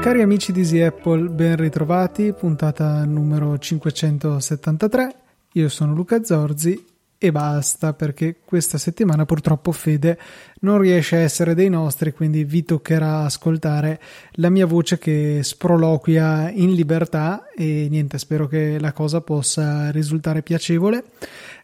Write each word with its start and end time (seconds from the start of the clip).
Cari 0.00 0.20
amici 0.20 0.52
di 0.52 0.60
Easy 0.60 0.80
Apple, 0.80 1.28
ben 1.28 1.56
ritrovati, 1.56 2.32
puntata 2.32 3.04
numero 3.04 3.56
573. 3.56 5.14
Io 5.52 5.68
sono 5.68 5.94
Luca 5.94 6.22
Zorzi 6.22 6.91
e 7.24 7.30
basta 7.30 7.92
perché 7.92 8.38
questa 8.44 8.78
settimana 8.78 9.24
purtroppo 9.24 9.70
Fede 9.70 10.18
non 10.62 10.78
riesce 10.78 11.14
a 11.14 11.20
essere 11.20 11.54
dei 11.54 11.68
nostri, 11.68 12.12
quindi 12.12 12.42
vi 12.42 12.64
toccherà 12.64 13.20
ascoltare 13.20 14.00
la 14.32 14.50
mia 14.50 14.66
voce 14.66 14.98
che 14.98 15.38
sproloquia 15.44 16.50
in 16.50 16.72
libertà 16.72 17.44
e 17.56 17.86
niente, 17.88 18.18
spero 18.18 18.48
che 18.48 18.76
la 18.80 18.92
cosa 18.92 19.20
possa 19.20 19.92
risultare 19.92 20.42
piacevole. 20.42 21.04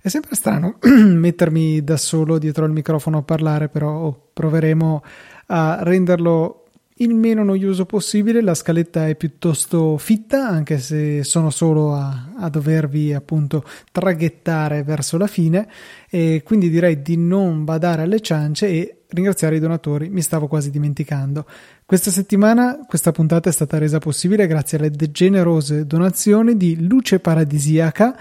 È 0.01 0.07
sempre 0.07 0.37
strano 0.37 0.79
mettermi 0.87 1.83
da 1.83 1.97
solo 1.97 2.39
dietro 2.39 2.65
al 2.65 2.71
microfono 2.71 3.19
a 3.19 3.23
parlare, 3.23 3.69
però 3.69 4.17
proveremo 4.33 5.03
a 5.47 5.79
renderlo 5.83 6.58
il 6.99 7.15
meno 7.15 7.45
noioso 7.45 7.85
possibile. 7.85 8.41
La 8.41 8.55
scaletta 8.55 9.09
è 9.09 9.15
piuttosto 9.17 9.99
fitta, 9.99 10.49
anche 10.49 10.79
se 10.79 11.25
sono 11.25 11.51
solo 11.51 11.95
a, 11.95 12.31
a, 12.37 12.49
dovervi 12.49 13.13
appunto 13.13 13.65
traghettare 13.93 14.83
verso 14.83 15.19
la 15.19 15.27
fine. 15.27 15.69
E 16.09 16.43
quindi 16.45 16.71
direi 16.71 17.03
di 17.03 17.17
non 17.17 17.65
badare 17.65 18.03
alle 18.03 18.21
ciance 18.21 18.67
e 18.67 18.99
ringraziare 19.09 19.57
i 19.57 19.61
donatori. 19.61 20.09
Mi 20.09 20.23
stavo 20.23 20.47
quasi 20.47 20.71
dimenticando. 20.71 21.47
Questa 21.85 22.11
settimana 22.11 22.81
questa 22.87 23.13
puntata 23.13 23.49
è 23.49 23.53
stata 23.53 23.79
resa 23.79 23.99
possibile 23.99 24.47
grazie 24.47 24.79
alle 24.79 24.91
generose 24.91 25.87
donazioni 25.87 26.57
di 26.57 26.87
Luce 26.87 27.19
Paradisiaca 27.19 28.17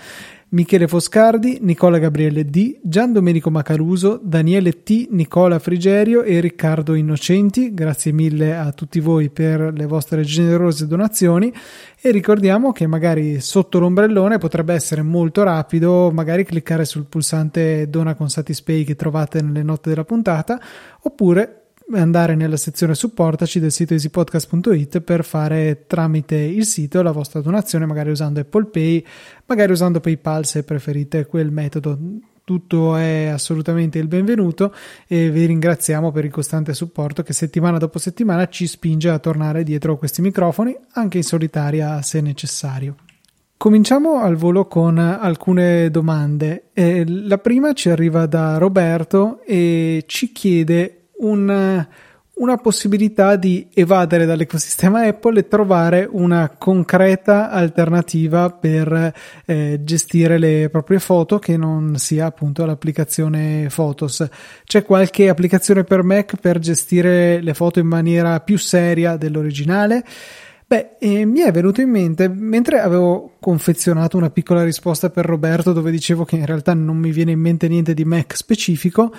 Michele 0.49 0.87
Foscardi, 0.87 1.57
Nicola 1.59 1.97
Gabriele 1.97 2.45
D, 2.45 2.79
Gian 2.81 3.11
Domenico 3.11 3.49
Macaluso, 3.49 4.17
Daniele 4.23 4.81
T, 4.81 5.07
Nicola 5.09 5.59
Frigerio 5.59 6.23
e 6.23 6.39
Riccardo 6.39 6.93
Innocenti. 6.93 7.73
Grazie 7.73 8.13
mille 8.13 8.55
a 8.55 8.71
tutti 8.71 9.01
voi 9.01 9.29
per 9.29 9.73
le 9.73 9.85
vostre 9.85 10.21
generose 10.23 10.87
donazioni 10.87 11.53
e 11.99 12.11
ricordiamo 12.11 12.71
che 12.71 12.87
magari 12.87 13.41
sotto 13.41 13.77
l'ombrellone 13.79 14.37
potrebbe 14.37 14.73
essere 14.73 15.01
molto 15.01 15.43
rapido 15.43 16.11
magari 16.13 16.45
cliccare 16.45 16.85
sul 16.85 17.07
pulsante 17.07 17.89
dona 17.89 18.15
con 18.15 18.29
Satispay 18.29 18.85
che 18.85 18.95
trovate 18.95 19.41
nelle 19.41 19.63
note 19.63 19.89
della 19.89 20.05
puntata 20.05 20.61
oppure 21.01 21.66
andare 21.93 22.35
nella 22.35 22.57
sezione 22.57 22.95
supportaci 22.95 23.59
del 23.59 23.71
sito 23.71 23.93
easypodcast.it 23.93 25.01
per 25.01 25.23
fare 25.23 25.85
tramite 25.87 26.35
il 26.35 26.65
sito 26.65 27.01
la 27.01 27.11
vostra 27.11 27.39
donazione, 27.41 27.85
magari 27.85 28.09
usando 28.09 28.39
Apple 28.39 28.65
Pay, 28.65 29.05
magari 29.45 29.71
usando 29.71 29.99
PayPal 29.99 30.45
se 30.45 30.63
preferite 30.63 31.25
quel 31.25 31.51
metodo. 31.51 31.97
Tutto 32.43 32.95
è 32.95 33.25
assolutamente 33.25 33.99
il 33.99 34.07
benvenuto 34.07 34.73
e 35.05 35.29
vi 35.29 35.45
ringraziamo 35.45 36.13
per 36.13 36.23
il 36.23 36.31
costante 36.31 36.73
supporto 36.73 37.21
che 37.21 37.33
settimana 37.33 37.77
dopo 37.77 37.99
settimana 37.99 38.47
ci 38.47 38.67
spinge 38.67 39.09
a 39.09 39.19
tornare 39.19 39.63
dietro 39.63 39.97
questi 39.97 40.21
microfoni, 40.21 40.73
anche 40.93 41.17
in 41.17 41.23
solitaria 41.23 42.01
se 42.01 42.21
necessario. 42.21 42.95
Cominciamo 43.57 44.21
al 44.21 44.35
volo 44.35 44.67
con 44.67 44.97
alcune 44.99 45.89
domande. 45.89 46.65
Eh, 46.73 47.03
la 47.07 47.39
prima 47.39 47.73
ci 47.73 47.89
arriva 47.89 48.27
da 48.27 48.57
Roberto 48.59 49.41
e 49.43 50.03
ci 50.05 50.31
chiede 50.31 50.96
un, 51.19 51.85
una 52.33 52.57
possibilità 52.57 53.35
di 53.35 53.67
evadere 53.73 54.25
dall'ecosistema 54.25 55.03
Apple 55.03 55.39
e 55.39 55.47
trovare 55.47 56.07
una 56.09 56.53
concreta 56.55 57.49
alternativa 57.49 58.49
per 58.51 59.13
eh, 59.45 59.79
gestire 59.83 60.37
le 60.37 60.69
proprie 60.69 60.99
foto 60.99 61.39
che 61.39 61.57
non 61.57 61.95
sia 61.97 62.25
appunto 62.25 62.65
l'applicazione 62.65 63.69
Photos. 63.73 64.27
C'è 64.63 64.83
qualche 64.83 65.29
applicazione 65.29 65.83
per 65.83 66.03
Mac 66.03 66.35
per 66.35 66.59
gestire 66.59 67.41
le 67.41 67.53
foto 67.53 67.79
in 67.79 67.87
maniera 67.87 68.39
più 68.39 68.57
seria 68.57 69.17
dell'originale? 69.17 70.03
Beh, 70.69 70.97
eh, 70.99 71.25
mi 71.25 71.39
è 71.39 71.51
venuto 71.51 71.79
in 71.79 71.89
mente, 71.89 72.27
mentre 72.27 72.79
avevo 72.81 73.37
confezionato 73.39 74.17
una 74.17 74.29
piccola 74.29 74.65
risposta 74.65 75.09
per 75.09 75.25
Roberto 75.25 75.71
dove 75.71 75.91
dicevo 75.91 76.25
che 76.25 76.35
in 76.35 76.45
realtà 76.45 76.73
non 76.73 76.97
mi 76.97 77.11
viene 77.11 77.31
in 77.31 77.39
mente 77.39 77.69
niente 77.69 77.93
di 77.93 78.03
Mac 78.03 78.35
specifico, 78.35 79.13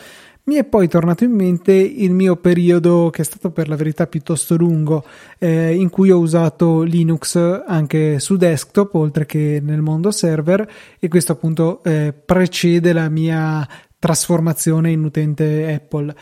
mi 0.48 0.54
è 0.54 0.64
poi 0.64 0.88
tornato 0.88 1.24
in 1.24 1.32
mente 1.32 1.72
il 1.74 2.14
mio 2.14 2.36
periodo, 2.36 3.10
che 3.10 3.20
è 3.20 3.24
stato 3.24 3.50
per 3.50 3.68
la 3.68 3.76
verità 3.76 4.06
piuttosto 4.06 4.56
lungo, 4.56 5.04
eh, 5.38 5.74
in 5.74 5.90
cui 5.90 6.10
ho 6.10 6.18
usato 6.18 6.80
Linux 6.80 7.36
anche 7.66 8.18
su 8.18 8.38
desktop, 8.38 8.94
oltre 8.94 9.26
che 9.26 9.60
nel 9.62 9.82
mondo 9.82 10.10
server, 10.10 10.66
e 10.98 11.08
questo 11.08 11.32
appunto 11.32 11.82
eh, 11.84 12.14
precede 12.14 12.94
la 12.94 13.10
mia 13.10 13.68
trasformazione 13.98 14.90
in 14.90 15.04
utente 15.04 15.70
Apple. 15.70 16.14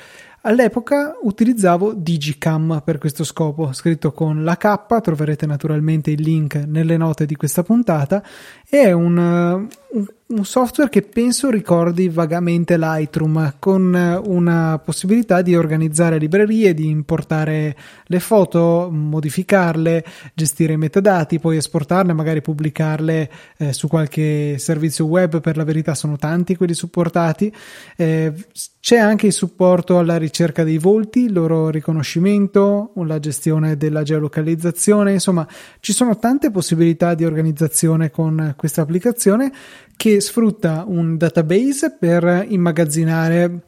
All'epoca 0.43 1.19
utilizzavo 1.22 1.93
Digicam 1.93 2.81
per 2.84 2.98
questo 2.98 3.25
scopo, 3.25 3.72
scritto 3.72 4.12
con 4.12 4.44
la 4.44 4.56
K, 4.56 5.00
troverete 5.00 5.44
naturalmente 5.44 6.12
il 6.12 6.22
link 6.22 6.54
nelle 6.54 6.97
note 6.97 7.26
di 7.26 7.34
questa 7.34 7.64
puntata, 7.64 8.22
è 8.69 8.91
un, 8.93 9.69
un 10.28 10.44
software 10.44 10.91
che 10.91 11.03
penso 11.03 11.50
ricordi 11.50 12.09
vagamente 12.09 12.77
Lightroom 12.77 13.54
con 13.60 14.22
una 14.25 14.81
possibilità 14.84 15.41
di 15.41 15.54
organizzare 15.54 16.19
librerie, 16.19 16.75
di 16.75 16.88
importare 16.88 17.76
le 18.06 18.19
foto, 18.19 18.88
modificarle, 18.91 20.05
gestire 20.34 20.72
i 20.72 20.78
metadati, 20.78 21.38
poi 21.38 21.59
esportarle, 21.59 22.12
magari 22.12 22.43
pubblicarle 22.43 23.31
eh, 23.59 23.72
su 23.72 23.87
qualche 23.87 24.59
servizio 24.59 25.05
web, 25.05 25.41
per 25.41 25.56
la 25.56 25.65
verità 25.65 25.94
sono 25.94 26.16
tanti 26.16 26.56
quelli 26.56 26.75
supportati. 26.75 27.53
Eh, 27.97 28.32
c'è 28.81 28.99
anche 28.99 29.26
il 29.26 29.32
supporto 29.32 29.99
alla 29.99 30.16
ricerca 30.16 30.62
dei 30.62 30.78
volti, 30.78 31.25
il 31.25 31.32
loro 31.32 31.71
riconoscimento, 31.71 32.93
la 33.05 33.19
gestione 33.19 33.76
della 33.76 34.03
geolocalizzazione, 34.05 35.12
insomma 35.12 35.47
ci 35.81 35.93
sono 35.93 36.19
tante 36.19 36.53
possibilità 36.53 37.15
di 37.15 37.25
organizzazione 37.25 38.10
con 38.10 38.55
questa 38.56 38.83
applicazione 38.83 39.53
che 39.97 40.21
sfrutta 40.21 40.84
un 40.87 41.17
database 41.17 41.97
per 41.99 42.47
immagazzinare 42.49 43.61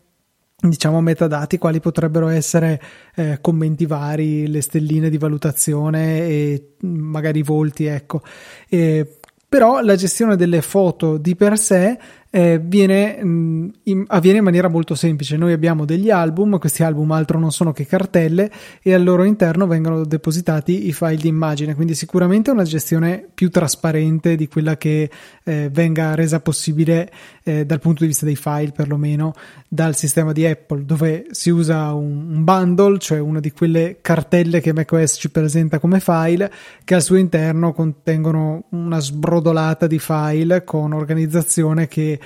diciamo 0.60 1.00
metadati 1.00 1.56
quali 1.56 1.78
potrebbero 1.78 2.28
essere 2.28 2.80
eh, 3.14 3.38
commenti 3.40 3.86
vari, 3.86 4.48
le 4.48 4.60
stelline 4.60 5.08
di 5.08 5.18
valutazione 5.18 6.26
e 6.26 6.74
magari 6.80 7.40
i 7.40 7.44
volti, 7.44 7.84
ecco. 7.84 8.22
E, 8.68 9.18
però 9.48 9.80
la 9.80 9.94
gestione 9.94 10.36
delle 10.36 10.60
foto 10.60 11.16
di 11.16 11.36
per 11.36 11.58
sé 11.58 11.96
eh, 12.30 12.60
viene, 12.62 13.22
mh, 13.22 13.28
mm, 13.28 13.68
in, 13.84 14.04
avviene 14.08 14.38
in 14.38 14.44
maniera 14.44 14.68
molto 14.68 14.94
semplice. 14.94 15.36
Noi 15.36 15.52
abbiamo 15.52 15.84
degli 15.84 16.10
album, 16.10 16.58
questi 16.58 16.82
album 16.82 17.10
altro 17.12 17.38
non 17.38 17.52
sono 17.52 17.72
che 17.72 17.86
cartelle 17.86 18.50
e 18.82 18.92
al 18.92 19.02
loro 19.02 19.24
interno 19.24 19.66
vengono 19.66 20.04
depositati 20.04 20.88
i 20.88 20.92
file 20.92 21.16
di 21.16 21.28
immagine, 21.28 21.74
quindi 21.74 21.94
sicuramente 21.94 22.50
una 22.50 22.64
gestione 22.64 23.26
più 23.32 23.50
trasparente 23.50 24.36
di 24.36 24.48
quella 24.48 24.76
che 24.76 25.10
eh, 25.44 25.68
venga 25.72 26.14
resa 26.14 26.40
possibile 26.40 27.10
eh, 27.44 27.64
dal 27.64 27.80
punto 27.80 28.02
di 28.02 28.08
vista 28.08 28.26
dei 28.26 28.36
file, 28.36 28.72
perlomeno 28.72 29.32
dal 29.66 29.96
sistema 29.96 30.32
di 30.32 30.44
Apple, 30.46 30.84
dove 30.84 31.26
si 31.30 31.50
usa 31.50 31.92
un, 31.92 32.30
un 32.30 32.44
bundle, 32.44 32.98
cioè 32.98 33.18
una 33.18 33.40
di 33.40 33.52
quelle 33.52 33.98
cartelle 34.02 34.60
che 34.60 34.72
macOS 34.72 35.16
ci 35.18 35.30
presenta 35.30 35.78
come 35.78 36.00
file, 36.00 36.52
che 36.84 36.94
al 36.94 37.02
suo 37.02 37.16
interno 37.16 37.72
contengono 37.72 38.64
una 38.70 38.98
sbrodolata 38.98 39.86
di 39.86 39.98
file 39.98 40.64
con 40.64 40.92
organizzazione 40.92 41.86
che 41.88 42.17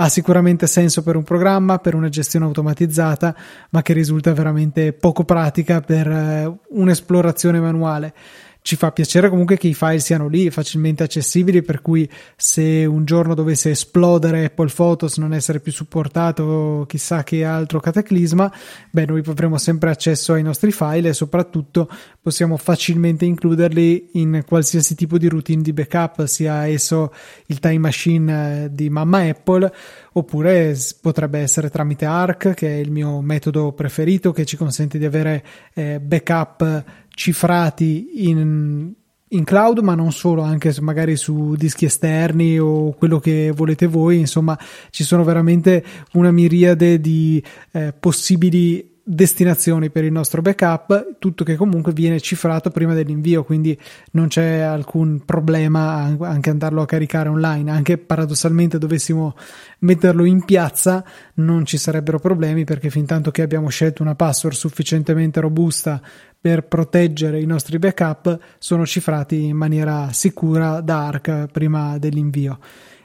ha 0.00 0.08
sicuramente 0.08 0.66
senso 0.66 1.02
per 1.02 1.16
un 1.16 1.24
programma, 1.24 1.78
per 1.78 1.94
una 1.94 2.08
gestione 2.08 2.44
automatizzata, 2.44 3.34
ma 3.70 3.82
che 3.82 3.92
risulta 3.92 4.32
veramente 4.32 4.92
poco 4.92 5.24
pratica 5.24 5.80
per 5.80 6.06
eh, 6.06 6.58
un'esplorazione 6.68 7.58
manuale 7.58 8.14
ci 8.62 8.76
fa 8.76 8.92
piacere 8.92 9.28
comunque 9.28 9.56
che 9.56 9.68
i 9.68 9.74
file 9.74 9.98
siano 9.98 10.28
lì 10.28 10.50
facilmente 10.50 11.02
accessibili 11.02 11.62
per 11.62 11.80
cui 11.80 12.08
se 12.36 12.84
un 12.84 13.04
giorno 13.04 13.34
dovesse 13.34 13.70
esplodere 13.70 14.46
Apple 14.46 14.70
Photos 14.74 15.16
non 15.16 15.32
essere 15.32 15.60
più 15.60 15.72
supportato 15.72 16.84
chissà 16.86 17.22
che 17.22 17.44
altro 17.44 17.80
cataclisma 17.80 18.52
beh 18.90 19.06
noi 19.06 19.22
avremo 19.26 19.56
sempre 19.58 19.90
accesso 19.90 20.34
ai 20.34 20.42
nostri 20.42 20.70
file 20.70 21.10
e 21.10 21.14
soprattutto 21.14 21.88
possiamo 22.20 22.56
facilmente 22.56 23.24
includerli 23.24 24.10
in 24.14 24.42
qualsiasi 24.46 24.94
tipo 24.94 25.18
di 25.18 25.28
routine 25.28 25.62
di 25.62 25.72
backup 25.72 26.24
sia 26.24 26.66
esso 26.66 27.12
il 27.46 27.60
time 27.60 27.78
machine 27.78 28.64
eh, 28.64 28.68
di 28.70 28.90
mamma 28.90 29.20
Apple 29.20 29.72
oppure 30.12 30.76
potrebbe 31.00 31.38
essere 31.38 31.70
tramite 31.70 32.04
Arc 32.04 32.54
che 32.54 32.68
è 32.68 32.76
il 32.76 32.90
mio 32.90 33.20
metodo 33.20 33.72
preferito 33.72 34.32
che 34.32 34.44
ci 34.44 34.56
consente 34.56 34.98
di 34.98 35.04
avere 35.04 35.44
eh, 35.72 36.00
backup 36.00 37.06
cifrati 37.18 38.28
in, 38.28 38.92
in 39.26 39.44
cloud, 39.44 39.80
ma 39.80 39.96
non 39.96 40.12
solo, 40.12 40.42
anche 40.42 40.72
magari 40.80 41.16
su 41.16 41.56
dischi 41.56 41.84
esterni 41.84 42.60
o 42.60 42.92
quello 42.92 43.18
che 43.18 43.52
volete 43.52 43.86
voi. 43.86 44.20
Insomma, 44.20 44.56
ci 44.90 45.02
sono 45.02 45.24
veramente 45.24 45.84
una 46.12 46.30
miriade 46.30 47.00
di 47.00 47.42
eh, 47.72 47.92
possibili 47.92 48.96
destinazioni 49.10 49.88
per 49.88 50.04
il 50.04 50.12
nostro 50.12 50.42
backup, 50.42 51.16
tutto 51.18 51.42
che 51.42 51.56
comunque 51.56 51.92
viene 51.94 52.20
cifrato 52.20 52.70
prima 52.70 52.92
dell'invio, 52.92 53.42
quindi 53.42 53.76
non 54.12 54.28
c'è 54.28 54.58
alcun 54.58 55.22
problema 55.24 56.14
anche 56.20 56.50
andarlo 56.50 56.82
a 56.82 56.86
caricare 56.86 57.30
online, 57.30 57.70
anche 57.70 57.96
paradossalmente 57.96 58.76
dovessimo 58.76 59.34
metterlo 59.80 60.24
in 60.24 60.44
piazza 60.44 61.02
non 61.34 61.64
ci 61.64 61.78
sarebbero 61.78 62.18
problemi 62.18 62.64
perché 62.64 62.90
fin 62.90 63.06
tanto 63.06 63.30
che 63.30 63.40
abbiamo 63.40 63.68
scelto 63.68 64.02
una 64.02 64.14
password 64.14 64.54
sufficientemente 64.54 65.40
robusta 65.40 66.02
per 66.40 66.66
proteggere 66.66 67.40
i 67.40 67.46
nostri 67.46 67.78
backup 67.78 68.38
sono 68.58 68.86
cifrati 68.86 69.44
in 69.44 69.56
maniera 69.56 70.12
sicura 70.12 70.80
da 70.80 71.06
ARC 71.06 71.46
prima 71.50 71.98
dell'invio. 71.98 72.58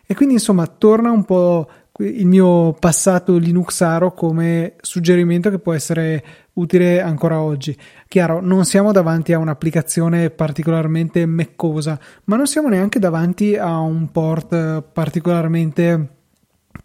E 0.06 0.14
quindi 0.16 0.36
insomma 0.36 0.68
torna 0.68 1.12
un 1.12 1.26
po' 1.26 1.68
il 2.00 2.26
mio 2.26 2.74
passato 2.74 3.38
Linuxaro 3.38 4.14
come 4.14 4.76
suggerimento 4.82 5.50
che 5.50 5.60
può 5.60 5.74
essere 5.74 6.24
utile 6.54 7.02
ancora 7.02 7.40
oggi. 7.40 7.76
Chiaro, 8.08 8.42
non 8.42 8.66
siamo 8.66 8.92
davanti 8.92 9.34
a 9.34 9.38
un'applicazione 9.38 10.30
particolarmente 10.30 11.26
meccosa, 11.26 12.00
ma 12.26 12.36
non 12.36 12.48
siamo 12.48 12.70
neanche 12.70 13.00
davanti 13.00 13.56
a 13.56 13.80
un 13.80 14.12
port 14.12 14.82
particolarmente 14.92 16.08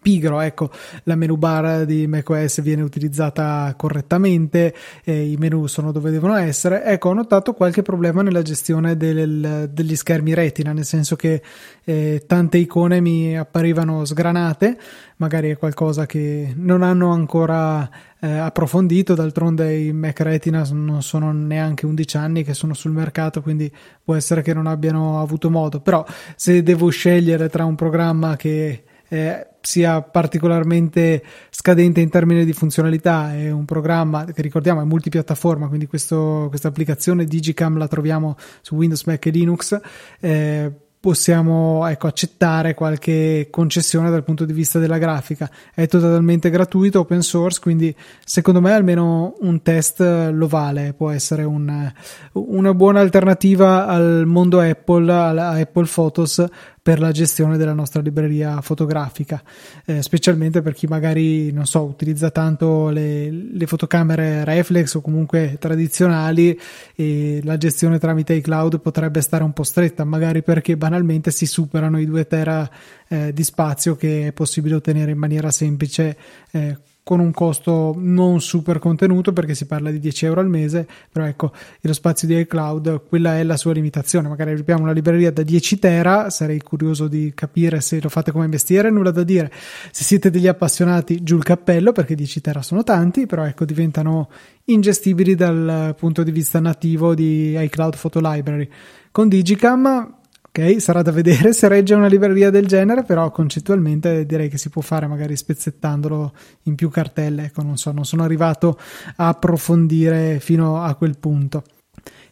pigro, 0.01 0.39
ecco, 0.39 0.69
la 1.03 1.15
menu 1.15 1.35
bar 1.35 1.85
di 1.85 2.07
macOS 2.07 2.61
viene 2.61 2.83
utilizzata 2.83 3.73
correttamente, 3.75 4.73
eh, 5.03 5.31
i 5.31 5.35
menu 5.37 5.67
sono 5.67 5.91
dove 5.91 6.11
devono 6.11 6.35
essere. 6.35 6.83
Ecco, 6.83 7.09
ho 7.09 7.13
notato 7.13 7.53
qualche 7.53 7.81
problema 7.81 8.21
nella 8.21 8.41
gestione 8.41 8.95
del, 8.95 9.69
degli 9.71 9.95
schermi 9.95 10.33
retina, 10.33 10.71
nel 10.71 10.85
senso 10.85 11.15
che 11.15 11.41
eh, 11.83 12.23
tante 12.25 12.57
icone 12.57 13.01
mi 13.01 13.37
apparivano 13.37 14.05
sgranate, 14.05 14.77
magari 15.17 15.49
è 15.49 15.57
qualcosa 15.57 16.05
che 16.05 16.53
non 16.55 16.81
hanno 16.81 17.11
ancora 17.11 17.89
eh, 18.21 18.29
approfondito, 18.29 19.15
d'altronde 19.15 19.75
i 19.75 19.91
Mac 19.91 20.19
Retina 20.21 20.65
non 20.71 21.01
sono 21.01 21.31
neanche 21.33 21.85
11 21.85 22.17
anni 22.17 22.43
che 22.43 22.53
sono 22.53 22.73
sul 22.73 22.91
mercato, 22.91 23.41
quindi 23.41 23.71
può 24.03 24.15
essere 24.15 24.41
che 24.41 24.53
non 24.53 24.67
abbiano 24.67 25.19
avuto 25.19 25.49
modo, 25.49 25.81
però 25.81 26.05
se 26.35 26.63
devo 26.63 26.89
scegliere 26.89 27.49
tra 27.49 27.65
un 27.65 27.75
programma 27.75 28.35
che 28.35 28.83
eh, 29.09 29.47
sia 29.61 30.01
particolarmente 30.01 31.23
scadente 31.49 31.99
in 31.99 32.09
termini 32.09 32.45
di 32.45 32.53
funzionalità. 32.53 33.35
È 33.35 33.51
un 33.51 33.65
programma 33.65 34.25
che 34.25 34.41
ricordiamo 34.41 34.81
è 34.81 34.85
multipiattaforma 34.85 35.67
quindi 35.67 35.87
questo, 35.87 36.47
questa 36.49 36.69
applicazione 36.69 37.25
Digicam 37.25 37.77
la 37.77 37.87
troviamo 37.87 38.37
su 38.61 38.75
Windows, 38.75 39.03
Mac 39.03 39.25
e 39.25 39.29
Linux. 39.31 39.79
Eh, 40.19 40.71
possiamo 40.99 41.87
ecco, 41.87 42.07
accettare 42.07 42.73
qualche 42.73 43.47
concessione 43.49 44.09
dal 44.09 44.23
punto 44.23 44.43
di 44.43 44.51
vista 44.53 44.79
della 44.79 44.97
grafica. 44.97 45.49
È 45.73 45.87
totalmente 45.87 46.49
gratuito, 46.49 46.99
open 46.99 47.21
source, 47.21 47.59
quindi 47.61 47.95
secondo 48.23 48.59
me 48.59 48.73
almeno 48.73 49.35
un 49.39 49.61
test 49.61 50.01
lo 50.01 50.47
vale, 50.47 50.93
può 50.93 51.09
essere 51.09 51.43
un, 51.43 51.91
una 52.33 52.73
buona 52.73 52.99
alternativa 52.99 53.87
al 53.87 54.23
mondo 54.25 54.59
Apple, 54.59 55.11
a 55.11 55.51
Apple 55.51 55.87
Photos 55.91 56.45
per 56.89 56.99
la 56.99 57.11
gestione 57.11 57.55
della 57.55 57.73
nostra 57.73 58.01
libreria 58.01 58.61
fotografica, 58.61 59.43
eh, 59.85 60.01
specialmente 60.01 60.63
per 60.63 60.73
chi 60.73 60.87
magari, 60.87 61.51
non 61.51 61.67
so, 61.67 61.83
utilizza 61.83 62.31
tanto 62.31 62.89
le, 62.89 63.29
le, 63.29 63.67
fotocamere 63.67 64.43
reflex 64.43 64.95
o 64.95 65.01
comunque 65.01 65.57
tradizionali 65.59 66.59
e 66.95 67.41
la 67.43 67.57
gestione 67.57 67.99
tramite 67.99 68.33
iCloud 68.33 68.79
potrebbe 68.79 69.21
stare 69.21 69.43
un 69.43 69.53
po' 69.53 69.61
stretta, 69.61 70.03
magari 70.03 70.41
perché 70.41 70.77
banalmente 70.77 71.29
si 71.29 71.45
superano 71.45 71.99
i 71.99 72.07
2 72.07 72.25
tera 72.25 72.67
eh, 73.07 73.33
di 73.33 73.43
spazio 73.43 73.95
che 73.95 74.25
è 74.25 74.31
possibile 74.31 74.73
ottenere 74.73 75.11
in 75.11 75.19
maniera 75.19 75.51
semplice 75.51 76.17
eh, 76.49 76.75
con 77.03 77.19
un 77.19 77.31
costo 77.31 77.95
non 77.97 78.39
super 78.39 78.77
contenuto 78.77 79.33
perché 79.33 79.55
si 79.55 79.65
parla 79.65 79.89
di 79.89 79.99
10 79.99 80.25
euro 80.25 80.41
al 80.41 80.49
mese, 80.49 80.87
però 81.11 81.25
ecco, 81.25 81.51
lo 81.81 81.93
spazio 81.93 82.27
di 82.27 82.37
iCloud, 82.39 83.07
quella 83.07 83.37
è 83.37 83.43
la 83.43 83.57
sua 83.57 83.73
limitazione. 83.73 84.27
Magari 84.27 84.51
abbiamo 84.51 84.83
una 84.83 84.91
libreria 84.91 85.31
da 85.31 85.41
10 85.41 85.79
tera, 85.79 86.29
sarei 86.29 86.61
curioso 86.61 87.07
di 87.07 87.31
capire 87.33 87.81
se 87.81 87.99
lo 87.99 88.09
fate 88.09 88.31
come 88.31 88.47
mestiere, 88.47 88.91
nulla 88.91 89.11
da 89.11 89.23
dire. 89.23 89.51
Se 89.91 90.03
siete 90.03 90.29
degli 90.29 90.47
appassionati, 90.47 91.23
giù 91.23 91.37
il 91.37 91.43
cappello 91.43 91.91
perché 91.91 92.13
10 92.13 92.41
tera 92.41 92.61
sono 92.61 92.83
tanti, 92.83 93.25
però 93.25 93.43
ecco, 93.43 93.65
diventano 93.65 94.29
ingestibili 94.65 95.33
dal 95.33 95.95
punto 95.97 96.21
di 96.21 96.31
vista 96.31 96.59
nativo 96.59 97.15
di 97.15 97.57
iCloud 97.57 97.97
Photo 97.97 98.19
Library. 98.21 98.69
Con 99.11 99.27
Digicam 99.27 100.18
Ok, 100.51 100.81
sarà 100.81 101.03
da 101.03 101.11
vedere 101.11 101.53
se 101.53 101.67
regge 101.67 101.93
una 101.93 102.07
libreria 102.07 102.49
del 102.49 102.65
genere, 102.65 103.03
però 103.03 103.29
concettualmente 103.29 104.25
direi 104.25 104.49
che 104.49 104.57
si 104.57 104.69
può 104.69 104.81
fare 104.81 105.05
magari 105.05 105.35
spezzettandolo 105.35 106.33
in 106.63 106.73
più 106.73 106.89
cartelle. 106.89 107.45
Ecco, 107.45 107.61
non 107.61 107.77
so, 107.77 107.91
non 107.91 108.03
sono 108.03 108.23
arrivato 108.23 108.79
a 109.17 109.27
approfondire 109.27 110.39
fino 110.39 110.81
a 110.81 110.95
quel 110.95 111.19
punto. 111.19 111.63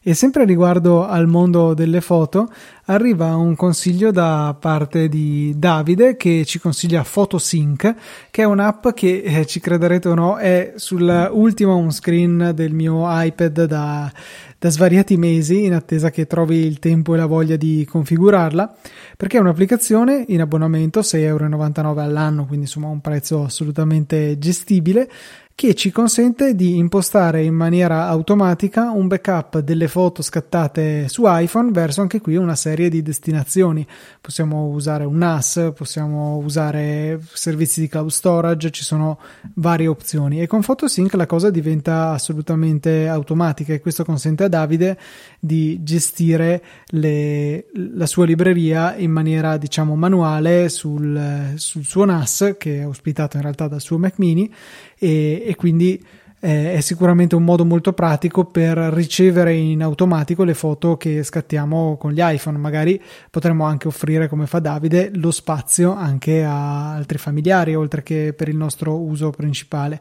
E 0.01 0.15
sempre 0.15 0.45
riguardo 0.45 1.05
al 1.05 1.27
mondo 1.27 1.75
delle 1.75 2.01
foto, 2.01 2.49
arriva 2.87 3.35
un 3.35 3.55
consiglio 3.55 4.11
da 4.11 4.55
parte 4.59 5.07
di 5.07 5.53
Davide 5.57 6.15
che 6.15 6.43
ci 6.45 6.59
consiglia 6.59 7.05
Photosync, 7.09 7.95
che 8.31 8.41
è 8.41 8.45
un'app 8.45 8.89
che, 8.89 9.21
eh, 9.23 9.45
ci 9.45 9.59
crederete 9.59 10.09
o 10.09 10.13
no, 10.13 10.37
è 10.37 10.73
sull'ultimo 10.75 11.73
home 11.73 11.91
screen 11.91 12.51
del 12.53 12.73
mio 12.73 13.03
iPad 13.07 13.65
da 13.65 14.11
da 14.59 14.69
svariati 14.69 15.17
mesi 15.17 15.65
in 15.65 15.73
attesa 15.73 16.09
che 16.09 16.25
trovi 16.25 16.65
il 16.65 16.79
tempo 16.79 17.13
e 17.13 17.17
la 17.17 17.27
voglia 17.27 17.55
di 17.55 17.85
configurarla 17.87 18.75
perché 19.15 19.37
è 19.37 19.39
un'applicazione 19.39 20.25
in 20.29 20.41
abbonamento 20.41 21.01
6,99 21.01 21.19
euro 21.21 22.01
all'anno 22.01 22.45
quindi 22.47 22.65
insomma 22.65 22.87
un 22.87 22.99
prezzo 22.99 23.43
assolutamente 23.43 24.39
gestibile 24.39 25.07
che 25.53 25.73
ci 25.73 25.91
consente 25.91 26.53
di 26.53 26.77
impostare 26.77 27.43
in 27.43 27.55
maniera 27.55 28.07
automatica 28.07 28.91
un 28.91 29.07
backup 29.07 29.59
delle 29.59 29.87
foto 29.87 30.21
scattate 30.21 31.07
su 31.07 31.23
iPhone 31.25 31.71
verso 31.71 32.01
anche 32.01 32.21
qui 32.21 32.35
una 32.35 32.55
serie 32.55 32.76
di 32.89 33.01
destinazioni. 33.01 33.85
Possiamo 34.21 34.67
usare 34.67 35.03
un 35.03 35.17
NAS, 35.17 35.71
possiamo 35.75 36.37
usare 36.37 37.19
servizi 37.33 37.81
di 37.81 37.87
cloud 37.87 38.09
storage, 38.09 38.71
ci 38.71 38.83
sono 38.83 39.19
varie 39.55 39.87
opzioni 39.87 40.41
e 40.41 40.47
con 40.47 40.61
PhotoSync 40.61 41.13
la 41.15 41.25
cosa 41.25 41.49
diventa 41.49 42.11
assolutamente 42.11 43.07
automatica 43.07 43.73
e 43.73 43.79
questo 43.79 44.05
consente 44.05 44.43
a 44.43 44.47
Davide 44.47 44.97
di 45.39 45.83
gestire 45.83 46.63
le, 46.89 47.65
la 47.73 48.05
sua 48.05 48.25
libreria 48.25 48.95
in 48.95 49.11
maniera 49.11 49.57
diciamo 49.57 49.95
manuale 49.95 50.69
sul, 50.69 51.53
sul 51.55 51.83
suo 51.83 52.05
NAS 52.05 52.55
che 52.57 52.79
è 52.79 52.87
ospitato 52.87 53.37
in 53.37 53.43
realtà 53.43 53.67
dal 53.67 53.81
suo 53.81 53.97
Mac 53.97 54.17
mini 54.17 54.53
e, 54.97 55.43
e 55.45 55.55
quindi 55.55 56.03
eh, 56.39 56.73
è 56.73 56.81
sicuramente 56.81 57.35
un 57.35 57.43
modo 57.43 57.65
molto 57.65 57.93
pratico 57.93 58.45
per 58.45 58.77
ricevere 58.77 59.53
in 59.53 59.81
automatico 59.81 60.43
le 60.43 60.53
foto 60.53 60.95
che 60.95 61.23
scattiamo 61.23 61.97
con 61.97 62.11
gli 62.11 62.21
iPhone. 62.21 62.57
Magari 62.57 63.01
potremmo 63.29 63.65
anche 63.65 63.87
offrire, 63.87 64.27
come 64.27 64.45
fa 64.45 64.59
Davide, 64.59 65.11
lo 65.15 65.31
spazio 65.31 65.93
anche 65.93 66.43
a 66.43 66.93
altri 66.93 67.17
familiari, 67.17 67.75
oltre 67.75 68.03
che 68.03 68.33
per 68.35 68.49
il 68.49 68.55
nostro 68.55 68.99
uso 68.99 69.31
principale. 69.31 69.99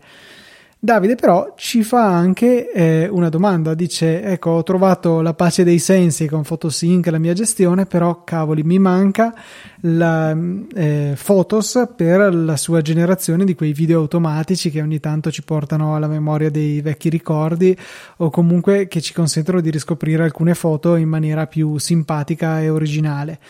Davide 0.86 1.16
però 1.16 1.54
ci 1.56 1.82
fa 1.82 2.06
anche 2.06 2.70
eh, 2.70 3.08
una 3.08 3.28
domanda, 3.28 3.74
dice 3.74 4.22
ecco 4.22 4.50
ho 4.50 4.62
trovato 4.62 5.20
la 5.20 5.34
pace 5.34 5.64
dei 5.64 5.80
sensi 5.80 6.28
con 6.28 6.44
Photosync 6.44 7.08
la 7.08 7.18
mia 7.18 7.32
gestione 7.32 7.86
però 7.86 8.22
cavoli 8.22 8.62
mi 8.62 8.78
manca 8.78 9.34
la 9.80 10.30
eh, 10.76 11.16
Photos 11.20 11.88
per 11.96 12.32
la 12.32 12.56
sua 12.56 12.82
generazione 12.82 13.44
di 13.44 13.56
quei 13.56 13.72
video 13.72 13.98
automatici 13.98 14.70
che 14.70 14.80
ogni 14.80 15.00
tanto 15.00 15.32
ci 15.32 15.42
portano 15.42 15.96
alla 15.96 16.06
memoria 16.06 16.50
dei 16.50 16.80
vecchi 16.82 17.08
ricordi 17.08 17.76
o 18.18 18.30
comunque 18.30 18.86
che 18.86 19.00
ci 19.00 19.12
consentono 19.12 19.60
di 19.60 19.70
riscoprire 19.70 20.22
alcune 20.22 20.54
foto 20.54 20.94
in 20.94 21.08
maniera 21.08 21.48
più 21.48 21.78
simpatica 21.78 22.62
e 22.62 22.68
originale. 22.68 23.40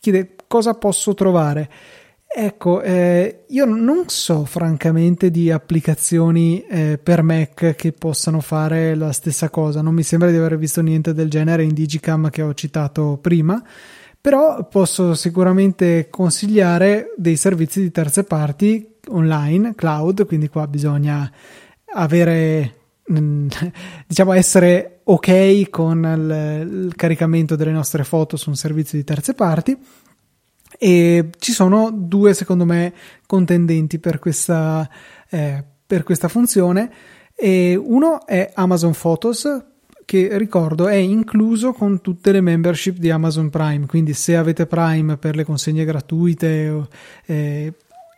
Chiede 0.00 0.34
cosa 0.48 0.74
posso 0.74 1.14
trovare 1.14 1.70
Ecco, 2.34 2.80
eh, 2.80 3.44
io 3.48 3.66
non 3.66 4.04
so 4.06 4.46
francamente 4.46 5.30
di 5.30 5.50
applicazioni 5.50 6.62
eh, 6.62 6.98
per 7.00 7.22
Mac 7.22 7.74
che 7.74 7.92
possano 7.92 8.40
fare 8.40 8.94
la 8.94 9.12
stessa 9.12 9.50
cosa, 9.50 9.82
non 9.82 9.92
mi 9.92 10.02
sembra 10.02 10.30
di 10.30 10.38
aver 10.38 10.56
visto 10.56 10.80
niente 10.80 11.12
del 11.12 11.28
genere 11.28 11.62
in 11.62 11.74
Digicam 11.74 12.30
che 12.30 12.40
ho 12.40 12.54
citato 12.54 13.18
prima, 13.20 13.62
però 14.18 14.66
posso 14.66 15.12
sicuramente 15.12 16.08
consigliare 16.08 17.12
dei 17.18 17.36
servizi 17.36 17.82
di 17.82 17.90
terze 17.90 18.24
parti 18.24 18.94
online, 19.08 19.74
cloud, 19.74 20.24
quindi 20.24 20.48
qua 20.48 20.66
bisogna 20.66 21.30
avere 21.92 22.74
mm, 23.12 23.48
diciamo 24.08 24.32
essere 24.32 25.00
ok 25.04 25.68
con 25.68 25.98
il, 26.02 26.86
il 26.86 26.94
caricamento 26.96 27.56
delle 27.56 27.72
nostre 27.72 28.04
foto 28.04 28.38
su 28.38 28.48
un 28.48 28.56
servizio 28.56 28.96
di 28.96 29.04
terze 29.04 29.34
parti 29.34 29.76
e 30.84 31.30
ci 31.38 31.52
sono 31.52 31.92
due, 31.92 32.34
secondo 32.34 32.64
me, 32.64 32.92
contendenti 33.24 34.00
per 34.00 34.18
questa, 34.18 34.90
eh, 35.30 35.62
per 35.86 36.02
questa 36.02 36.26
funzione. 36.26 36.90
E 37.36 37.76
uno 37.80 38.26
è 38.26 38.50
Amazon 38.52 38.92
Photos, 38.92 39.46
che 40.04 40.36
ricordo 40.36 40.88
è 40.88 40.96
incluso 40.96 41.72
con 41.72 42.00
tutte 42.00 42.32
le 42.32 42.40
membership 42.40 42.96
di 42.96 43.10
Amazon 43.10 43.48
Prime. 43.48 43.86
Quindi, 43.86 44.12
se 44.12 44.34
avete 44.34 44.66
Prime 44.66 45.18
per 45.18 45.36
le 45.36 45.44
consegne 45.44 45.84
gratuite, 45.84 46.88
eh, 47.26 47.72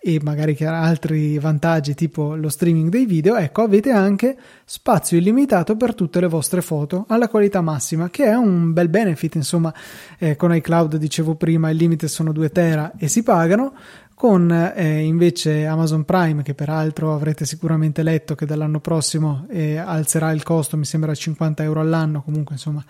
e 0.06 0.20
magari 0.22 0.54
che 0.54 0.66
ha 0.66 0.82
altri 0.82 1.38
vantaggi 1.38 1.94
tipo 1.94 2.34
lo 2.34 2.50
streaming 2.50 2.90
dei 2.90 3.06
video, 3.06 3.36
ecco 3.36 3.62
avete 3.62 3.90
anche 3.90 4.36
spazio 4.66 5.16
illimitato 5.16 5.76
per 5.76 5.94
tutte 5.94 6.20
le 6.20 6.26
vostre 6.26 6.60
foto 6.60 7.06
alla 7.08 7.26
qualità 7.26 7.62
massima, 7.62 8.10
che 8.10 8.26
è 8.26 8.34
un 8.34 8.74
bel 8.74 8.90
benefit, 8.90 9.36
insomma, 9.36 9.72
eh, 10.18 10.36
con 10.36 10.54
iCloud 10.54 10.96
dicevo 10.96 11.36
prima 11.36 11.70
il 11.70 11.78
limite 11.78 12.06
sono 12.08 12.32
2 12.32 12.50
tera 12.50 12.92
e 12.98 13.08
si 13.08 13.22
pagano, 13.22 13.72
con 14.14 14.50
eh, 14.50 15.00
invece 15.00 15.66
Amazon 15.66 16.04
Prime, 16.04 16.42
che 16.42 16.54
peraltro 16.54 17.12
avrete 17.12 17.44
sicuramente 17.44 18.02
letto 18.02 18.34
che 18.34 18.46
dall'anno 18.46 18.80
prossimo 18.80 19.46
eh, 19.50 19.76
alzerà 19.76 20.30
il 20.30 20.42
costo, 20.42 20.76
mi 20.76 20.84
sembra 20.84 21.12
a 21.12 21.14
50 21.14 21.62
euro 21.64 21.80
all'anno, 21.80 22.22
comunque 22.22 22.54
insomma 22.54 22.84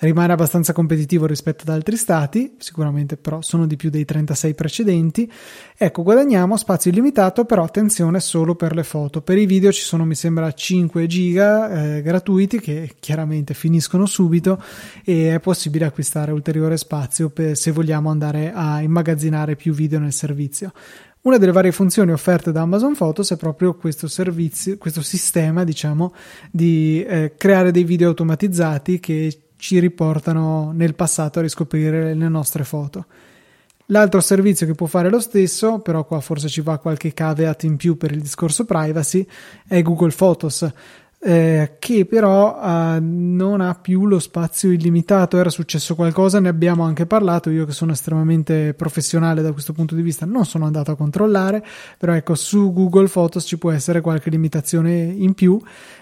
rimane 0.00 0.32
abbastanza 0.32 0.72
competitivo 0.72 1.26
rispetto 1.26 1.62
ad 1.62 1.70
altri 1.70 1.96
stati, 1.96 2.56
sicuramente 2.58 3.16
però 3.16 3.40
sono 3.40 3.66
di 3.66 3.76
più 3.76 3.88
dei 3.88 4.04
36 4.04 4.54
precedenti. 4.54 5.30
Ecco, 5.76 6.02
guadagniamo 6.02 6.56
spazio 6.56 6.90
illimitato, 6.90 7.44
però 7.44 7.62
attenzione 7.62 8.20
solo 8.20 8.54
per 8.54 8.74
le 8.74 8.84
foto. 8.84 9.22
Per 9.22 9.38
i 9.38 9.46
video 9.46 9.72
ci 9.72 9.82
sono, 9.82 10.04
mi 10.04 10.14
sembra, 10.14 10.52
5 10.52 11.06
giga 11.06 11.96
eh, 11.96 12.02
gratuiti 12.02 12.60
che 12.60 12.96
chiaramente 12.98 13.54
finiscono 13.54 14.06
subito 14.06 14.62
e 15.04 15.34
è 15.34 15.40
possibile 15.40 15.84
acquistare 15.84 16.32
ulteriore 16.32 16.76
spazio 16.76 17.30
per, 17.30 17.56
se 17.56 17.70
vogliamo 17.70 18.10
andare 18.10 18.52
a 18.52 18.80
immagazzinare 18.82 19.56
più 19.56 19.72
video 19.72 19.98
nel 19.98 20.12
servizio. 20.12 20.63
Una 21.22 21.38
delle 21.38 21.52
varie 21.52 21.72
funzioni 21.72 22.12
offerte 22.12 22.52
da 22.52 22.60
Amazon 22.60 22.94
Photos 22.94 23.30
è 23.30 23.36
proprio 23.36 23.74
questo 23.74 24.08
servizio, 24.08 24.76
questo 24.76 25.00
sistema, 25.00 25.64
diciamo, 25.64 26.14
di 26.50 27.02
eh, 27.02 27.34
creare 27.36 27.70
dei 27.70 27.84
video 27.84 28.08
automatizzati 28.08 29.00
che 29.00 29.38
ci 29.56 29.78
riportano 29.78 30.72
nel 30.72 30.94
passato 30.94 31.38
a 31.38 31.42
riscoprire 31.42 32.12
le 32.12 32.28
nostre 32.28 32.64
foto. 32.64 33.06
L'altro 33.88 34.20
servizio 34.20 34.66
che 34.66 34.74
può 34.74 34.86
fare 34.86 35.10
lo 35.10 35.20
stesso, 35.20 35.78
però 35.80 36.04
qua 36.04 36.20
forse 36.20 36.48
ci 36.48 36.62
va 36.62 36.78
qualche 36.78 37.12
caveat 37.12 37.64
in 37.64 37.76
più 37.76 37.96
per 37.96 38.12
il 38.12 38.20
discorso 38.20 38.64
privacy, 38.64 39.26
è 39.66 39.82
Google 39.82 40.12
Photos, 40.14 40.70
eh, 41.26 41.76
che 41.78 42.04
però 42.04 42.60
eh, 42.60 43.00
non 43.00 43.62
ha 43.62 43.74
più 43.74 44.04
lo 44.04 44.18
spazio 44.18 44.70
illimitato. 44.70 45.38
Era 45.38 45.48
successo 45.48 45.94
qualcosa, 45.94 46.38
ne 46.38 46.50
abbiamo 46.50 46.82
anche 46.82 47.06
parlato. 47.06 47.48
Io, 47.48 47.64
che 47.64 47.72
sono 47.72 47.92
estremamente 47.92 48.74
professionale 48.74 49.40
da 49.40 49.52
questo 49.52 49.72
punto 49.72 49.94
di 49.94 50.02
vista, 50.02 50.26
non 50.26 50.44
sono 50.44 50.66
andato 50.66 50.90
a 50.90 50.96
controllare. 50.96 51.64
Però 51.96 52.12
ecco, 52.12 52.34
su 52.34 52.74
Google 52.74 53.08
Photos 53.08 53.44
ci 53.44 53.56
può 53.56 53.70
essere 53.70 54.02
qualche 54.02 54.28
limitazione 54.28 54.92
in 54.92 55.32
più, 55.32 55.58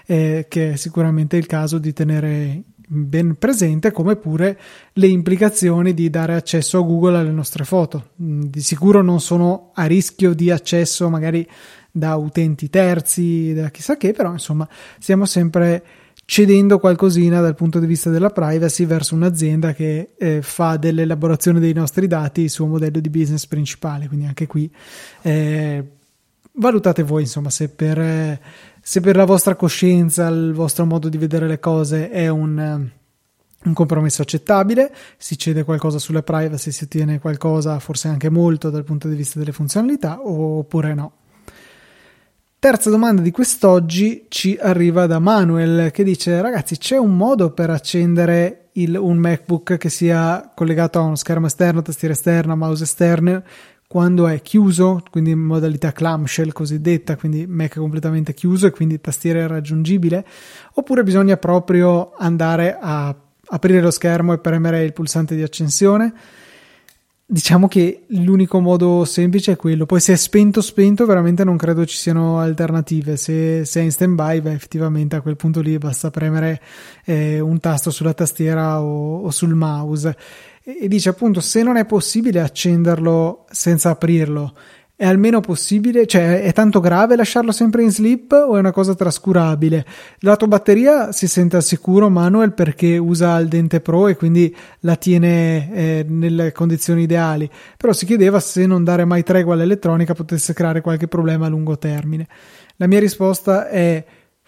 eh, 0.06 0.46
che 0.48 0.72
è 0.72 0.76
sicuramente 0.76 1.36
il 1.36 1.46
caso 1.46 1.78
di 1.78 1.92
tenere 1.92 2.64
ben 2.94 3.36
presente 3.38 3.90
come 3.90 4.16
pure 4.16 4.58
le 4.94 5.06
implicazioni 5.06 5.94
di 5.94 6.10
dare 6.10 6.34
accesso 6.34 6.78
a 6.78 6.82
Google 6.82 7.18
alle 7.18 7.30
nostre 7.30 7.64
foto. 7.64 8.10
Mm, 8.20 8.42
di 8.42 8.60
sicuro 8.60 9.02
non 9.02 9.20
sono 9.20 9.70
a 9.74 9.84
rischio 9.84 10.34
di 10.34 10.50
accesso 10.50 11.08
magari 11.08 11.48
da 11.92 12.16
utenti 12.16 12.70
terzi, 12.70 13.52
da 13.52 13.70
chissà 13.70 13.96
che, 13.96 14.12
però 14.12 14.32
insomma 14.32 14.66
stiamo 14.98 15.26
sempre 15.26 15.84
cedendo 16.24 16.78
qualcosina 16.78 17.40
dal 17.40 17.54
punto 17.54 17.78
di 17.78 17.86
vista 17.86 18.08
della 18.08 18.30
privacy 18.30 18.86
verso 18.86 19.14
un'azienda 19.14 19.74
che 19.74 20.12
eh, 20.16 20.40
fa 20.42 20.76
dell'elaborazione 20.76 21.60
dei 21.60 21.74
nostri 21.74 22.06
dati 22.06 22.40
il 22.40 22.50
suo 22.50 22.66
modello 22.66 22.98
di 22.98 23.10
business 23.10 23.46
principale. 23.46 24.08
Quindi 24.08 24.26
anche 24.26 24.46
qui 24.46 24.72
eh, 25.22 25.84
valutate 26.54 27.02
voi 27.02 27.22
insomma 27.22 27.50
se 27.50 27.68
per... 27.68 28.00
Eh, 28.00 28.40
se 28.84 29.00
per 29.00 29.14
la 29.14 29.24
vostra 29.24 29.54
coscienza, 29.54 30.26
il 30.26 30.52
vostro 30.52 30.84
modo 30.84 31.08
di 31.08 31.16
vedere 31.16 31.46
le 31.46 31.60
cose 31.60 32.10
è 32.10 32.26
un, 32.26 32.90
un 33.64 33.72
compromesso 33.72 34.22
accettabile, 34.22 34.92
si 35.16 35.38
cede 35.38 35.62
qualcosa 35.62 36.00
sulla 36.00 36.24
privacy, 36.24 36.72
si 36.72 36.82
ottiene 36.82 37.20
qualcosa, 37.20 37.78
forse 37.78 38.08
anche 38.08 38.28
molto 38.28 38.70
dal 38.70 38.82
punto 38.82 39.06
di 39.06 39.14
vista 39.14 39.38
delle 39.38 39.52
funzionalità, 39.52 40.26
oppure 40.26 40.94
no. 40.94 41.12
Terza 42.62 42.90
domanda 42.90 43.22
di 43.22 43.32
quest'oggi 43.32 44.26
ci 44.28 44.56
arriva 44.56 45.06
da 45.06 45.18
Manuel 45.18 45.90
che 45.90 46.04
dice 46.04 46.40
ragazzi 46.40 46.78
c'è 46.78 46.96
un 46.96 47.16
modo 47.16 47.50
per 47.50 47.70
accendere 47.70 48.68
il, 48.74 48.94
un 48.94 49.16
MacBook 49.16 49.76
che 49.76 49.88
sia 49.88 50.52
collegato 50.54 51.00
a 51.00 51.02
uno 51.02 51.16
schermo 51.16 51.46
esterno, 51.46 51.82
tastiera 51.82 52.14
esterna, 52.14 52.54
mouse 52.54 52.84
esterno 52.84 53.42
quando 53.88 54.28
è 54.28 54.40
chiuso, 54.42 55.02
quindi 55.10 55.32
in 55.32 55.40
modalità 55.40 55.90
clamshell 55.90 56.52
cosiddetta, 56.52 57.16
quindi 57.16 57.48
Mac 57.48 57.74
completamente 57.74 58.32
chiuso 58.32 58.68
e 58.68 58.70
quindi 58.70 59.00
tastiera 59.00 59.40
irraggiungibile, 59.40 60.24
oppure 60.74 61.02
bisogna 61.02 61.36
proprio 61.38 62.12
andare 62.16 62.78
a 62.80 63.12
aprire 63.44 63.80
lo 63.80 63.90
schermo 63.90 64.34
e 64.34 64.38
premere 64.38 64.84
il 64.84 64.92
pulsante 64.92 65.34
di 65.34 65.42
accensione. 65.42 66.14
Diciamo 67.32 67.66
che 67.66 68.02
l'unico 68.08 68.60
modo 68.60 69.06
semplice 69.06 69.52
è 69.52 69.56
quello. 69.56 69.86
Poi 69.86 70.00
se 70.00 70.12
è 70.12 70.16
spento 70.16 70.60
spento 70.60 71.06
veramente 71.06 71.44
non 71.44 71.56
credo 71.56 71.86
ci 71.86 71.96
siano 71.96 72.38
alternative. 72.38 73.16
Se, 73.16 73.64
se 73.64 73.80
è 73.80 73.82
in 73.82 73.90
stand 73.90 74.16
by, 74.16 74.42
beh, 74.42 74.52
effettivamente 74.52 75.16
a 75.16 75.22
quel 75.22 75.36
punto 75.36 75.62
lì 75.62 75.78
basta 75.78 76.10
premere 76.10 76.60
eh, 77.06 77.40
un 77.40 77.58
tasto 77.58 77.90
sulla 77.90 78.12
tastiera 78.12 78.82
o, 78.82 79.22
o 79.22 79.30
sul 79.30 79.54
mouse 79.54 80.14
e 80.62 80.86
dice 80.88 81.08
appunto 81.08 81.40
se 81.40 81.62
non 81.62 81.76
è 81.76 81.86
possibile 81.86 82.40
accenderlo 82.40 83.46
senza 83.50 83.90
aprirlo 83.90 84.54
è 85.02 85.06
almeno 85.06 85.40
possibile, 85.40 86.06
cioè 86.06 86.42
è 86.42 86.52
tanto 86.52 86.78
grave 86.78 87.16
lasciarlo 87.16 87.50
sempre 87.50 87.82
in 87.82 87.90
sleep 87.90 88.30
o 88.30 88.54
è 88.54 88.60
una 88.60 88.70
cosa 88.70 88.94
trascurabile? 88.94 89.84
La 90.20 90.36
tua 90.36 90.46
batteria 90.46 91.10
si 91.10 91.26
sente 91.26 91.56
al 91.56 91.64
sicuro, 91.64 92.08
Manuel, 92.08 92.52
perché 92.52 92.98
usa 92.98 93.36
il 93.38 93.48
Dente 93.48 93.80
Pro 93.80 94.06
e 94.06 94.14
quindi 94.14 94.54
la 94.82 94.94
tiene 94.94 95.74
eh, 95.74 96.06
nelle 96.08 96.52
condizioni 96.52 97.02
ideali, 97.02 97.50
però 97.76 97.92
si 97.92 98.06
chiedeva 98.06 98.38
se 98.38 98.64
non 98.64 98.84
dare 98.84 99.04
mai 99.04 99.24
tregua 99.24 99.54
all'elettronica 99.54 100.14
potesse 100.14 100.52
creare 100.52 100.80
qualche 100.80 101.08
problema 101.08 101.46
a 101.46 101.48
lungo 101.48 101.76
termine. 101.78 102.28
La 102.76 102.86
mia 102.86 103.00
risposta 103.00 103.68
è 103.68 104.04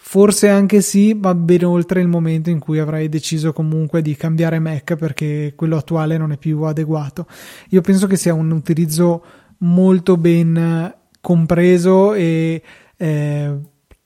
Forse 0.06 0.50
anche 0.50 0.82
sì, 0.82 1.14
ma 1.14 1.34
ben 1.34 1.64
oltre 1.64 2.02
il 2.02 2.08
momento 2.08 2.50
in 2.50 2.58
cui 2.58 2.78
avrai 2.78 3.08
deciso 3.08 3.54
comunque 3.54 4.02
di 4.02 4.14
cambiare 4.14 4.58
Mac 4.58 4.96
perché 4.96 5.54
quello 5.56 5.78
attuale 5.78 6.18
non 6.18 6.30
è 6.30 6.36
più 6.36 6.60
adeguato. 6.60 7.26
Io 7.70 7.80
penso 7.80 8.06
che 8.06 8.16
sia 8.16 8.34
un 8.34 8.50
utilizzo 8.50 9.24
molto 9.64 10.16
ben 10.16 10.94
compreso 11.20 12.14
e 12.14 12.62
eh, 12.96 13.58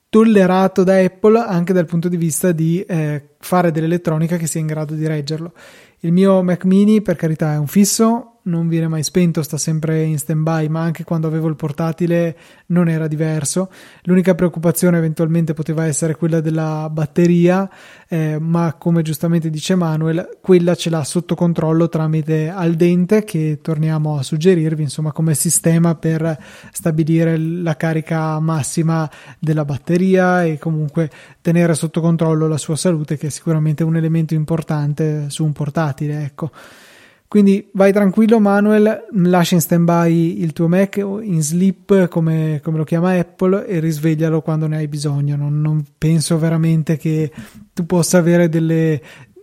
tollerato 0.08 0.84
da 0.84 0.98
Apple 0.98 1.38
anche 1.38 1.72
dal 1.72 1.84
punto 1.84 2.08
di 2.08 2.16
vista 2.16 2.52
di 2.52 2.80
eh, 2.80 3.34
fare 3.38 3.70
dell'elettronica 3.70 4.36
che 4.36 4.46
sia 4.46 4.60
in 4.60 4.66
grado 4.66 4.94
di 4.94 5.06
reggerlo. 5.06 5.52
Il 6.00 6.12
mio 6.12 6.42
Mac 6.42 6.64
mini, 6.64 7.02
per 7.02 7.16
carità, 7.16 7.52
è 7.52 7.58
un 7.58 7.66
fisso, 7.66 8.37
non 8.42 8.68
viene 8.68 8.88
mai 8.88 9.02
spento, 9.02 9.42
sta 9.42 9.56
sempre 9.56 10.02
in 10.02 10.18
stand 10.18 10.42
by, 10.42 10.68
ma 10.68 10.82
anche 10.82 11.04
quando 11.04 11.26
avevo 11.26 11.48
il 11.48 11.56
portatile 11.56 12.36
non 12.66 12.88
era 12.88 13.06
diverso. 13.06 13.70
L'unica 14.04 14.34
preoccupazione 14.34 14.98
eventualmente 14.98 15.54
poteva 15.54 15.84
essere 15.84 16.16
quella 16.16 16.40
della 16.40 16.88
batteria, 16.90 17.68
eh, 18.08 18.38
ma 18.40 18.74
come 18.78 19.02
giustamente 19.02 19.50
dice 19.50 19.74
Manuel, 19.74 20.38
quella 20.40 20.74
ce 20.74 20.90
l'ha 20.90 21.04
sotto 21.04 21.34
controllo 21.34 21.88
tramite 21.88 22.48
al 22.48 22.74
dente 22.74 23.24
che 23.24 23.58
torniamo 23.62 24.16
a 24.16 24.22
suggerirvi, 24.22 24.82
insomma, 24.82 25.12
come 25.12 25.34
sistema 25.34 25.94
per 25.94 26.38
stabilire 26.72 27.36
la 27.36 27.76
carica 27.76 28.38
massima 28.40 29.08
della 29.38 29.64
batteria 29.64 30.44
e 30.44 30.58
comunque 30.58 31.10
tenere 31.40 31.74
sotto 31.74 32.00
controllo 32.00 32.48
la 32.48 32.58
sua 32.58 32.76
salute, 32.76 33.16
che 33.18 33.26
è 33.26 33.30
sicuramente 33.30 33.84
un 33.84 33.96
elemento 33.96 34.34
importante 34.34 35.28
su 35.28 35.44
un 35.44 35.52
portatile, 35.52 36.24
ecco. 36.24 36.50
Quindi 37.28 37.68
vai 37.72 37.92
tranquillo 37.92 38.40
Manuel, 38.40 39.06
lascia 39.12 39.54
in 39.54 39.60
stand 39.60 39.84
by 39.84 40.40
il 40.40 40.54
tuo 40.54 40.66
Mac 40.66 40.96
in 40.96 41.42
sleep 41.42 42.08
come, 42.08 42.60
come 42.62 42.78
lo 42.78 42.84
chiama 42.84 43.18
Apple 43.18 43.66
e 43.66 43.80
risveglialo 43.80 44.40
quando 44.40 44.66
ne 44.66 44.78
hai 44.78 44.88
bisogno. 44.88 45.36
Non, 45.36 45.60
non 45.60 45.84
penso 45.98 46.38
veramente 46.38 46.96
che 46.96 47.30
tu 47.74 47.84
possa 47.84 48.16
avere 48.16 48.48
delle, 48.48 49.02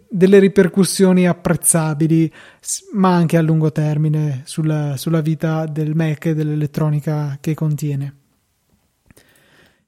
delle 0.10 0.39
ripercussioni 0.39 1.27
apprezzabili, 1.27 2.34
ma 2.94 3.13
anche 3.13 3.38
a 3.38 3.42
lungo 3.42 3.72
termine 3.72 4.42
sulla, 4.46 4.98
sulla 4.98 5.22
vita 5.22 5.68
del 5.68 5.94
Mac 5.94 6.25
e 6.25 6.34
dell'elettronica 6.34 7.38
che 7.39 7.54
contiene. 7.54 8.15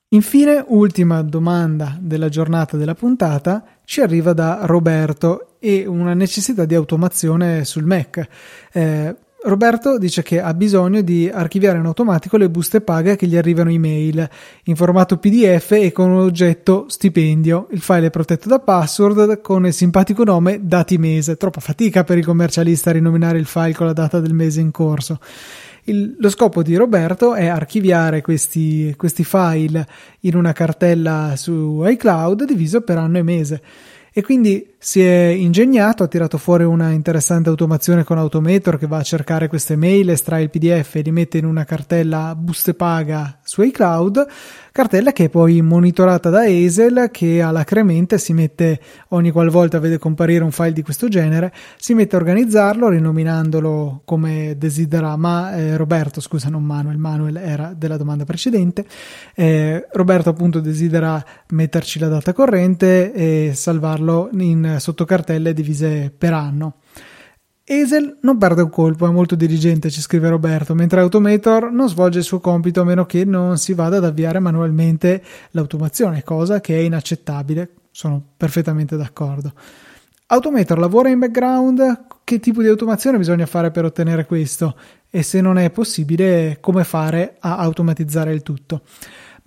Infine, 0.10 0.64
ultima 0.68 1.24
domanda 1.24 1.98
della 2.00 2.30
giornata 2.30 2.78
della 2.78 2.94
puntata 2.94 3.66
ci 3.88 4.02
arriva 4.02 4.34
da 4.34 4.60
Roberto 4.64 5.52
e 5.60 5.86
una 5.88 6.14
necessità 6.14 6.66
di 6.66 6.76
automazione 6.76 7.64
sul 7.64 7.86
Mac. 7.86 8.28
Eh, 8.74 9.16
Roberto 9.44 9.98
dice 9.98 10.24
che 10.24 10.42
ha 10.42 10.54
bisogno 10.54 11.00
di 11.00 11.30
archiviare 11.34 11.78
in 11.78 11.86
automatico 11.86 12.36
le 12.36 12.50
buste 12.50 12.82
paga 12.82 13.16
che 13.16 13.28
gli 13.28 13.38
arrivano 13.38 13.70
email 13.70 14.30
in 14.66 14.76
formato 14.76 15.16
PDF 15.16 15.72
e 15.72 15.94
con 15.94 16.12
oggetto 16.12 16.88
stipendio. 16.90 17.68
Il 17.72 17.80
file 17.80 18.08
è 18.08 18.10
protetto 18.10 18.50
da 18.50 18.60
password 18.60 19.40
con 19.40 19.66
il 19.66 19.74
simpatico 19.74 20.26
nome 20.26 20.60
dati 20.64 20.98
mese. 20.98 21.38
Troppa 21.38 21.62
fatica 21.62 22.04
per 22.04 22.18
il 22.18 22.26
commercialista 22.26 22.90
a 22.90 22.94
rinominare 22.94 23.38
il 23.38 23.46
file 23.46 23.74
con 23.74 23.86
la 23.86 23.94
data 23.94 24.20
del 24.20 24.34
mese 24.34 24.60
in 24.60 24.72
corso. 24.72 25.18
Il, 25.90 26.16
lo 26.20 26.30
scopo 26.30 26.64
di 26.64 26.76
Roberto 26.76 27.34
è 27.34 27.48
archiviare 27.48 28.22
questi, 28.22 28.94
questi 28.98 29.24
file 29.24 29.88
in 30.22 30.36
una 30.36 30.54
cartella 30.54 31.34
su 31.36 31.84
iCloud 31.86 32.46
diviso 32.46 32.82
per 32.82 32.98
anno 32.98 33.18
e 33.18 33.24
mese. 33.24 33.62
E 34.12 34.22
quindi 34.22 34.74
si 34.80 35.02
è 35.02 35.26
ingegnato, 35.28 36.04
ha 36.04 36.08
tirato 36.08 36.38
fuori 36.38 36.64
una 36.64 36.92
interessante 36.92 37.50
automazione 37.50 38.04
con 38.04 38.20
Automator 38.20 38.78
che 38.78 38.86
va 38.86 38.98
a 38.98 39.04
cercare 39.04 39.48
queste 39.48 39.76
mail, 39.76 40.12
estrae 40.12 40.44
il 40.44 40.50
PDF 40.52 40.96
e 40.96 41.02
li 41.02 41.12
mette 41.12 41.40
in 41.40 41.46
una 41.46 41.64
cartella 41.64 42.36
buste 42.36 42.76
paga 42.76 43.40
su 43.44 43.64
iCloud 43.64 44.28
cartella 44.78 45.12
che 45.12 45.24
è 45.24 45.30
poi 45.30 45.60
monitorata 45.64 46.30
da 46.30 46.42
Hazel 46.42 47.10
che 47.12 47.42
alacremente 47.42 48.20
si 48.20 48.32
mette 48.32 48.80
ogni 49.08 49.32
qualvolta 49.32 49.80
vede 49.80 49.98
comparire 49.98 50.44
un 50.44 50.52
file 50.52 50.74
di 50.74 50.84
questo 50.84 51.08
genere 51.08 51.52
si 51.78 51.96
mette 51.96 52.16
a 52.16 52.20
organizzarlo 52.20 52.88
rinominandolo 52.88 54.02
come 54.06 54.54
desidera 54.56 55.16
ma 55.18 55.56
eh, 55.56 55.78
Roberto 55.78 56.22
scusa 56.22 56.50
non 56.50 56.62
Manuel 56.62 56.98
Manuel 56.98 57.38
era 57.38 57.74
della 57.76 57.98
domanda 57.98 58.24
precedente 58.24 58.86
eh, 59.34 59.88
Roberto 59.94 60.30
appunto 60.30 60.60
desidera 60.60 61.26
metterci 61.48 61.98
la 61.98 62.10
data 62.10 62.32
corrente 62.32 63.14
e 63.14 63.54
salvarlo 63.56 64.30
in 64.34 64.64
sottocartelle 64.80 65.54
divise 65.54 66.14
per 66.16 66.34
anno 66.34 66.76
Hazel 67.70 68.20
non 68.22 68.38
perde 68.38 68.62
un 68.62 68.70
colpo, 68.70 69.06
è 69.08 69.12
molto 69.12 69.36
dirigente, 69.36 69.90
ci 69.90 70.00
scrive 70.00 70.30
Roberto, 70.30 70.74
mentre 70.74 71.02
Automator 71.02 71.70
non 71.70 71.90
svolge 71.90 72.20
il 72.20 72.24
suo 72.24 72.40
compito 72.40 72.80
a 72.80 72.86
meno 72.86 73.06
che 73.06 73.26
non 73.26 73.58
si 73.58 73.74
vada 73.74 73.98
ad 73.98 74.06
avviare 74.06 74.40
manualmente 74.40 75.22
l'automazione, 75.52 76.24
cosa 76.24 76.62
che 76.62 76.78
è 76.78 76.80
inaccettabile. 76.80 77.72
Sono 77.92 78.24
perfettamente 78.38 78.96
d'accordo. 78.96 79.52
Automator 80.28 80.80
lavora 80.80 81.10
in 81.10 81.20
background, 81.20 82.06
che 82.24 82.40
tipo 82.40 82.62
di 82.62 82.70
automazione 82.70 83.18
bisogna 83.18 83.46
fare 83.46 83.70
per 83.70 83.84
ottenere 83.84 84.26
questo? 84.26 84.78
E 85.10 85.22
se 85.22 85.42
non 85.42 85.58
è 85.58 85.70
possibile, 85.70 86.60
come 86.62 86.86
fare 86.86 87.36
a 87.40 87.58
automatizzare 87.58 88.34
il 88.34 88.44
tutto? 88.44 88.84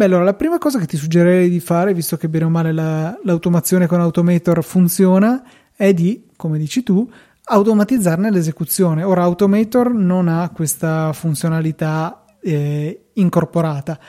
Beh, 0.01 0.07
allora 0.07 0.25
la 0.25 0.33
prima 0.33 0.57
cosa 0.57 0.79
che 0.79 0.87
ti 0.87 0.97
suggerirei 0.97 1.51
di 1.51 1.61
fare, 1.61 1.93
visto 1.93 2.17
che 2.17 2.31
bene 2.31 2.47
o 2.47 2.49
male 2.49 2.73
la, 2.73 3.15
l'automazione 3.23 3.87
con 3.87 4.01
Automator 4.01 4.65
funziona, 4.65 5.45
è 5.77 5.93
di, 5.93 6.25
come 6.37 6.57
dici 6.57 6.83
tu, 6.83 7.07
automatizzarne 7.45 8.31
l'esecuzione. 8.31 9.03
Ora 9.03 9.25
Automator 9.25 9.93
non 9.93 10.27
ha 10.29 10.49
questa 10.55 11.13
funzionalità 11.13 12.25
eh, 12.41 13.09
incorporata, 13.13 14.01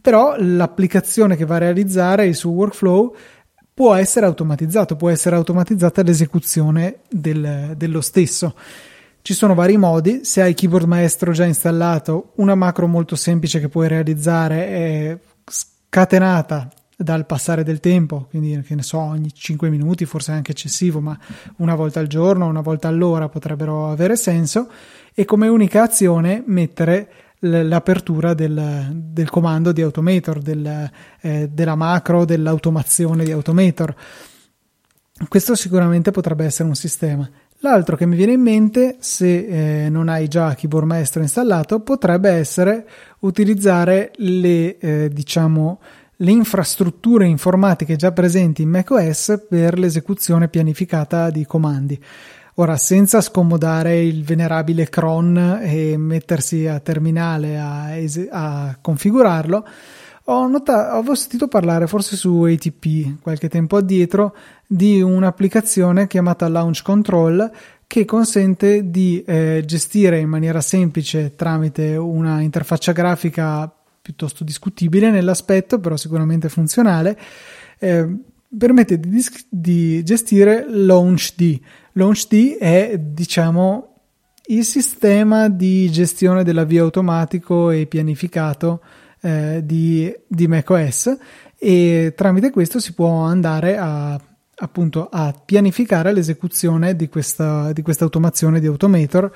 però 0.00 0.34
l'applicazione 0.38 1.36
che 1.36 1.44
va 1.44 1.56
a 1.56 1.58
realizzare 1.58 2.24
il 2.24 2.36
suo 2.36 2.52
workflow 2.52 3.14
può 3.74 3.92
essere 3.92 4.24
automatizzato, 4.24 4.96
può 4.96 5.10
essere 5.10 5.36
automatizzata 5.36 6.00
l'esecuzione 6.00 7.00
del, 7.10 7.74
dello 7.76 8.00
stesso. 8.00 8.54
Ci 9.20 9.34
sono 9.34 9.52
vari 9.52 9.76
modi, 9.76 10.20
se 10.22 10.40
hai 10.40 10.54
Keyboard 10.54 10.86
Maestro 10.86 11.32
già 11.32 11.44
installato, 11.44 12.32
una 12.36 12.54
macro 12.54 12.86
molto 12.86 13.14
semplice 13.14 13.60
che 13.60 13.68
puoi 13.68 13.88
realizzare 13.88 14.66
è 14.68 15.18
scatenata 15.94 16.68
dal 16.96 17.24
passare 17.24 17.62
del 17.62 17.78
tempo, 17.78 18.26
quindi 18.28 18.60
che 18.62 18.74
ne 18.74 18.82
so, 18.82 18.98
ogni 18.98 19.32
5 19.32 19.70
minuti, 19.70 20.04
forse 20.06 20.32
anche 20.32 20.50
eccessivo, 20.50 21.00
ma 21.00 21.16
una 21.58 21.76
volta 21.76 22.00
al 22.00 22.08
giorno, 22.08 22.48
una 22.48 22.62
volta 22.62 22.88
all'ora 22.88 23.28
potrebbero 23.28 23.88
avere 23.88 24.16
senso, 24.16 24.68
e 25.14 25.24
come 25.24 25.46
unica 25.46 25.84
azione 25.84 26.42
mettere 26.46 27.12
l'apertura 27.38 28.34
del, 28.34 28.90
del 28.92 29.30
comando 29.30 29.70
di 29.70 29.82
Automator, 29.82 30.40
del, 30.40 30.90
eh, 31.20 31.48
della 31.52 31.76
macro 31.76 32.24
dell'automazione 32.24 33.22
di 33.22 33.30
Automator. 33.30 33.94
Questo 35.28 35.54
sicuramente 35.54 36.10
potrebbe 36.10 36.44
essere 36.44 36.68
un 36.68 36.74
sistema. 36.74 37.30
L'altro 37.64 37.96
che 37.96 38.04
mi 38.04 38.14
viene 38.14 38.32
in 38.32 38.42
mente, 38.42 38.96
se 38.98 39.86
eh, 39.86 39.88
non 39.88 40.10
hai 40.10 40.28
già 40.28 40.54
Keyboard 40.54 40.86
Maestro 40.86 41.22
installato, 41.22 41.80
potrebbe 41.80 42.28
essere 42.28 42.86
utilizzare 43.20 44.12
le, 44.16 44.76
eh, 44.76 45.08
diciamo, 45.10 45.80
le 46.16 46.30
infrastrutture 46.30 47.24
informatiche 47.24 47.96
già 47.96 48.12
presenti 48.12 48.60
in 48.60 48.68
macOS 48.68 49.46
per 49.48 49.78
l'esecuzione 49.78 50.48
pianificata 50.48 51.30
di 51.30 51.46
comandi. 51.46 51.98
Ora, 52.56 52.76
senza 52.76 53.22
scomodare 53.22 53.98
il 53.98 54.24
venerabile 54.24 54.90
cron 54.90 55.60
e 55.62 55.96
mettersi 55.96 56.66
a 56.66 56.80
terminale 56.80 57.58
a, 57.58 57.96
es- 57.96 58.28
a 58.30 58.76
configurarlo, 58.78 59.66
ho, 60.24 60.46
notato, 60.46 61.10
ho 61.10 61.14
sentito 61.14 61.48
parlare 61.48 61.86
forse 61.86 62.16
su 62.16 62.42
ATP 62.42 63.20
qualche 63.20 63.48
tempo 63.48 63.76
addietro 63.76 64.34
di 64.66 65.02
un'applicazione 65.02 66.06
chiamata 66.06 66.48
Launch 66.48 66.82
Control 66.82 67.50
che 67.86 68.04
consente 68.04 68.90
di 68.90 69.22
eh, 69.22 69.62
gestire 69.66 70.18
in 70.18 70.28
maniera 70.28 70.60
semplice 70.60 71.34
tramite 71.36 71.96
una 71.96 72.40
interfaccia 72.40 72.92
grafica 72.92 73.70
piuttosto 74.00 74.44
discutibile 74.44 75.10
nell'aspetto, 75.10 75.78
però 75.78 75.96
sicuramente 75.96 76.48
funzionale, 76.48 77.18
eh, 77.78 78.06
permette 78.56 78.98
di, 79.00 79.24
di 79.48 80.02
gestire 80.02 80.66
LaunchD. 80.68 81.60
LaunchD 81.92 82.56
è, 82.58 82.98
diciamo, 82.98 84.00
il 84.46 84.64
sistema 84.64 85.48
di 85.48 85.90
gestione 85.90 86.44
dell'avvio 86.44 86.84
automatico 86.84 87.70
e 87.70 87.86
pianificato 87.86 88.80
eh, 89.24 89.62
di, 89.64 90.14
di 90.26 90.46
macOS 90.46 91.16
e 91.58 92.12
tramite 92.14 92.50
questo 92.50 92.78
si 92.78 92.92
può 92.92 93.22
andare 93.22 93.76
a 93.76 94.20
appunto 94.56 95.08
a 95.10 95.32
pianificare 95.32 96.12
l'esecuzione 96.12 96.94
di 96.94 97.08
questa, 97.08 97.72
di 97.72 97.82
automazione 97.98 98.60
di 98.60 98.66
Automator 98.66 99.32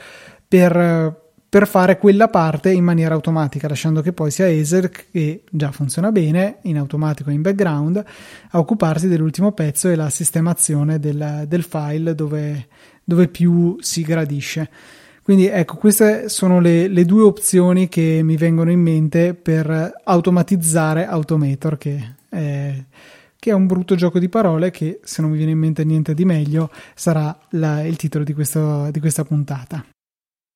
per 0.47 1.27
per 1.51 1.67
fare 1.67 1.97
quella 1.97 2.29
parte 2.29 2.71
in 2.71 2.85
maniera 2.85 3.15
automatica, 3.15 3.69
lasciando 3.69 4.03
che 4.03 4.13
poi 4.13 4.31
sia 4.31 4.47
Acer, 4.47 4.91
che 4.91 5.45
già 5.51 5.73
funziona 5.73 6.13
bene, 6.13 6.59
in 6.65 6.77
automatico 6.77 7.31
in 7.31 7.41
background, 7.41 8.05
a 8.51 8.59
occuparsi 8.59 9.09
dell'ultimo 9.09 9.53
pezzo 9.53 9.89
e 9.89 9.95
la 9.95 10.11
sistemazione 10.11 10.99
del, 10.99 11.45
del 11.49 11.63
file 11.63 12.15
dove, 12.15 12.67
dove, 13.03 13.29
più 13.29 13.79
si 13.81 14.03
gradisce. 14.03 14.69
Quindi 15.29 15.47
ecco, 15.47 15.77
queste 15.77 16.31
sono 16.31 16.59
le, 16.59 16.89
le, 16.89 17.05
due 17.05 17.21
opzioni 17.21 17.91
che 17.91 18.23
mi 18.25 18.39
vengono 18.39 18.71
in 18.71 18.81
mente 18.81 19.35
per 19.35 20.01
automatizzare 20.05 21.05
Automator, 21.05 21.77
che 21.77 22.15
è, 22.31 22.85
che 23.39 23.51
è 23.51 23.53
un 23.53 23.67
brutto 23.67 23.95
gioco 23.95 24.19
di 24.19 24.31
parole 24.31 24.71
che, 24.71 25.01
se 25.03 25.21
non 25.21 25.31
mi 25.31 25.37
viene 25.37 25.53
in 25.53 25.59
mente 25.59 25.85
niente 25.85 26.15
di 26.15 26.25
meglio, 26.25 26.71
sarà 26.95 27.39
la, 27.51 27.85
il 27.85 27.97
titolo 27.97 28.25
di, 28.25 28.33
questo, 28.33 28.91
di 28.91 29.01
questa 29.01 29.23
puntata. 29.23 29.85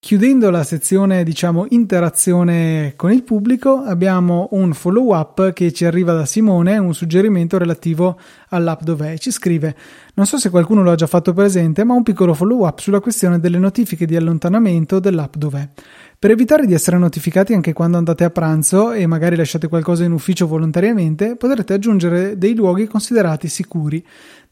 Chiudendo 0.05 0.51
la 0.51 0.65
sezione, 0.65 1.23
diciamo, 1.23 1.67
interazione 1.69 2.95
con 2.97 3.12
il 3.12 3.23
pubblico, 3.23 3.83
abbiamo 3.83 4.49
un 4.51 4.73
follow 4.73 5.15
up 5.15 5.53
che 5.53 5.73
ci 5.73 5.85
arriva 5.85 6.12
da 6.12 6.27
Simone, 6.27 6.77
un 6.77 6.93
suggerimento 6.93 7.57
relativo 7.57 8.19
all'app 8.49 8.83
Dov'è. 8.83 9.17
Ci 9.17 9.31
scrive: 9.31 9.77
Non 10.15 10.27
so 10.27 10.38
se 10.38 10.51
qualcuno 10.51 10.83
lo 10.83 10.91
ha 10.91 10.97
già 10.97 11.07
fatto 11.07 11.33
presente, 11.33 11.85
ma 11.85 11.95
un 11.95 12.03
piccolo 12.03 12.35
follow 12.35 12.67
up 12.67 12.81
sulla 12.81 12.99
questione 12.99 13.38
delle 13.38 13.59
notifiche 13.59 14.05
di 14.05 14.17
allontanamento 14.17 14.99
dell'app 14.99 15.37
Dov'è. 15.37 15.69
Per 16.19 16.31
evitare 16.31 16.67
di 16.67 16.75
essere 16.75 16.99
notificati 16.99 17.53
anche 17.53 17.73
quando 17.73 17.97
andate 17.97 18.25
a 18.25 18.31
pranzo 18.31 18.93
e 18.93 19.07
magari 19.07 19.37
lasciate 19.37 19.69
qualcosa 19.69 20.05
in 20.05 20.12
ufficio 20.12 20.49
volontariamente, 20.49 21.37
potrete 21.37 21.75
aggiungere 21.75 22.38
dei 22.38 22.57
luoghi 22.57 22.88
considerati 22.88 23.47
sicuri. 23.47 24.05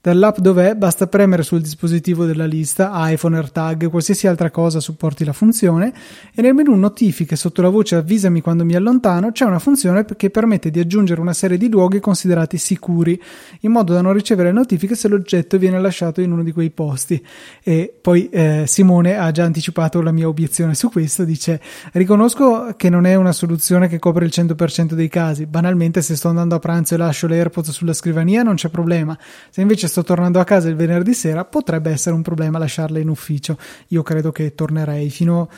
Dall'app 0.03 0.39
dov'è 0.39 0.77
basta 0.77 1.09
premere 1.09 1.43
sul 1.43 1.61
dispositivo 1.61 2.25
della 2.25 2.47
lista, 2.47 2.91
iPhone, 3.11 3.37
AirTag, 3.37 3.91
qualsiasi 3.91 4.27
altra 4.27 4.51
cosa 4.51 4.81
supporti 4.81 5.27
la 5.27 5.35
funzione 5.35 5.93
e 6.35 6.41
nel 6.41 6.55
menu 6.55 6.75
notifiche 6.75 7.37
sotto 7.37 7.61
la 7.61 7.69
voce 7.69 7.97
avvisami 7.97 8.41
quando 8.41 8.65
mi 8.65 8.75
allontano 8.75 9.31
c'è 9.31 9.45
una 9.45 9.59
funzione 9.59 10.07
che 10.17 10.31
permette 10.31 10.71
di 10.71 10.81
aggiungere 10.81 11.21
una 11.21 11.35
serie 11.35 11.59
di 11.59 11.69
luoghi 11.69 12.01
considerati 12.01 12.57
sicuri 12.57 13.21
in 13.61 13.73
modo 13.73 13.93
da 13.93 14.01
non 14.01 14.15
ricevere 14.15 14.53
notifiche 14.53 14.95
se 14.95 15.07
l'oggetto 15.07 15.59
viene 15.59 15.79
lasciato 15.79 16.23
in 16.23 16.33
uno 16.33 16.43
di 16.43 16.53
quei 16.53 16.71
posti. 16.71 17.23
E 17.63 17.95
poi 18.01 18.31
eh, 18.31 18.65
Simone 18.67 19.19
ha 19.19 19.31
già 19.33 19.45
anticipato 19.45 20.01
la 20.01 20.13
mia 20.13 20.29
obiezione 20.29 20.75
su 20.75 20.89
questo, 20.89 21.25
dice 21.25 21.61
riconosco 21.93 22.73
che 22.75 22.89
non 22.89 23.05
è 23.05 23.17
una 23.17 23.33
soluzione 23.33 23.87
che 23.87 23.99
copre 23.99 24.25
il 24.25 24.33
100% 24.35 24.95
dei 24.95 25.09
casi, 25.09 25.45
banalmente 25.45 26.01
se 26.01 26.17
sto 26.17 26.29
andando 26.29 26.55
a 26.55 26.59
pranzo 26.59 26.95
e 26.95 26.97
lascio 26.97 27.27
le 27.27 27.49
sulla 27.51 27.93
scrivania 27.93 28.43
non 28.43 28.55
c'è 28.55 28.71
problema, 28.71 29.19
se 29.51 29.61
invece 29.61 29.89
sto 29.91 30.03
tornando 30.03 30.41
a 30.41 30.45
casa 30.45 30.69
il 30.69 30.77
venerdì 30.77 31.13
sera, 31.13 31.45
potrebbe 31.45 31.91
essere 31.91 32.15
un 32.15 32.23
problema 32.23 32.59
lasciarle 32.59 33.01
in 33.01 33.09
ufficio. 33.09 33.59
Io 33.89 34.03
credo 34.03 34.33
che 34.33 34.55
tornerei 34.55 35.11
fino 35.11 35.51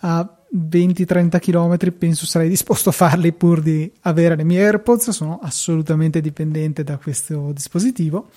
a 0.00 0.30
20-30 0.54 1.38
km, 1.38 1.92
penso 1.98 2.24
sarei 2.24 2.48
disposto 2.48 2.90
a 2.90 2.92
farli 2.92 3.32
pur 3.32 3.60
di 3.60 3.90
avere 4.02 4.36
le 4.36 4.44
mie 4.44 4.62
AirPods, 4.64 5.10
sono 5.10 5.38
assolutamente 5.42 6.20
dipendente 6.20 6.84
da 6.84 6.98
questo 6.98 7.50
dispositivo. 7.52 8.28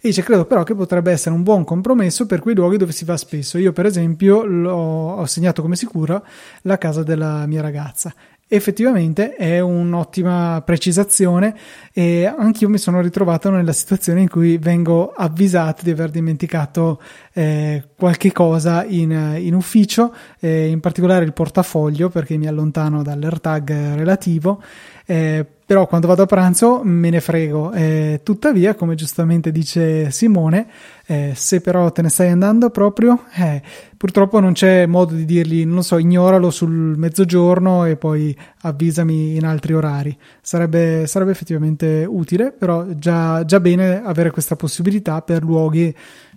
E 0.00 0.08
dice, 0.08 0.22
credo 0.22 0.44
però 0.44 0.62
che 0.62 0.74
potrebbe 0.74 1.10
essere 1.10 1.34
un 1.34 1.42
buon 1.42 1.64
compromesso 1.64 2.26
per 2.26 2.40
quei 2.40 2.54
luoghi 2.54 2.76
dove 2.76 2.92
si 2.92 3.04
va 3.04 3.16
spesso. 3.16 3.58
Io 3.58 3.72
per 3.72 3.86
esempio 3.86 4.38
ho 4.38 5.24
segnato 5.26 5.62
come 5.62 5.76
sicuro 5.76 6.24
la 6.62 6.78
casa 6.78 7.02
della 7.02 7.46
mia 7.46 7.62
ragazza 7.62 8.12
effettivamente 8.48 9.34
è 9.34 9.60
un'ottima 9.60 10.62
precisazione 10.64 11.56
e 11.92 12.26
anch'io 12.26 12.68
mi 12.68 12.78
sono 12.78 13.00
ritrovato 13.00 13.50
nella 13.50 13.72
situazione 13.72 14.20
in 14.20 14.28
cui 14.28 14.58
vengo 14.58 15.12
avvisato 15.12 15.82
di 15.82 15.90
aver 15.90 16.10
dimenticato 16.10 17.00
eh, 17.32 17.82
qualche 17.96 18.32
cosa 18.32 18.84
in, 18.84 19.36
in 19.38 19.54
ufficio, 19.54 20.14
eh, 20.40 20.68
in 20.68 20.80
particolare 20.80 21.24
il 21.24 21.32
portafoglio 21.32 22.08
perché 22.08 22.36
mi 22.36 22.46
allontano 22.46 23.02
dall'AirTag 23.02 23.94
relativo. 23.96 24.62
Eh, 25.06 25.44
però 25.66 25.86
quando 25.86 26.06
vado 26.06 26.22
a 26.22 26.26
pranzo 26.26 26.82
me 26.84 27.08
ne 27.10 27.20
frego. 27.20 27.72
Eh, 27.72 28.20
tuttavia, 28.22 28.74
come 28.74 28.94
giustamente 28.94 29.50
dice 29.50 30.10
Simone, 30.10 30.66
eh, 31.06 31.32
se 31.34 31.60
però 31.60 31.90
te 31.90 32.02
ne 32.02 32.10
stai 32.10 32.30
andando 32.30 32.68
proprio, 32.68 33.24
eh, 33.34 33.62
purtroppo 33.96 34.40
non 34.40 34.52
c'è 34.52 34.84
modo 34.86 35.14
di 35.14 35.24
dirgli, 35.24 35.64
non 35.64 35.82
so, 35.82 35.96
ignoralo 35.96 36.50
sul 36.50 36.70
mezzogiorno 36.70 37.86
e 37.86 37.96
poi 37.96 38.36
avvisami 38.62 39.36
in 39.36 39.46
altri 39.46 39.72
orari. 39.72 40.16
Sarebbe, 40.42 41.06
sarebbe 41.06 41.30
effettivamente 41.30 42.04
utile, 42.06 42.52
però 42.52 42.86
già, 42.96 43.44
già 43.44 43.60
bene 43.60 44.02
avere 44.02 44.30
questa 44.30 44.56
possibilità 44.56 45.22
per 45.22 45.42
luoghi 45.42 45.94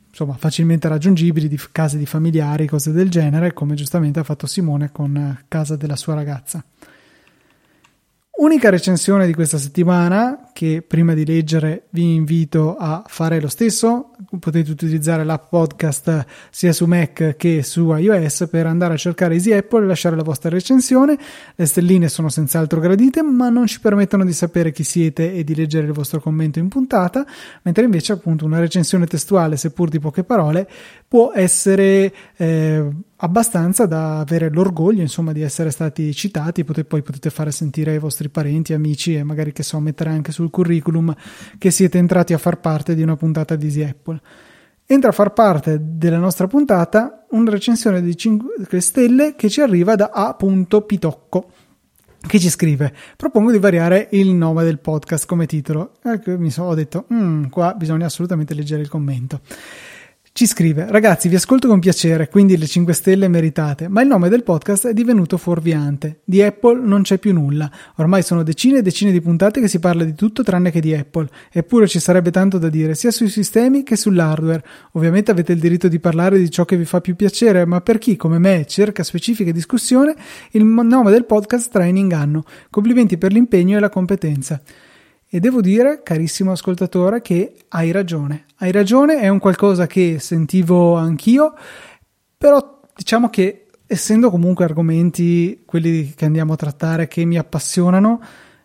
insomma 0.10 0.36
facilmente 0.40 0.88
raggiungibili 0.88 1.48
di 1.48 1.60
case 1.72 1.98
di 1.98 2.08
familiari, 2.08 2.66
cose 2.66 2.92
del 2.92 3.10
genere, 3.10 3.54
come 3.54 3.76
giustamente 3.76 4.20
ha 4.20 4.24
fatto 4.24 4.48
Simone 4.48 4.90
con 4.92 5.44
casa 5.48 5.76
della 5.76 5.96
sua 5.96 6.16
ragazza. 6.16 6.64
Unica 8.38 8.69
recensione 8.69 9.26
di 9.26 9.34
questa 9.34 9.58
settimana 9.58 10.47
che 10.58 10.82
prima 10.82 11.13
di 11.13 11.24
leggere 11.24 11.84
vi 11.91 12.15
invito 12.15 12.78
a 12.78 13.04
fare 13.06 13.39
lo 13.39 13.48
stesso. 13.48 14.10
Potete 14.39 14.72
utilizzare 14.72 15.24
l'app 15.24 15.50
podcast 15.50 16.26
sia 16.50 16.74
su 16.74 16.86
Mac 16.86 17.36
che 17.38 17.62
su 17.62 17.93
iOS 17.93 18.48
per 18.50 18.65
andare 18.65 18.96
a 18.96 18.98
cercare 18.98 19.36
Easy 19.36 19.54
Apple 19.54 19.84
e 19.84 19.86
lasciare 19.86 20.15
la 20.15 20.24
vostra 20.24 20.50
recensione. 20.50 21.15
Le 21.54 21.65
stelline 21.67 22.10
sono 22.10 22.30
senz'altro 22.30 22.80
gradite, 22.80 23.22
ma 23.22 23.50
non 23.50 23.67
ci 23.67 23.80
permettono 23.80 24.26
di 24.26 24.34
sapere 24.34 24.72
chi 24.72 24.84
siete 24.84 25.32
e 25.32 25.43
di 25.43 25.54
leggere 25.54 25.86
il 25.86 25.93
vostro 25.93 26.20
commento 26.20 26.58
in 26.58 26.70
puntata, 26.70 27.24
mentre 27.62 27.84
invece 27.84 28.13
appunto 28.13 28.43
una 28.43 28.58
recensione 28.58 29.06
testuale, 29.06 29.58
seppur 29.58 29.89
di 29.89 30.00
poche 30.00 30.24
parole, 30.24 30.67
può 31.08 31.34
essere 31.36 32.12
eh, 32.36 32.84
abbastanza 33.17 33.86
da 33.86 34.20
avere 34.20 34.50
l'orgoglio 34.50 35.02
insomma 35.02 35.32
di 35.32 35.41
essere 35.41 35.72
stati 35.72 36.13
citati 36.13 36.63
potete, 36.63 36.88
poi 36.88 37.02
potete 37.02 37.30
fare 37.30 37.52
sentire 37.52 37.91
ai 37.91 38.00
vostri 38.00 38.30
parenti 38.30 38.74
amici 38.74 39.15
e 39.15 39.24
magari 39.24 39.54
che 39.54 39.63
so 39.63 39.80
mettere 39.80 40.12
anche 40.12 40.32
sul 40.32 40.47
curriculum 40.50 41.14
che 41.58 41.72
siete 41.72 41.98
entrati 41.98 42.34
a 42.34 42.38
far 42.38 42.60
parte 42.60 42.96
di 42.96 43.02
una 43.02 43.16
puntata 43.16 43.56
di 43.56 43.66
Easy 43.66 43.84
Apple. 43.84 44.20
Entra 44.86 45.10
a 45.10 45.14
far 45.14 45.34
parte 45.34 45.80
della 45.82 46.18
nostra 46.18 46.48
puntata 46.48 47.26
una 47.32 47.50
recensione 47.50 48.02
di 48.02 48.16
5 48.16 48.80
stelle 48.80 49.36
che 49.36 49.50
ci 49.50 49.62
arriva 49.62 49.96
da 49.96 50.12
A.pitocco 50.14 51.52
che 52.28 52.40
ci 52.40 52.50
scrive 52.50 52.94
propongo 53.16 53.52
di 53.52 53.60
variare 53.60 54.08
il 54.12 54.34
nome 54.34 54.64
del 54.64 54.80
podcast 54.80 55.26
come 55.26 55.46
titolo. 55.46 55.94
Ecco 56.04 56.38
mi 56.38 56.50
sono 56.50 56.74
detto 56.74 57.06
mm, 57.14 57.46
qua 57.46 57.74
bisogna 57.74 58.06
assolutamente 58.06 58.54
leggere 58.54 58.82
il 58.82 58.90
commento 58.90 59.42
ci 60.38 60.45
scrive, 60.45 60.86
ragazzi 60.91 61.30
vi 61.30 61.36
ascolto 61.36 61.67
con 61.67 61.80
piacere, 61.80 62.30
quindi 62.30 62.58
le 62.58 62.67
5 62.67 62.93
stelle 62.93 63.28
meritate, 63.28 63.88
ma 63.88 64.04
il 64.04 64.08
nome 64.08 64.30
del 64.30 64.43
podcast 64.43 64.86
è 64.86 64.93
divenuto 64.93 65.36
fuorviante. 65.36 66.19
Di 66.23 66.43
Apple 66.43 66.80
non 66.80 67.02
c'è 67.02 67.17
più 67.17 67.34
nulla. 67.34 67.67
Ormai 67.95 68.21
sono 68.21 68.43
decine 68.43 68.78
e 68.78 68.82
decine 68.84 69.12
di 69.12 69.19
puntate 69.19 69.60
che 69.60 69.67
si 69.67 69.80
parla 69.80 70.04
di 70.04 70.13
tutto 70.13 70.43
tranne 70.43 70.69
che 70.69 70.80
di 70.80 70.93
Apple. 70.93 71.28
Eppure 71.52 71.88
ci 71.88 71.97
sarebbe 71.97 72.30
tanto 72.30 72.60
da 72.60 72.69
dire, 72.69 72.93
sia 72.93 73.10
sui 73.10 73.30
sistemi 73.30 73.82
che 73.82 73.95
sull'hardware. 73.95 74.63
Ovviamente 74.91 75.32
avete 75.32 75.54
il 75.54 75.60
diritto 75.60 75.88
di 75.88 76.00
parlare 76.00 76.38
di 76.38 76.52
ciò 76.52 76.65
che 76.65 76.78
vi 76.78 76.86
fa 76.86 77.02
più 77.02 77.15
piacere, 77.15 77.65
ma 77.65 77.82
per 77.82 77.97
chi, 77.97 78.15
come 78.15 78.38
me, 78.38 78.67
cerca 78.67 79.02
specifiche 79.02 79.52
discussione, 79.52 80.13
il 80.52 80.63
nome 80.63 81.10
del 81.10 81.26
podcast 81.26 81.71
trae 81.71 81.89
in 81.89 81.97
inganno. 81.97 82.43
Complimenti 82.69 83.17
per 83.17 83.32
l'impegno 83.32 83.76
e 83.76 83.80
la 83.80 83.89
competenza. 83.89 84.62
E 85.30 85.40
devo 85.42 85.60
dire, 85.60 86.04
carissimo 86.04 86.52
ascoltatore, 86.52 87.22
che 87.22 87.56
hai 87.70 87.92
ragione. 87.92 88.46
Hai 88.58 88.72
ragione, 88.72 89.20
è 89.20 89.28
un 89.28 89.40
qualcosa 89.40 89.86
che 89.86 90.20
sentivo 90.20 90.96
anch'io, 90.96 91.54
però 92.38 92.80
diciamo 92.96 93.30
che 93.30 93.66
essendo 93.86 94.30
comunque 94.30 94.66
argomenti, 94.66 95.63
quelli 95.66 96.13
che 96.16 96.26
andiamo 96.26 96.54
a 96.54 96.58
trattare, 96.58 97.08
che 97.08 97.26
mi 97.26 97.38
appassionano, 97.38 98.22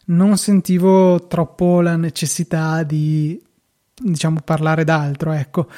non 0.06 0.36
sentivo 0.36 1.26
troppo 1.26 1.80
la 1.80 1.96
necessità 1.96 2.82
di, 2.82 3.40
diciamo, 3.94 4.40
parlare 4.44 4.84
d'altro, 4.84 5.32
ecco. 5.32 5.68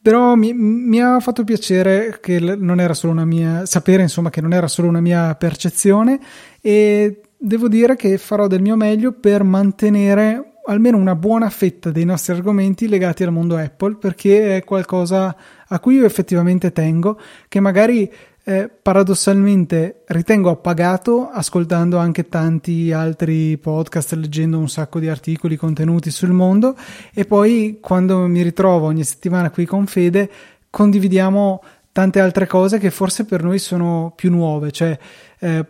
Però 0.00 0.34
mi, 0.34 0.52
mi, 0.52 1.00
ha 1.00 1.18
fatto 1.20 1.44
piacere 1.44 2.18
che 2.20 2.38
non 2.38 2.78
era 2.78 2.92
solo 2.92 3.12
una 3.12 3.24
mia, 3.24 3.64
sapere 3.64 4.02
insomma 4.02 4.28
che 4.28 4.42
non 4.42 4.52
era 4.52 4.68
solo 4.68 4.88
una 4.88 5.00
mia 5.00 5.34
percezione 5.34 6.20
e 6.60 7.22
devo 7.44 7.68
dire 7.68 7.94
che 7.94 8.16
farò 8.16 8.46
del 8.46 8.62
mio 8.62 8.74
meglio 8.74 9.12
per 9.12 9.42
mantenere 9.42 10.52
almeno 10.66 10.96
una 10.96 11.14
buona 11.14 11.50
fetta 11.50 11.90
dei 11.90 12.06
nostri 12.06 12.32
argomenti 12.32 12.88
legati 12.88 13.22
al 13.22 13.32
mondo 13.32 13.58
Apple 13.58 13.96
perché 13.96 14.56
è 14.56 14.64
qualcosa 14.64 15.36
a 15.66 15.78
cui 15.78 15.96
io 15.96 16.06
effettivamente 16.06 16.72
tengo 16.72 17.20
che 17.48 17.60
magari 17.60 18.10
eh, 18.46 18.70
paradossalmente 18.70 20.04
ritengo 20.06 20.48
appagato 20.48 21.28
ascoltando 21.28 21.98
anche 21.98 22.30
tanti 22.30 22.92
altri 22.92 23.58
podcast, 23.58 24.14
leggendo 24.14 24.58
un 24.58 24.68
sacco 24.70 24.98
di 24.98 25.08
articoli 25.08 25.56
contenuti 25.56 26.10
sul 26.10 26.30
mondo 26.30 26.74
e 27.12 27.26
poi 27.26 27.78
quando 27.78 28.26
mi 28.26 28.40
ritrovo 28.40 28.86
ogni 28.86 29.04
settimana 29.04 29.50
qui 29.50 29.66
con 29.66 29.86
Fede 29.86 30.30
condividiamo 30.70 31.62
tante 31.92 32.20
altre 32.20 32.46
cose 32.46 32.78
che 32.78 32.90
forse 32.90 33.26
per 33.26 33.42
noi 33.42 33.58
sono 33.58 34.12
più 34.16 34.30
nuove, 34.30 34.70
cioè 34.70 34.98
eh, 35.38 35.64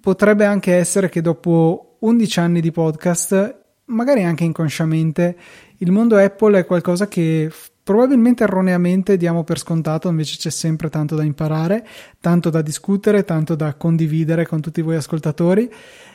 potrebbe 0.00 0.44
anche 0.44 0.74
essere 0.74 1.08
che 1.08 1.20
dopo 1.20 1.96
11 2.00 2.40
anni 2.40 2.60
di 2.60 2.70
podcast, 2.70 3.62
magari 3.86 4.24
anche 4.24 4.44
inconsciamente, 4.44 5.36
il 5.78 5.90
mondo 5.90 6.16
Apple 6.16 6.58
è 6.58 6.66
qualcosa 6.66 7.08
che 7.08 7.50
probabilmente 7.82 8.44
erroneamente 8.44 9.16
diamo 9.16 9.42
per 9.42 9.58
scontato, 9.58 10.08
invece 10.08 10.36
c'è 10.36 10.50
sempre 10.50 10.88
tanto 10.90 11.16
da 11.16 11.24
imparare, 11.24 11.86
tanto 12.20 12.50
da 12.50 12.62
discutere, 12.62 13.24
tanto 13.24 13.54
da 13.54 13.74
condividere 13.74 14.46
con 14.46 14.60
tutti 14.60 14.80
voi 14.80 14.96
ascoltatori 14.96 15.68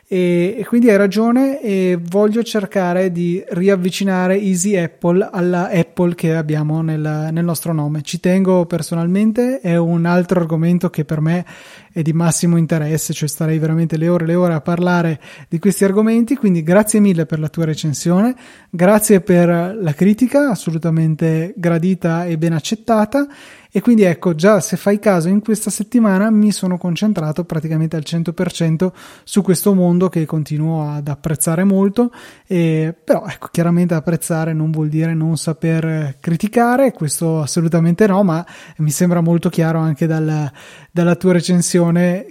e, 0.08 0.56
e, 0.60 0.65
quindi 0.65 0.91
hai 0.91 0.98
ragione 0.98 1.60
e 1.62 1.98
voglio 2.00 2.44
cercare 2.44 3.12
di 3.12 3.44
riavvicinare 3.48 4.39
Easy 4.39 4.76
Apple 4.76 5.28
alla 5.32 5.72
Apple 5.72 6.13
che 6.13 6.36
abbiamo 6.36 6.84
nel, 6.84 7.30
nel 7.32 7.44
nostro 7.44 7.74
nome. 7.74 8.04
Ci 8.04 8.20
tengo 8.20 8.68
personalmente, 8.68 9.60
è 9.62 9.78
un 9.78 10.06
altro 10.06 10.39
argomento 10.39 10.91
che 10.91 11.06
per 11.06 11.22
me 11.22 11.44
è 11.91 12.04
di 12.04 12.13
massimo 12.13 12.58
interesse, 12.58 13.13
cioè 13.13 13.28
starei 13.28 13.58
veramente 13.58 13.98
le 13.98 14.08
ore 14.08 14.26
e 14.26 14.28
le 14.28 14.36
ore 14.36 14.54
a 14.54 14.62
parlare 14.62 15.20
di 15.50 15.58
questi 15.58 15.86
argomenti, 15.86 16.36
quindi 16.36 16.62
grazie 16.62 17.00
mille 17.00 17.26
per 17.26 17.39
la 17.39 17.50
tua 17.50 17.65
recensione, 17.65 18.36
grazie 18.70 19.22
per 19.22 19.76
la 19.80 19.94
critica 19.94 20.50
assolutamente 20.50 21.54
gradita 21.58 22.26
e 22.26 22.38
ben 22.38 22.54
accettata 22.54 23.26
e 23.76 23.82
quindi 23.82 24.04
ecco, 24.04 24.36
già 24.36 24.62
se 24.62 24.78
fai 24.78 25.00
caso, 25.00 25.28
in 25.28 25.42
questa 25.42 25.70
settimana 25.70 26.30
mi 26.30 26.54
sono 26.54 26.78
concentrato 26.78 27.44
praticamente 27.44 27.98
al 27.98 28.04
100% 28.06 28.94
su 29.26 29.42
questo 29.42 29.74
mondo 29.74 30.08
che 30.08 30.26
continuo 30.26 30.90
ad 30.90 31.10
apprezzare 31.10 31.66
molto. 31.66 32.10
E, 32.48 32.96
però 33.04 33.26
ecco, 33.28 33.50
chiaramente 33.52 33.94
apprezzare 33.94 34.54
non 34.54 34.72
vuol 34.72 34.88
dire 34.88 35.14
non 35.14 35.36
saper 35.36 36.20
criticare, 36.22 36.94
questo 36.94 37.42
assolutamente 37.42 38.08
no, 38.08 38.24
ma 38.24 38.46
mi 38.78 38.92
sembra 38.92 39.20
molto 39.20 39.50
chiaro 39.50 39.80
anche 39.80 40.08
dal, 40.08 40.50
dalla 40.90 41.16
tua 41.16 41.34
recensione 41.34 42.28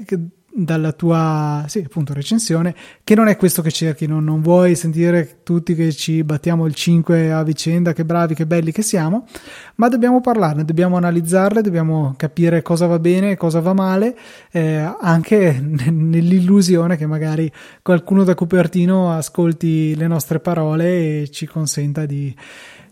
dalla 0.57 0.93
tua 0.93 1.65
sì, 1.67 1.83
appunto, 1.85 2.15
recensione 2.15 2.75
che 3.03 3.17
non 3.17 3.27
è 3.27 3.37
questo 3.37 3.61
che 3.61 3.73
cerchi, 3.73 4.07
non, 4.07 4.23
non, 4.23 4.41
vuoi 4.41 4.77
sentire 4.77 5.41
tutti 5.43 5.75
che 5.75 5.93
ci 5.93 6.23
battiamo 6.23 6.65
il 6.67 6.75
5 6.75 7.33
a 7.33 7.43
vicenda, 7.43 7.93
che 7.93 8.05
bravi, 8.05 8.35
che 8.35 8.47
belli 8.47 8.71
che 8.71 8.83
siamo, 8.83 9.27
ma 9.77 9.89
dobbiamo 9.89 10.21
parlarne, 10.21 10.65
dobbiamo 10.65 10.97
analizzarle, 10.97 11.61
dobbiamo 11.61 12.15
capire 12.17 12.63
cosa 12.63 12.87
va 12.87 13.01
bene 13.01 13.37
cosa 13.37 13.61
va 13.61 13.73
male, 13.73 14.17
eh, 14.53 14.89
anche 15.01 15.61
nell'illusione 15.61 16.97
che 16.97 17.07
magari 17.07 17.51
qualcuno 17.83 18.23
da 18.23 18.37
Cupertino 18.37 19.11
ascolti 19.11 19.97
le 19.97 20.07
nostre 20.07 20.39
parole 20.39 21.23
e 21.23 21.31
ci 21.31 21.47
consenta 21.47 22.07
di 22.07 22.35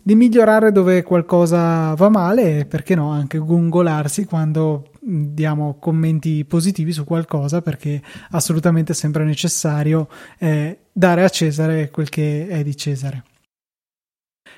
di 0.05 0.15
migliorare 0.15 0.73
dove 0.73 1.01
qualcosa 1.01 1.93
va 1.93 2.09
male 2.09 2.59
e 2.59 2.65
perché 2.65 2.93
no 2.93 3.11
anche 3.11 3.37
gongolarsi 3.37 4.25
quando 4.25 4.89
diamo 5.05 5.77
commenti 5.79 6.45
positivi 6.45 6.91
su 6.91 7.03
qualcosa 7.03 7.61
perché 7.61 8.01
assolutamente 8.31 8.93
sembra 8.93 9.23
necessario 9.23 10.07
eh, 10.37 10.79
dare 10.91 11.23
a 11.23 11.29
Cesare 11.29 11.89
quel 11.89 12.09
che 12.09 12.47
è 12.47 12.63
di 12.63 12.75
Cesare. 12.75 13.23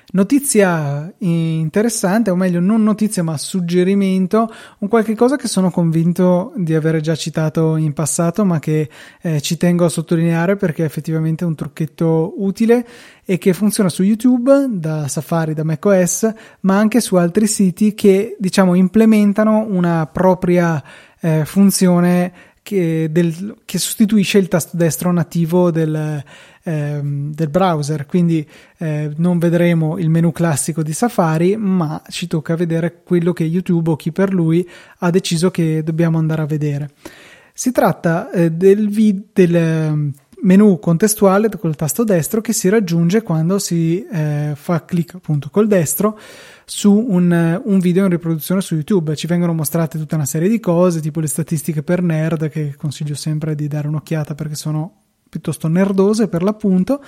Notizia 0.08 1.12
interessante, 1.18 2.30
o 2.30 2.36
meglio 2.36 2.60
non 2.60 2.84
notizia 2.84 3.24
ma 3.24 3.36
suggerimento, 3.36 4.48
un 4.78 4.88
qualche 4.88 5.16
cosa 5.16 5.34
che 5.36 5.48
sono 5.48 5.70
convinto 5.70 6.52
di 6.56 6.74
avere 6.74 7.00
già 7.00 7.16
citato 7.16 7.76
in 7.76 7.92
passato 7.92 8.44
ma 8.44 8.60
che 8.60 8.88
eh, 9.20 9.40
ci 9.40 9.56
tengo 9.56 9.84
a 9.84 9.88
sottolineare 9.88 10.54
perché 10.54 10.82
è 10.82 10.86
effettivamente 10.86 11.44
un 11.44 11.56
trucchetto 11.56 12.34
utile 12.38 12.86
e 13.24 13.36
che 13.38 13.52
funziona 13.52 13.88
su 13.88 14.04
YouTube 14.04 14.66
da 14.70 15.08
Safari, 15.08 15.54
da 15.54 15.64
macOS 15.64 16.32
ma 16.60 16.78
anche 16.78 17.00
su 17.00 17.16
altri 17.16 17.48
siti 17.48 17.92
che 17.94 18.36
diciamo 18.38 18.74
implementano 18.74 19.66
una 19.68 20.06
propria 20.06 20.82
eh, 21.18 21.44
funzione 21.44 22.32
che, 22.66 23.06
del, 23.12 23.58
che 23.64 23.78
sostituisce 23.78 24.38
il 24.38 24.48
tasto 24.48 24.76
destro 24.76 25.12
nativo 25.12 25.70
del 25.70 26.24
ehm, 26.64 27.32
del 27.32 27.48
browser, 27.48 28.06
quindi 28.06 28.46
eh, 28.78 29.12
non 29.16 29.38
vedremo 29.38 29.98
il 29.98 30.10
menu 30.10 30.32
classico 30.32 30.82
di 30.82 30.92
Safari, 30.92 31.56
ma 31.56 32.02
ci 32.08 32.26
tocca 32.26 32.56
vedere 32.56 33.02
quello 33.04 33.32
che 33.32 33.44
YouTube 33.44 33.90
o 33.90 33.96
chi 33.96 34.10
per 34.10 34.32
lui 34.32 34.68
ha 34.98 35.10
deciso 35.10 35.50
che 35.50 35.82
dobbiamo 35.84 36.18
andare 36.18 36.42
a 36.42 36.46
vedere. 36.46 36.90
Si 37.52 37.70
tratta 37.70 38.30
eh, 38.32 38.50
del, 38.50 38.88
vid- 38.88 39.26
del 39.32 39.54
ehm, 39.54 40.12
menu 40.46 40.78
contestuale 40.78 41.48
col 41.58 41.74
tasto 41.74 42.04
destro 42.04 42.40
che 42.40 42.52
si 42.52 42.68
raggiunge 42.68 43.22
quando 43.22 43.58
si 43.58 44.06
eh, 44.06 44.52
fa 44.54 44.84
clic 44.84 45.14
appunto 45.14 45.50
col 45.50 45.66
destro 45.66 46.18
su 46.64 46.92
un, 46.92 47.60
un, 47.64 47.78
video 47.78 48.04
in 48.04 48.10
riproduzione 48.10 48.60
su 48.60 48.74
YouTube. 48.74 49.14
Ci 49.14 49.26
vengono 49.26 49.52
mostrate 49.52 49.98
tutta 49.98 50.16
una 50.16 50.24
serie 50.24 50.48
di 50.48 50.58
cose, 50.58 51.00
tipo 51.00 51.20
le 51.20 51.26
statistiche 51.26 51.82
per 51.82 52.02
nerd, 52.02 52.48
che 52.48 52.74
consiglio 52.76 53.14
sempre 53.14 53.54
di 53.54 53.68
dare 53.68 53.88
un'occhiata 53.88 54.34
perché 54.34 54.54
sono 54.54 55.02
piuttosto 55.28 55.68
nerdose 55.68 56.28
per 56.28 56.42
l'appunto 56.42 57.02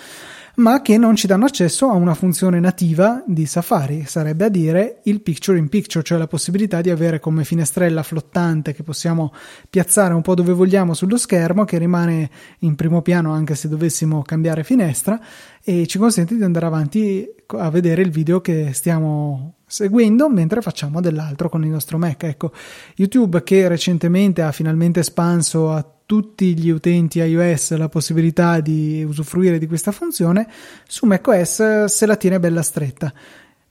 ma 0.58 0.82
che 0.82 0.98
non 0.98 1.14
ci 1.14 1.26
danno 1.26 1.44
accesso 1.44 1.88
a 1.88 1.94
una 1.94 2.14
funzione 2.14 2.58
nativa 2.58 3.22
di 3.26 3.46
Safari, 3.46 4.04
sarebbe 4.06 4.46
a 4.46 4.48
dire 4.48 5.00
il 5.04 5.20
picture 5.20 5.56
in 5.56 5.68
picture, 5.68 6.02
cioè 6.04 6.18
la 6.18 6.26
possibilità 6.26 6.80
di 6.80 6.90
avere 6.90 7.20
come 7.20 7.44
finestrella 7.44 8.02
flottante 8.02 8.72
che 8.72 8.82
possiamo 8.82 9.32
piazzare 9.70 10.14
un 10.14 10.22
po' 10.22 10.34
dove 10.34 10.52
vogliamo 10.52 10.94
sullo 10.94 11.16
schermo, 11.16 11.64
che 11.64 11.78
rimane 11.78 12.30
in 12.60 12.74
primo 12.74 13.02
piano 13.02 13.32
anche 13.32 13.54
se 13.54 13.68
dovessimo 13.68 14.22
cambiare 14.22 14.64
finestra 14.64 15.20
e 15.62 15.86
ci 15.86 15.98
consente 15.98 16.34
di 16.34 16.42
andare 16.42 16.66
avanti 16.66 17.26
a 17.46 17.70
vedere 17.70 18.02
il 18.02 18.10
video 18.10 18.40
che 18.40 18.72
stiamo 18.72 19.54
seguendo 19.64 20.28
mentre 20.28 20.60
facciamo 20.60 21.00
dell'altro 21.00 21.48
con 21.48 21.62
il 21.62 21.70
nostro 21.70 21.98
Mac. 21.98 22.24
Ecco, 22.24 22.52
YouTube 22.96 23.44
che 23.44 23.68
recentemente 23.68 24.42
ha 24.42 24.50
finalmente 24.50 25.00
espanso 25.00 25.70
a 25.70 25.97
tutti 26.08 26.58
gli 26.58 26.70
utenti 26.70 27.18
iOS 27.18 27.76
la 27.76 27.90
possibilità 27.90 28.60
di 28.60 29.04
usufruire 29.06 29.58
di 29.58 29.66
questa 29.66 29.92
funzione, 29.92 30.48
su 30.86 31.04
macOS 31.04 31.84
se 31.84 32.06
la 32.06 32.16
tiene 32.16 32.40
bella 32.40 32.62
stretta. 32.62 33.12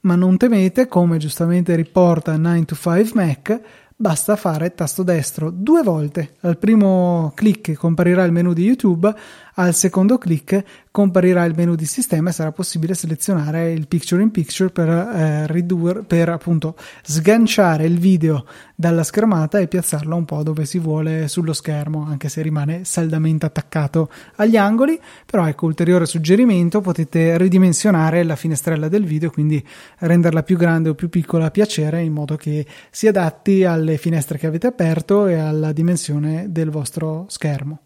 Ma 0.01 0.13
non 0.13 0.37
temete, 0.37 0.87
come 0.87 1.17
giustamente 1.17 1.75
riporta 1.75 2.37
9 2.37 2.65
to 2.65 2.75
5 2.75 3.09
Mac, 3.15 3.59
basta 3.95 4.35
fare 4.35 4.75
tasto 4.75 5.01
destro 5.01 5.49
due 5.49 5.81
volte. 5.81 6.35
Al 6.41 6.59
primo 6.59 7.31
clic 7.33 7.73
comparirà 7.73 8.23
il 8.23 8.31
menu 8.31 8.53
di 8.53 8.65
YouTube, 8.65 9.11
al 9.59 9.73
secondo 9.73 10.17
clic 10.17 10.63
comparirà 10.91 11.45
il 11.45 11.53
menu 11.55 11.75
di 11.75 11.85
sistema 11.85 12.29
e 12.29 12.33
sarà 12.33 12.51
possibile 12.51 12.93
selezionare 12.93 13.71
il 13.71 13.87
picture 13.87 14.21
in 14.21 14.31
picture 14.31 14.69
per, 14.69 14.89
eh, 14.89 15.47
ridurre, 15.47 16.03
per 16.03 16.29
appunto 16.29 16.75
sganciare 17.03 17.85
il 17.85 17.99
video 17.99 18.45
dalla 18.75 19.03
schermata 19.03 19.59
e 19.59 19.67
piazzarlo 19.67 20.15
un 20.15 20.25
po' 20.25 20.43
dove 20.43 20.65
si 20.65 20.79
vuole 20.79 21.27
sullo 21.27 21.53
schermo, 21.53 22.05
anche 22.07 22.29
se 22.29 22.41
rimane 22.41 22.83
saldamente 22.83 23.45
attaccato 23.45 24.09
agli 24.35 24.57
angoli. 24.57 24.99
Però 25.25 25.47
ecco, 25.47 25.65
ulteriore 25.65 26.05
suggerimento, 26.05 26.81
potete 26.81 27.37
ridimensionare 27.37 28.23
la 28.23 28.35
finestrella 28.35 28.87
del 28.87 29.05
video, 29.05 29.31
quindi 29.31 29.63
renderla 29.99 30.43
più 30.43 30.57
grande 30.57 30.89
o 30.89 30.95
più 30.95 31.09
piccola 31.09 31.45
a 31.45 31.51
piacere 31.51 32.01
in 32.01 32.13
modo 32.13 32.35
che 32.35 32.65
si 32.91 33.07
adatti 33.07 33.63
alle 33.63 33.97
finestre 33.97 34.37
che 34.37 34.47
avete 34.47 34.67
aperto 34.67 35.25
e 35.27 35.35
alla 35.35 35.71
dimensione 35.71 36.45
del 36.49 36.69
vostro 36.69 37.25
schermo. 37.27 37.79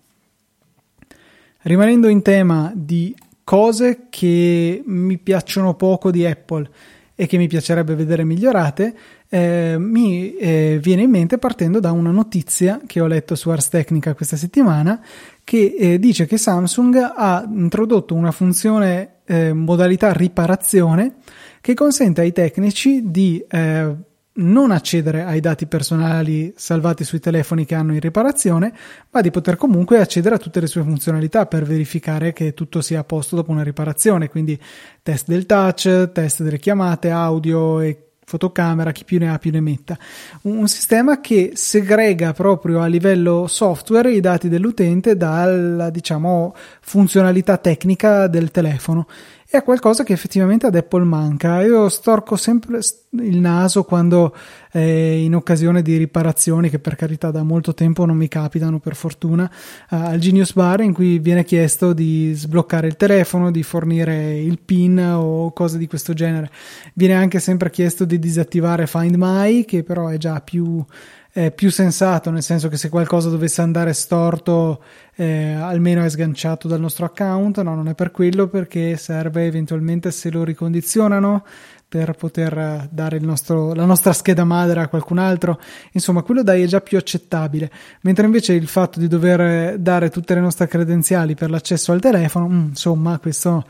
Rimanendo 1.63 2.08
in 2.08 2.24
tema 2.24 2.71
di 2.74 3.15
cose 3.43 4.08
che 4.10 4.82
mi 4.84 5.17
piacciono 5.19 5.76
poco 5.76 6.10
di 6.10 6.26
Apple 6.26 6.69
e 7.13 7.28
che 7.28 7.38
mi 7.38 7.47
piacerebbe 7.47 7.93
vedere 7.93 8.24
migliorate, 8.24 8.95
eh, 9.30 9.76
mi 9.78 10.36
eh, 10.38 10.80
viene 10.82 11.04
in 11.04 11.12
mente 11.12 11.38
partendo 11.38 11.80
da 11.80 11.91
una 11.91 12.10
notizia 12.10 12.82
che 12.88 13.00
ho 13.00 13.06
letto 13.06 13.36
su 13.36 13.50
Ars 13.52 13.69
Technica 13.69 14.15
questa 14.15 14.38
settimana 14.38 15.00
che 15.43 15.76
eh, 15.78 16.00
dice 16.00 16.26
che 16.26 16.38
Samsung 16.38 16.95
ha 17.15 17.47
introdotto 17.47 18.15
una 18.15 18.32
funzione 18.32 19.17
eh, 19.26 19.54
modalità 19.54 20.12
riparazione 20.13 21.17
che 21.62 21.76
consente 21.76 22.21
ai 22.21 22.32
tecnici 22.32 23.12
di 23.12 23.45
eh, 23.47 23.95
non 24.34 24.72
accedere 24.72 25.24
ai 25.24 25.41
dati 25.41 25.65
personali 25.65 26.54
salvati 26.56 27.04
sui 27.04 27.20
telefoni 27.20 27.65
che 27.65 27.76
hanno 27.76 27.94
in 27.94 28.00
riparazione, 28.00 28.74
ma 29.10 29.22
di 29.22 29.32
poter 29.32 29.58
comunque 29.58 30.00
accedere 30.00 30.36
a 30.36 30.38
tutte 30.38 30.62
le 30.62 30.67
sue 30.67 30.84
funzionalità 30.84 31.46
per 31.46 31.63
verificare 31.63 32.32
che 32.32 32.54
tutto 32.54 32.82
sia 32.82 33.00
a 33.00 33.04
posto 33.04 33.36
dopo 33.36 33.52
una 33.52 33.63
riparazione, 33.63 34.30
quindi 34.30 34.60
test 35.04 35.28
del 35.28 35.46
touch, 35.46 36.12
test 36.13 36.44
delle 36.44 36.60
chiamate, 36.60 37.10
audio 37.10 37.82
e 37.82 38.06
fotocamera, 38.32 38.94
chi 38.94 39.04
più 39.04 39.20
ne 39.20 39.30
ha 39.30 39.38
più 39.38 39.52
ne 39.52 39.60
metta. 39.60 39.98
Un 40.44 40.65
sistema 40.70 41.20
che 41.20 41.52
segrega 41.54 42.32
proprio 42.32 42.80
a 42.80 42.86
livello 42.86 43.48
software 43.48 44.13
i 44.13 44.22
dati 44.22 44.48
dell'utente 44.48 45.17
dalla, 45.17 45.89
diciamo, 45.89 46.56
funzionalità 46.80 47.58
tecnica 47.58 48.28
del 48.28 48.52
telefono 48.52 49.08
è 49.51 49.63
qualcosa 49.63 50.03
che 50.05 50.13
effettivamente 50.13 50.65
ad 50.65 50.75
Apple 50.75 51.03
manca. 51.03 51.61
Io 51.61 51.89
storco 51.89 52.37
sempre 52.37 52.79
il 53.19 53.37
naso 53.37 53.83
quando 53.83 54.33
eh, 54.71 55.21
in 55.21 55.35
occasione 55.35 55.81
di 55.81 55.97
riparazioni 55.97 56.69
che 56.69 56.79
per 56.79 56.95
carità 56.95 57.31
da 57.31 57.43
molto 57.43 57.73
tempo 57.73 58.05
non 58.05 58.15
mi 58.15 58.29
capitano 58.29 58.79
per 58.79 58.95
fortuna 58.95 59.43
uh, 59.43 59.95
al 59.95 60.19
Genius 60.19 60.53
Bar 60.53 60.79
in 60.79 60.93
cui 60.93 61.19
viene 61.19 61.43
chiesto 61.43 61.91
di 61.91 62.31
sbloccare 62.33 62.87
il 62.87 62.95
telefono, 62.95 63.51
di 63.51 63.61
fornire 63.61 64.39
il 64.39 64.57
PIN 64.57 64.99
o 65.17 65.51
cose 65.51 65.77
di 65.77 65.85
questo 65.85 66.13
genere. 66.13 66.49
Viene 66.93 67.15
anche 67.15 67.41
sempre 67.41 67.69
chiesto 67.69 68.05
di 68.05 68.19
disattivare 68.19 68.87
Find 68.87 69.15
My 69.17 69.65
che 69.65 69.83
però 69.83 70.07
è 70.07 70.15
già 70.15 70.39
più 70.39 70.81
eh, 71.34 71.52
più 71.52 71.72
sensato, 71.72 72.30
nel 72.30 72.44
senso 72.44 72.67
che 72.67 72.78
se 72.78 72.89
qualcosa 72.89 73.30
dovesse 73.30 73.62
andare 73.62 73.94
storto, 73.94 74.84
eh, 75.15 75.54
almeno 75.54 76.04
è 76.04 76.10
sganciato 76.10 76.67
dal 76.67 76.80
nostro 76.80 77.06
account. 77.06 77.62
No, 77.62 77.76
non 77.76 77.88
è 77.88 77.96
per 77.96 78.12
quello, 78.12 78.48
perché 78.48 78.98
serve 78.98 79.46
eventualmente 79.46 80.12
se 80.12 80.30
lo 80.30 80.44
ricondizionano 80.44 81.46
per 81.88 82.13
poter 82.13 82.88
dare 82.89 83.20
nostro, 83.20 83.74
la 83.74 83.84
nostra 83.84 84.13
scheda 84.13 84.46
madre 84.46 84.80
a 84.82 84.88
qualcun 84.88 85.17
altro. 85.17 85.60
Insomma, 85.91 86.22
quello 86.22 86.41
dai 86.41 86.63
è 86.63 86.65
già 86.65 86.80
più 86.80 86.98
accettabile. 86.98 87.70
Mentre 88.02 88.26
invece 88.26 88.54
il 88.54 88.67
fatto 88.67 89.00
di 89.00 89.08
dover 89.08 89.78
dare 89.78 90.10
tutte 90.10 90.34
le 90.34 90.39
nostre 90.39 90.67
credenziali 90.67 91.36
per 91.36 91.50
l'accesso 91.50 91.91
al 91.91 92.00
telefono, 92.00 92.48
mm, 92.48 92.67
insomma, 92.70 93.20
questo 93.20 93.65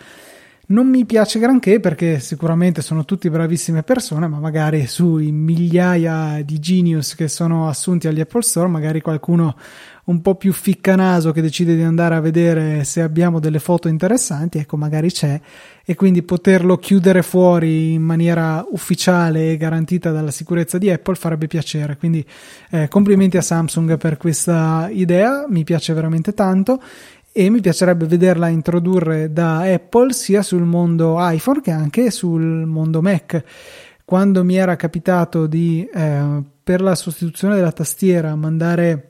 non 0.71 0.87
mi 0.87 1.05
piace 1.05 1.37
granché 1.37 1.79
perché 1.79 2.19
sicuramente 2.19 2.81
sono 2.81 3.05
tutti 3.05 3.29
bravissime 3.29 3.83
persone, 3.83 4.27
ma 4.27 4.39
magari 4.39 4.87
sui 4.87 5.31
migliaia 5.31 6.41
di 6.43 6.59
genius 6.59 7.13
che 7.13 7.27
sono 7.27 7.67
assunti 7.67 8.07
agli 8.07 8.21
Apple 8.21 8.41
Store, 8.41 8.67
magari 8.67 9.01
qualcuno 9.01 9.55
un 10.03 10.21
po' 10.21 10.35
più 10.35 10.51
ficcanaso 10.51 11.31
che 11.31 11.41
decide 11.41 11.75
di 11.75 11.83
andare 11.83 12.15
a 12.15 12.19
vedere 12.19 12.83
se 12.83 13.01
abbiamo 13.01 13.39
delle 13.39 13.59
foto 13.59 13.87
interessanti, 13.87 14.57
ecco, 14.57 14.77
magari 14.77 15.11
c'è, 15.11 15.39
e 15.85 15.95
quindi 15.95 16.23
poterlo 16.23 16.77
chiudere 16.77 17.21
fuori 17.21 17.93
in 17.93 18.01
maniera 18.01 18.65
ufficiale 18.71 19.51
e 19.51 19.57
garantita 19.57 20.11
dalla 20.11 20.31
sicurezza 20.31 20.77
di 20.77 20.89
Apple 20.89 21.15
farebbe 21.15 21.47
piacere. 21.47 21.97
Quindi 21.97 22.25
eh, 22.71 22.87
complimenti 22.87 23.37
a 23.37 23.41
Samsung 23.41 23.97
per 23.97 24.17
questa 24.17 24.89
idea, 24.91 25.45
mi 25.47 25.63
piace 25.63 25.93
veramente 25.93 26.33
tanto 26.33 26.81
e 27.33 27.49
mi 27.49 27.61
piacerebbe 27.61 28.05
vederla 28.05 28.49
introdurre 28.49 29.31
da 29.31 29.59
Apple 29.61 30.13
sia 30.13 30.41
sul 30.41 30.63
mondo 30.63 31.15
iPhone 31.19 31.61
che 31.61 31.71
anche 31.71 32.11
sul 32.11 32.41
mondo 32.41 33.01
Mac. 33.01 33.43
Quando 34.03 34.43
mi 34.43 34.55
era 34.55 34.75
capitato 34.75 35.47
di 35.47 35.87
eh, 35.93 36.43
per 36.63 36.81
la 36.81 36.95
sostituzione 36.95 37.55
della 37.55 37.71
tastiera 37.71 38.35
mandare 38.35 39.07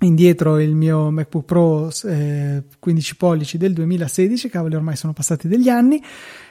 indietro 0.00 0.58
il 0.58 0.74
mio 0.74 1.10
MacBook 1.10 1.44
Pro 1.44 1.90
eh, 2.04 2.62
15 2.78 3.16
pollici 3.16 3.58
del 3.58 3.72
2016, 3.72 4.48
cavoli 4.48 4.74
ormai 4.74 4.96
sono 4.96 5.12
passati 5.12 5.48
degli 5.48 5.68
anni, 5.68 6.02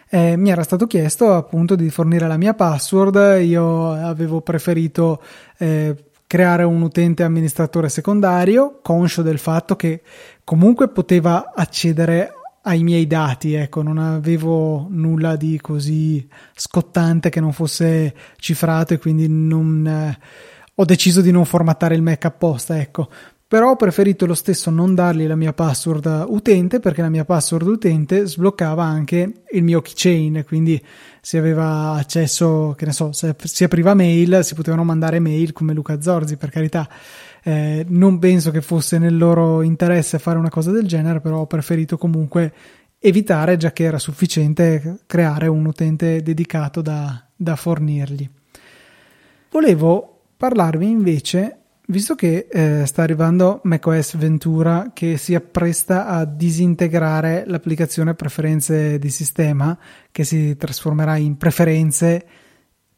eh, 0.10 0.36
mi 0.36 0.50
era 0.50 0.64
stato 0.64 0.88
chiesto 0.88 1.34
appunto 1.34 1.76
di 1.76 1.90
fornire 1.90 2.28
la 2.28 2.38
mia 2.38 2.54
password, 2.54 3.42
io 3.42 3.92
avevo 3.92 4.42
preferito 4.42 5.22
eh, 5.58 5.96
creare 6.32 6.64
un 6.64 6.82
utente 6.82 7.24
amministratore 7.24 7.90
secondario, 7.90 8.80
conscio 8.82 9.22
del 9.22 9.38
fatto 9.38 9.76
che 9.76 10.02
comunque 10.46 10.88
poteva 10.88 11.52
accedere 11.54 12.36
ai 12.62 12.84
miei 12.84 13.06
dati, 13.06 13.54
ecco, 13.54 13.82
non 13.82 13.98
avevo 13.98 14.88
nulla 14.90 15.36
di 15.36 15.60
così 15.60 16.26
scottante 16.56 17.30
che 17.30 17.42
non 17.42 17.52
fosse 17.52 18.16
cifrato 18.38 18.94
e 18.94 18.98
quindi 18.98 19.28
non, 19.28 19.86
eh, 19.86 20.18
ho 20.74 20.86
deciso 20.86 21.20
di 21.20 21.32
non 21.32 21.44
formattare 21.44 21.96
il 21.96 22.02
Mac 22.02 22.24
apposta, 22.24 22.80
ecco. 22.80 23.10
Però 23.52 23.72
ho 23.72 23.76
preferito 23.76 24.26
lo 24.26 24.34
stesso 24.34 24.70
non 24.70 24.96
dargli 24.96 25.28
la 25.28 25.36
mia 25.36 25.52
password 25.52 26.24
utente 26.30 26.80
perché 26.80 27.02
la 27.02 27.10
mia 27.10 27.26
password 27.26 27.68
utente 27.68 28.26
sbloccava 28.26 28.82
anche 28.82 29.42
il 29.52 29.62
mio 29.62 29.82
keychain, 29.82 30.46
quindi 30.48 30.82
si 31.20 31.36
aveva 31.36 31.92
accesso, 31.92 32.74
che 32.78 32.86
ne 32.86 32.94
so, 32.94 33.12
se 33.12 33.36
si 33.44 33.66
apriva 33.66 33.94
mail, 33.94 34.40
si 34.46 34.56
potevano 34.56 34.86
mandare 34.86 35.20
mail 35.20 35.52
come 35.52 35.74
Luca 35.74 36.00
Zorzi, 36.00 36.38
per 36.38 36.50
carità. 36.50 36.88
Eh, 37.44 37.86
non 37.90 38.20
penso 38.20 38.52
che 38.52 38.62
fosse 38.62 38.98
nel 38.98 39.18
loro 39.18 39.64
interesse 39.64 40.18
fare 40.18 40.38
una 40.38 40.50
cosa 40.50 40.72
del 40.72 40.88
genere, 40.88 41.20
però 41.20 41.40
ho 41.40 41.46
preferito 41.46 41.98
comunque 41.98 42.54
evitare, 43.00 43.58
già 43.58 43.74
che 43.74 43.84
era 43.84 44.00
sufficiente 44.00 45.00
creare 45.06 45.48
un 45.48 45.66
utente 45.66 46.22
dedicato 46.22 46.82
da, 46.82 47.22
da 47.36 47.58
fornirgli. 47.58 48.30
Volevo 49.50 50.22
parlarvi 50.38 50.90
invece 50.90 51.58
Visto 51.88 52.16
che 52.16 52.48
eh, 52.50 52.86
sta 52.86 53.02
arrivando 53.02 53.60
macOS 53.64 54.16
Ventura 54.16 54.92
che 54.94 55.18
si 55.18 55.36
appresta 55.36 56.08
a 56.08 56.26
disintegrare 56.26 57.44
l'applicazione 57.48 58.14
preferenze 58.14 58.98
di 58.98 59.10
sistema, 59.10 59.78
che 60.12 60.24
si 60.24 60.56
trasformerà 60.56 61.18
in 61.18 61.38
preferenze 61.38 62.26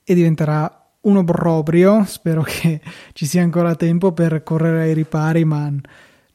e 0.03 0.13
diventerà 0.13 0.91
un 1.01 1.17
obbrobrio, 1.17 2.03
spero 2.05 2.43
che 2.43 2.81
ci 3.13 3.25
sia 3.25 3.41
ancora 3.41 3.75
tempo 3.75 4.11
per 4.11 4.43
correre 4.43 4.83
ai 4.83 4.93
ripari, 4.93 5.43
ma 5.43 5.71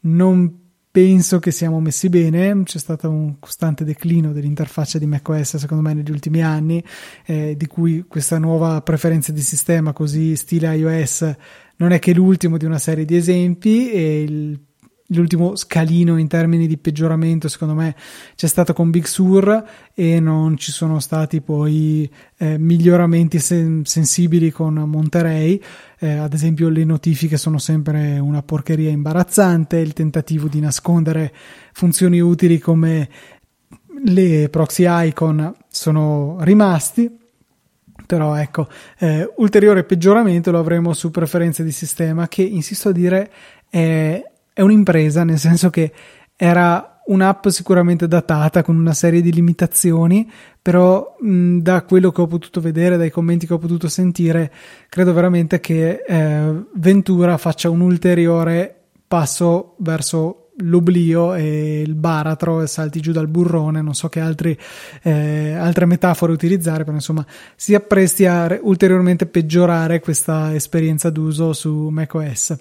non 0.00 0.66
penso 0.90 1.38
che 1.38 1.50
siamo 1.50 1.80
messi 1.80 2.08
bene, 2.08 2.62
c'è 2.64 2.78
stato 2.78 3.08
un 3.08 3.38
costante 3.38 3.84
declino 3.84 4.32
dell'interfaccia 4.32 4.98
di 4.98 5.06
macOS 5.06 5.56
secondo 5.56 5.82
me 5.82 5.94
negli 5.94 6.10
ultimi 6.10 6.42
anni, 6.42 6.82
eh, 7.24 7.54
di 7.56 7.66
cui 7.66 8.04
questa 8.08 8.38
nuova 8.38 8.80
preferenza 8.80 9.30
di 9.30 9.42
sistema 9.42 9.92
così 9.92 10.34
stile 10.34 10.74
iOS 10.74 11.36
non 11.78 11.92
è 11.92 11.98
che 11.98 12.14
l'ultimo 12.14 12.56
di 12.56 12.64
una 12.64 12.78
serie 12.78 13.04
di 13.04 13.16
esempi 13.16 13.90
e 13.90 14.22
il 14.22 14.60
l'ultimo 15.08 15.56
scalino 15.56 16.18
in 16.18 16.28
termini 16.28 16.66
di 16.66 16.76
peggioramento 16.76 17.48
secondo 17.48 17.74
me 17.74 17.94
c'è 18.34 18.46
stato 18.46 18.72
con 18.72 18.90
Big 18.90 19.04
Sur 19.04 19.64
e 19.94 20.20
non 20.20 20.56
ci 20.58 20.70
sono 20.70 21.00
stati 21.00 21.40
poi 21.40 22.10
eh, 22.36 22.58
miglioramenti 22.58 23.38
sen- 23.38 23.84
sensibili 23.84 24.50
con 24.50 24.74
Monterey 24.74 25.60
eh, 25.98 26.10
ad 26.10 26.34
esempio 26.34 26.68
le 26.68 26.84
notifiche 26.84 27.38
sono 27.38 27.58
sempre 27.58 28.18
una 28.18 28.42
porcheria 28.42 28.90
imbarazzante 28.90 29.78
il 29.78 29.94
tentativo 29.94 30.46
di 30.46 30.60
nascondere 30.60 31.32
funzioni 31.72 32.20
utili 32.20 32.58
come 32.58 33.08
le 34.04 34.48
proxy 34.50 34.84
icon 34.86 35.54
sono 35.68 36.36
rimasti 36.40 37.17
però 38.16 38.34
ecco, 38.34 38.66
eh, 38.98 39.30
ulteriore 39.36 39.84
peggioramento 39.84 40.50
lo 40.50 40.58
avremo 40.58 40.92
su 40.94 41.12
preferenze 41.12 41.62
di 41.62 41.70
sistema 41.70 42.26
che 42.26 42.42
insisto 42.42 42.88
a 42.88 42.92
dire 42.92 43.30
è 43.68 44.22
è 44.58 44.62
un'impresa, 44.62 45.22
nel 45.22 45.38
senso 45.38 45.70
che 45.70 45.92
era 46.34 47.00
un'app 47.06 47.46
sicuramente 47.46 48.08
datata 48.08 48.64
con 48.64 48.76
una 48.76 48.92
serie 48.92 49.20
di 49.20 49.32
limitazioni, 49.32 50.28
però 50.60 51.14
mh, 51.16 51.58
da 51.58 51.82
quello 51.82 52.10
che 52.10 52.20
ho 52.20 52.26
potuto 52.26 52.60
vedere, 52.60 52.96
dai 52.96 53.12
commenti 53.12 53.46
che 53.46 53.54
ho 53.54 53.58
potuto 53.58 53.86
sentire, 53.86 54.52
credo 54.88 55.12
veramente 55.12 55.60
che 55.60 56.02
eh, 56.04 56.64
Ventura 56.74 57.36
faccia 57.36 57.70
un 57.70 57.82
ulteriore 57.82 58.86
passo 59.06 59.76
verso 59.78 60.47
l'oblio 60.58 61.34
e 61.34 61.80
il 61.80 61.94
baratro 61.94 62.62
e 62.62 62.66
salti 62.66 63.00
giù 63.00 63.12
dal 63.12 63.28
burrone, 63.28 63.82
non 63.82 63.94
so 63.94 64.08
che 64.08 64.20
altri, 64.20 64.56
eh, 65.02 65.52
altre 65.52 65.86
metafore 65.86 66.32
utilizzare, 66.32 66.84
però 66.84 66.96
insomma 66.96 67.24
si 67.56 67.74
appresti 67.74 68.26
a 68.26 68.58
ulteriormente 68.62 69.26
peggiorare 69.26 70.00
questa 70.00 70.54
esperienza 70.54 71.10
d'uso 71.10 71.52
su 71.52 71.88
macOS. 71.88 72.56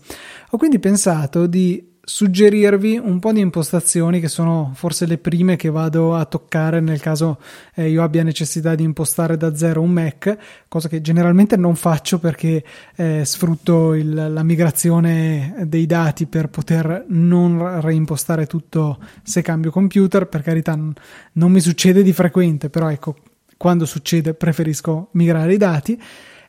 Ho 0.52 0.58
quindi 0.58 0.80
pensato 0.80 1.48
di 1.48 1.96
suggerirvi 2.10 2.98
un 2.98 3.20
po' 3.20 3.34
di 3.34 3.42
impostazioni 3.42 4.22
che 4.22 4.30
sono 4.30 4.72
forse 4.76 5.06
le 5.06 5.18
prime 5.18 5.58
che 5.58 5.70
vado 5.70 6.16
a 6.16 6.24
toccare 6.24 6.80
nel 6.80 7.02
caso 7.02 7.38
eh, 7.76 7.90
io 7.90 8.02
abbia 8.02 8.24
necessità 8.24 8.76
di 8.76 8.84
impostare 8.84 9.36
da 9.36 9.54
zero 9.58 9.82
un 9.82 9.92
Mac, 9.92 10.38
cosa 10.70 10.88
che 10.88 11.02
generalmente 11.02 11.58
non 11.58 11.76
faccio 11.76 12.18
perché 12.18 12.64
eh, 12.96 13.26
sfrutto 13.26 13.94
il, 13.94 14.32
la 14.32 14.44
migrazione 14.44 15.66
dei 15.68 15.86
dati 15.86 16.28
per 16.28 16.48
poter 16.48 17.04
non 17.10 17.82
reimpostare 17.82 18.48
tutto 18.48 19.00
se 19.22 19.42
cambio 19.42 19.70
computer, 19.70 20.28
per 20.28 20.44
carità 20.44 20.76
non, 20.76 20.94
non 21.34 21.52
mi 21.52 21.60
succede 21.60 22.04
di 22.04 22.14
frequente, 22.14 22.70
però 22.70 22.90
ecco, 22.90 23.18
quando 23.58 23.86
succede 23.86 24.34
preferisco 24.34 25.10
migrare 25.12 25.54
i 25.54 25.58
dati. 25.58 26.02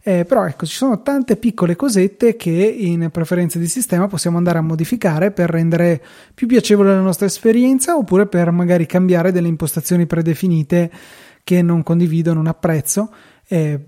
Eh, 0.09 0.25
però 0.25 0.47
ecco, 0.47 0.65
ci 0.65 0.75
sono 0.75 1.03
tante 1.03 1.37
piccole 1.37 1.77
cosette 1.77 2.35
che 2.35 2.49
in 2.51 3.11
preferenze 3.13 3.59
di 3.59 3.69
sistema 3.69 4.07
possiamo 4.07 4.39
andare 4.39 4.57
a 4.57 4.63
modificare 4.63 5.33
per 5.33 5.51
rendere 5.51 6.03
più 6.33 6.47
piacevole 6.47 6.95
la 6.95 7.03
nostra 7.03 7.27
esperienza 7.27 7.95
oppure 7.95 8.27
per 8.27 8.51
magari 8.51 8.87
cambiare 8.87 9.33
delle 9.33 9.49
impostazioni 9.49 10.07
predefinite 10.07 10.91
che 11.45 11.61
non 11.61 11.83
condivido, 11.83 12.33
non 12.33 12.47
apprezzo. 12.47 13.13
Eh, 13.47 13.85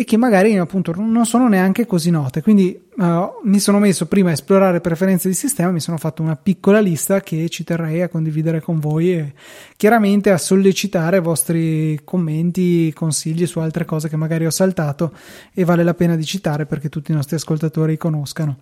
e 0.00 0.04
che 0.04 0.16
magari 0.16 0.56
appunto 0.56 0.94
non 0.96 1.26
sono 1.26 1.46
neanche 1.46 1.84
così 1.84 2.08
note. 2.08 2.40
Quindi 2.40 2.88
uh, 2.96 3.04
mi 3.44 3.58
sono 3.58 3.78
messo 3.78 4.06
prima 4.06 4.30
a 4.30 4.32
esplorare 4.32 4.80
preferenze 4.80 5.28
di 5.28 5.34
sistema, 5.34 5.70
mi 5.72 5.80
sono 5.80 5.98
fatto 5.98 6.22
una 6.22 6.36
piccola 6.36 6.80
lista 6.80 7.20
che 7.20 7.50
ci 7.50 7.64
terrei 7.64 8.00
a 8.00 8.08
condividere 8.08 8.62
con 8.62 8.78
voi 8.78 9.12
e 9.12 9.34
chiaramente 9.76 10.30
a 10.30 10.38
sollecitare 10.38 11.20
vostri 11.20 12.00
commenti, 12.02 12.90
consigli 12.94 13.44
su 13.44 13.58
altre 13.58 13.84
cose 13.84 14.08
che 14.08 14.16
magari 14.16 14.46
ho 14.46 14.50
saltato 14.50 15.12
e 15.52 15.64
vale 15.64 15.84
la 15.84 15.92
pena 15.92 16.16
di 16.16 16.24
citare 16.24 16.64
perché 16.64 16.88
tutti 16.88 17.10
i 17.10 17.14
nostri 17.14 17.36
ascoltatori 17.36 17.98
conoscano. 17.98 18.56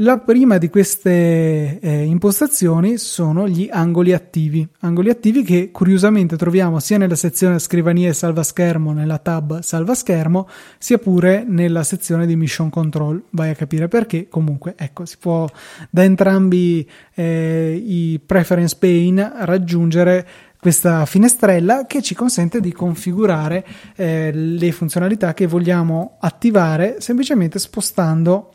La 0.00 0.18
prima 0.18 0.58
di 0.58 0.68
queste 0.68 1.78
eh, 1.80 2.02
impostazioni 2.02 2.98
sono 2.98 3.48
gli 3.48 3.66
angoli 3.72 4.12
attivi, 4.12 4.68
angoli 4.80 5.08
attivi 5.08 5.42
che 5.42 5.70
curiosamente 5.70 6.36
troviamo 6.36 6.80
sia 6.80 6.98
nella 6.98 7.14
sezione 7.14 7.58
scrivania 7.58 8.10
e 8.10 8.12
salva 8.12 8.42
schermo 8.42 8.92
nella 8.92 9.16
tab 9.16 9.60
salva 9.60 9.94
schermo, 9.94 10.48
sia 10.76 10.98
pure 10.98 11.46
nella 11.48 11.82
sezione 11.82 12.26
di 12.26 12.36
mission 12.36 12.68
control. 12.68 13.22
Vai 13.30 13.48
a 13.48 13.54
capire 13.54 13.88
perché, 13.88 14.28
comunque, 14.28 14.74
ecco, 14.76 15.06
si 15.06 15.16
può 15.18 15.48
da 15.88 16.04
entrambi 16.04 16.86
eh, 17.14 17.82
i 17.82 18.20
preference 18.24 18.76
pane 18.78 19.32
raggiungere 19.46 20.28
questa 20.60 21.06
finestrella 21.06 21.86
che 21.86 22.02
ci 22.02 22.14
consente 22.14 22.60
di 22.60 22.70
configurare 22.70 23.64
eh, 23.96 24.30
le 24.30 24.72
funzionalità 24.72 25.32
che 25.32 25.46
vogliamo 25.46 26.18
attivare 26.20 26.96
semplicemente 27.00 27.58
spostando 27.58 28.50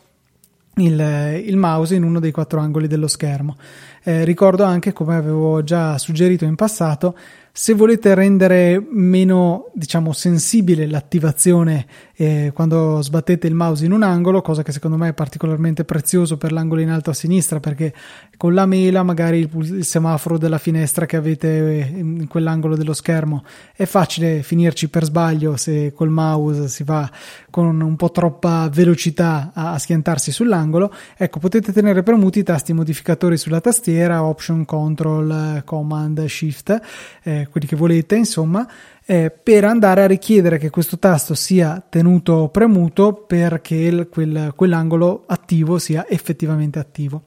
il, 0.76 1.44
il, 1.46 1.58
mouse 1.58 1.96
in 1.96 2.04
uno 2.04 2.20
dei 2.20 2.32
quattro 2.32 2.60
angoli 2.60 2.88
dello 2.88 3.08
schermo. 3.08 3.58
Eh, 4.04 4.24
ricordo 4.24 4.64
anche, 4.64 4.94
come 4.94 5.16
avevo 5.16 5.64
già 5.64 5.98
suggerito 5.98 6.46
in 6.46 6.56
passato, 6.56 7.16
se 7.54 7.74
volete 7.74 8.14
rendere 8.16 8.82
meno, 8.92 9.72
diciamo, 9.74 10.14
sensibile 10.14 10.88
l'attivazione 10.88 11.86
eh, 12.16 12.52
quando 12.54 13.02
sbattete 13.02 13.48
il 13.48 13.56
mouse 13.56 13.84
in 13.84 13.92
un 13.92 14.04
angolo, 14.04 14.42
cosa 14.42 14.64
che 14.64 14.72
secondo 14.72 14.96
me 14.96 15.10
è 15.10 15.14
particolarmente 15.14 15.84
prezioso 15.84 16.38
per 16.38 16.54
l'angolo 16.54 16.80
in 16.80 16.90
alto 16.90 17.10
a 17.10 17.14
sinistra, 17.14 17.60
perché 17.60 17.94
con 18.38 18.54
la 18.54 18.66
mela 18.66 19.04
magari 19.04 19.40
il, 19.40 19.50
il 19.54 19.86
semaforo 19.86 20.38
della 20.38 20.60
finestra 20.60 21.06
che 21.06 21.18
avete 21.18 21.48
eh, 21.48 22.00
in 22.00 22.28
quell'angolo 22.28 22.76
dello 22.76 22.94
schermo 22.94 23.44
è 23.76 23.86
facile 23.86 24.44
finirci 24.44 24.90
per 24.90 25.04
sbaglio 25.04 25.58
se 25.58 25.92
col 25.94 26.10
mouse 26.10 26.68
si 26.68 26.84
va 26.84 27.10
con 27.50 27.82
un 27.82 27.96
po' 27.96 28.12
troppa 28.12 28.70
velocità 28.72 29.52
a, 29.54 29.74
a 29.74 29.78
schiantarsi 29.78 30.32
sull'angolo. 30.32 30.94
Ecco, 31.18 31.40
potete 31.40 31.74
tenere 31.74 32.02
premuti 32.02 32.40
i 32.40 32.44
tasti 32.44 32.72
modificatori 32.72 33.38
sulla 33.38 33.60
tastiera, 33.60 34.24
Option, 34.24 34.64
Control, 34.64 35.64
Command, 35.66 36.24
Shift. 36.26 36.80
Eh, 37.24 37.41
quelli 37.50 37.68
che 37.68 37.76
volete, 37.76 38.16
insomma, 38.16 38.68
eh, 39.06 39.32
per 39.32 39.66
andare 39.66 40.04
a 40.04 40.08
richiedere 40.08 40.58
che 40.58 40.70
questo 40.70 41.00
tasto 41.00 41.34
sia 41.34 41.84
tenuto 41.88 42.50
premuto 42.50 43.14
perché 43.14 43.76
il, 43.76 44.08
quel, 44.10 44.54
quell'angolo 44.56 45.24
attivo 45.28 45.80
sia 45.80 46.06
effettivamente 46.08 46.80
attivo. 46.80 47.24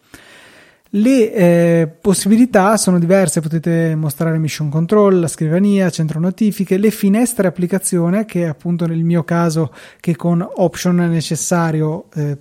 Le 0.97 1.33
eh, 1.33 1.89
possibilità 2.01 2.77
sono 2.77 3.01
diverse, 3.01 3.41
potete 3.41 3.97
mostrare 3.97 4.39
mission 4.39 4.69
control, 4.69 5.19
la 5.19 5.27
scrivania, 5.27 5.91
centro 5.91 6.21
notifiche, 6.21 6.79
le 6.79 6.93
finestre 6.93 7.49
applicazione 7.49 8.25
che 8.25 8.47
appunto 8.47 8.87
nel 8.87 9.03
mio 9.03 9.25
caso 9.25 9.75
che 9.99 10.15
con 10.15 10.47
option 10.49 10.95
necessario 10.95 12.07
eh, 12.15 12.39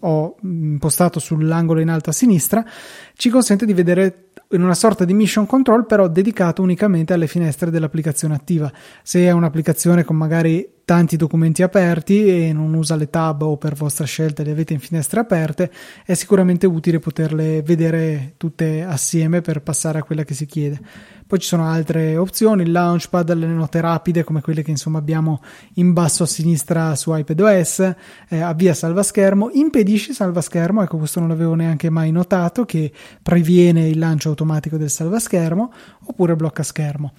ho 0.00 0.36
impostato 0.42 1.18
sull'angolo 1.18 1.80
in 1.80 1.88
alto 1.88 2.10
a 2.10 2.12
sinistra 2.12 2.62
ci 3.14 3.30
consente 3.30 3.64
di 3.64 3.72
vedere 3.72 4.23
in 4.54 4.62
una 4.62 4.74
sorta 4.74 5.04
di 5.04 5.12
mission 5.12 5.46
control 5.46 5.86
però 5.86 6.08
dedicato 6.08 6.62
unicamente 6.62 7.12
alle 7.12 7.26
finestre 7.26 7.70
dell'applicazione 7.70 8.34
attiva. 8.34 8.72
Se 9.02 9.24
è 9.24 9.30
un'applicazione 9.30 10.04
con 10.04 10.16
magari 10.16 10.68
tanti 10.84 11.16
documenti 11.16 11.62
aperti 11.62 12.26
e 12.26 12.52
non 12.52 12.74
usa 12.74 12.94
le 12.94 13.08
tab 13.08 13.42
o 13.42 13.56
per 13.56 13.74
vostra 13.74 14.04
scelta 14.04 14.42
le 14.42 14.50
avete 14.50 14.74
in 14.74 14.80
finestre 14.80 15.20
aperte, 15.20 15.70
è 16.04 16.14
sicuramente 16.14 16.66
utile 16.66 16.98
poterle 16.98 17.62
vedere 17.62 18.34
tutte 18.36 18.82
assieme 18.82 19.40
per 19.40 19.62
passare 19.62 19.98
a 19.98 20.02
quella 20.02 20.24
che 20.24 20.34
si 20.34 20.46
chiede. 20.46 20.80
Poi 21.34 21.42
ci 21.42 21.48
sono 21.48 21.66
altre 21.66 22.16
opzioni, 22.16 22.62
il 22.62 22.70
launchpad, 22.70 23.32
le 23.32 23.48
note 23.48 23.80
rapide 23.80 24.22
come 24.22 24.40
quelle 24.40 24.62
che 24.62 24.70
insomma 24.70 24.98
abbiamo 24.98 25.42
in 25.74 25.92
basso 25.92 26.22
a 26.22 26.26
sinistra 26.26 26.94
su 26.94 27.12
iPadOS, 27.12 27.94
eh, 28.28 28.40
avvia 28.40 28.72
impedisci 29.52 30.12
salva 30.12 30.40
schermo, 30.40 30.84
ecco 30.84 30.96
questo 30.96 31.18
non 31.18 31.30
l'avevo 31.30 31.54
neanche 31.54 31.90
mai 31.90 32.12
notato 32.12 32.64
che 32.64 32.92
previene 33.20 33.88
il 33.88 33.98
lancio 33.98 34.28
automatico 34.28 34.76
del 34.76 34.90
salva 34.90 35.18
schermo 35.18 35.72
oppure 36.04 36.36
blocca 36.36 36.62
schermo 36.62 37.14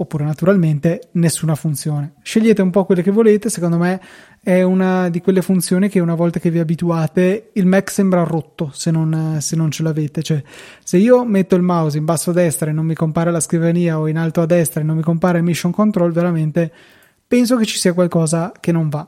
oppure 0.00 0.24
naturalmente 0.24 1.08
nessuna 1.12 1.54
funzione. 1.54 2.14
Scegliete 2.22 2.62
un 2.62 2.70
po' 2.70 2.86
quelle 2.86 3.02
che 3.02 3.10
volete, 3.10 3.50
secondo 3.50 3.76
me 3.76 4.00
è 4.42 4.62
una 4.62 5.10
di 5.10 5.20
quelle 5.20 5.42
funzioni 5.42 5.90
che 5.90 6.00
una 6.00 6.14
volta 6.14 6.40
che 6.40 6.50
vi 6.50 6.58
abituate 6.58 7.50
il 7.52 7.66
Mac 7.66 7.90
sembra 7.90 8.22
rotto 8.22 8.70
se 8.72 8.90
non, 8.90 9.36
se 9.40 9.56
non 9.56 9.70
ce 9.70 9.82
l'avete, 9.82 10.22
cioè 10.22 10.42
se 10.82 10.96
io 10.96 11.24
metto 11.26 11.54
il 11.54 11.62
mouse 11.62 11.98
in 11.98 12.06
basso 12.06 12.30
a 12.30 12.32
destra 12.32 12.70
e 12.70 12.72
non 12.72 12.86
mi 12.86 12.94
compare 12.94 13.30
la 13.30 13.40
scrivania 13.40 13.98
o 13.98 14.08
in 14.08 14.16
alto 14.16 14.40
a 14.40 14.46
destra 14.46 14.80
e 14.80 14.84
non 14.84 14.96
mi 14.96 15.02
compare 15.02 15.42
Mission 15.42 15.70
Control, 15.70 16.12
veramente 16.12 16.72
penso 17.28 17.56
che 17.56 17.66
ci 17.66 17.76
sia 17.76 17.92
qualcosa 17.92 18.52
che 18.58 18.72
non 18.72 18.88
va. 18.88 19.06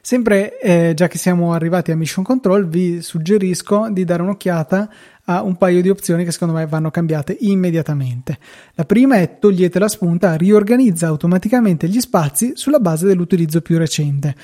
Sempre 0.00 0.60
eh, 0.60 0.92
già 0.94 1.08
che 1.08 1.18
siamo 1.18 1.52
arrivati 1.52 1.90
a 1.90 1.96
Mission 1.96 2.24
Control, 2.24 2.68
vi 2.68 3.00
suggerisco 3.00 3.88
di 3.90 4.04
dare 4.04 4.22
un'occhiata 4.22 4.90
a 5.24 5.42
un 5.42 5.56
paio 5.56 5.80
di 5.80 5.88
opzioni 5.88 6.24
che 6.24 6.32
secondo 6.32 6.54
me 6.54 6.66
vanno 6.66 6.90
cambiate 6.90 7.36
immediatamente. 7.40 8.38
La 8.74 8.84
prima 8.84 9.16
è 9.16 9.38
togliete 9.38 9.78
la 9.78 9.88
spunta, 9.88 10.34
riorganizza 10.34 11.06
automaticamente 11.06 11.88
gli 11.88 12.00
spazi 12.00 12.52
sulla 12.54 12.78
base 12.78 13.06
dell'utilizzo 13.06 13.62
più 13.62 13.78
recente. 13.78 14.34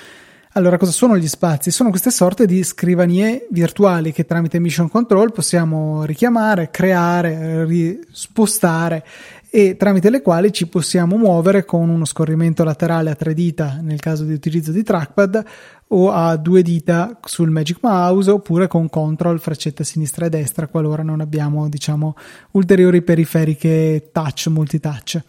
Allora, 0.55 0.79
cosa 0.79 0.91
sono 0.91 1.17
gli 1.17 1.29
spazi? 1.29 1.71
Sono 1.71 1.91
queste 1.91 2.11
sorte 2.11 2.45
di 2.45 2.65
scrivanie 2.65 3.47
virtuali 3.51 4.11
che 4.13 4.25
tramite 4.25 4.59
Mission 4.59 4.89
Control 4.89 5.31
possiamo 5.31 6.05
richiamare, 6.05 6.71
creare, 6.73 8.01
spostare 8.11 9.05
e 9.51 9.77
tramite 9.77 10.11
le 10.11 10.23
quali 10.23 10.53
ci 10.53 10.69
possiamo 10.69 11.17
muovere 11.17 11.65
con 11.65 11.89
uno 11.89 12.05
scorrimento 12.05 12.63
laterale 12.63 13.11
a 13.11 13.15
tre 13.15 13.35
dita 13.35 13.81
nel 13.83 13.99
caso 13.99 14.25
di 14.25 14.33
utilizzo 14.33 14.71
di 14.71 14.83
trackpad 14.85 15.45
o 15.89 16.13
a 16.13 16.37
due 16.37 16.63
dita 16.63 17.19
sul 17.25 17.51
Magic 17.51 17.79
Mouse 17.83 18.31
oppure 18.31 18.69
con 18.69 18.89
control 18.89 19.41
freccetta 19.41 19.83
sinistra 19.83 20.27
e 20.27 20.29
destra 20.31 20.69
qualora 20.69 21.03
non 21.03 21.21
abbiamo 21.21 21.69
diciamo 21.69 22.15
ulteriori 22.53 23.03
periferiche 23.03 24.11
touch 24.13 24.47
multitouch 24.47 25.21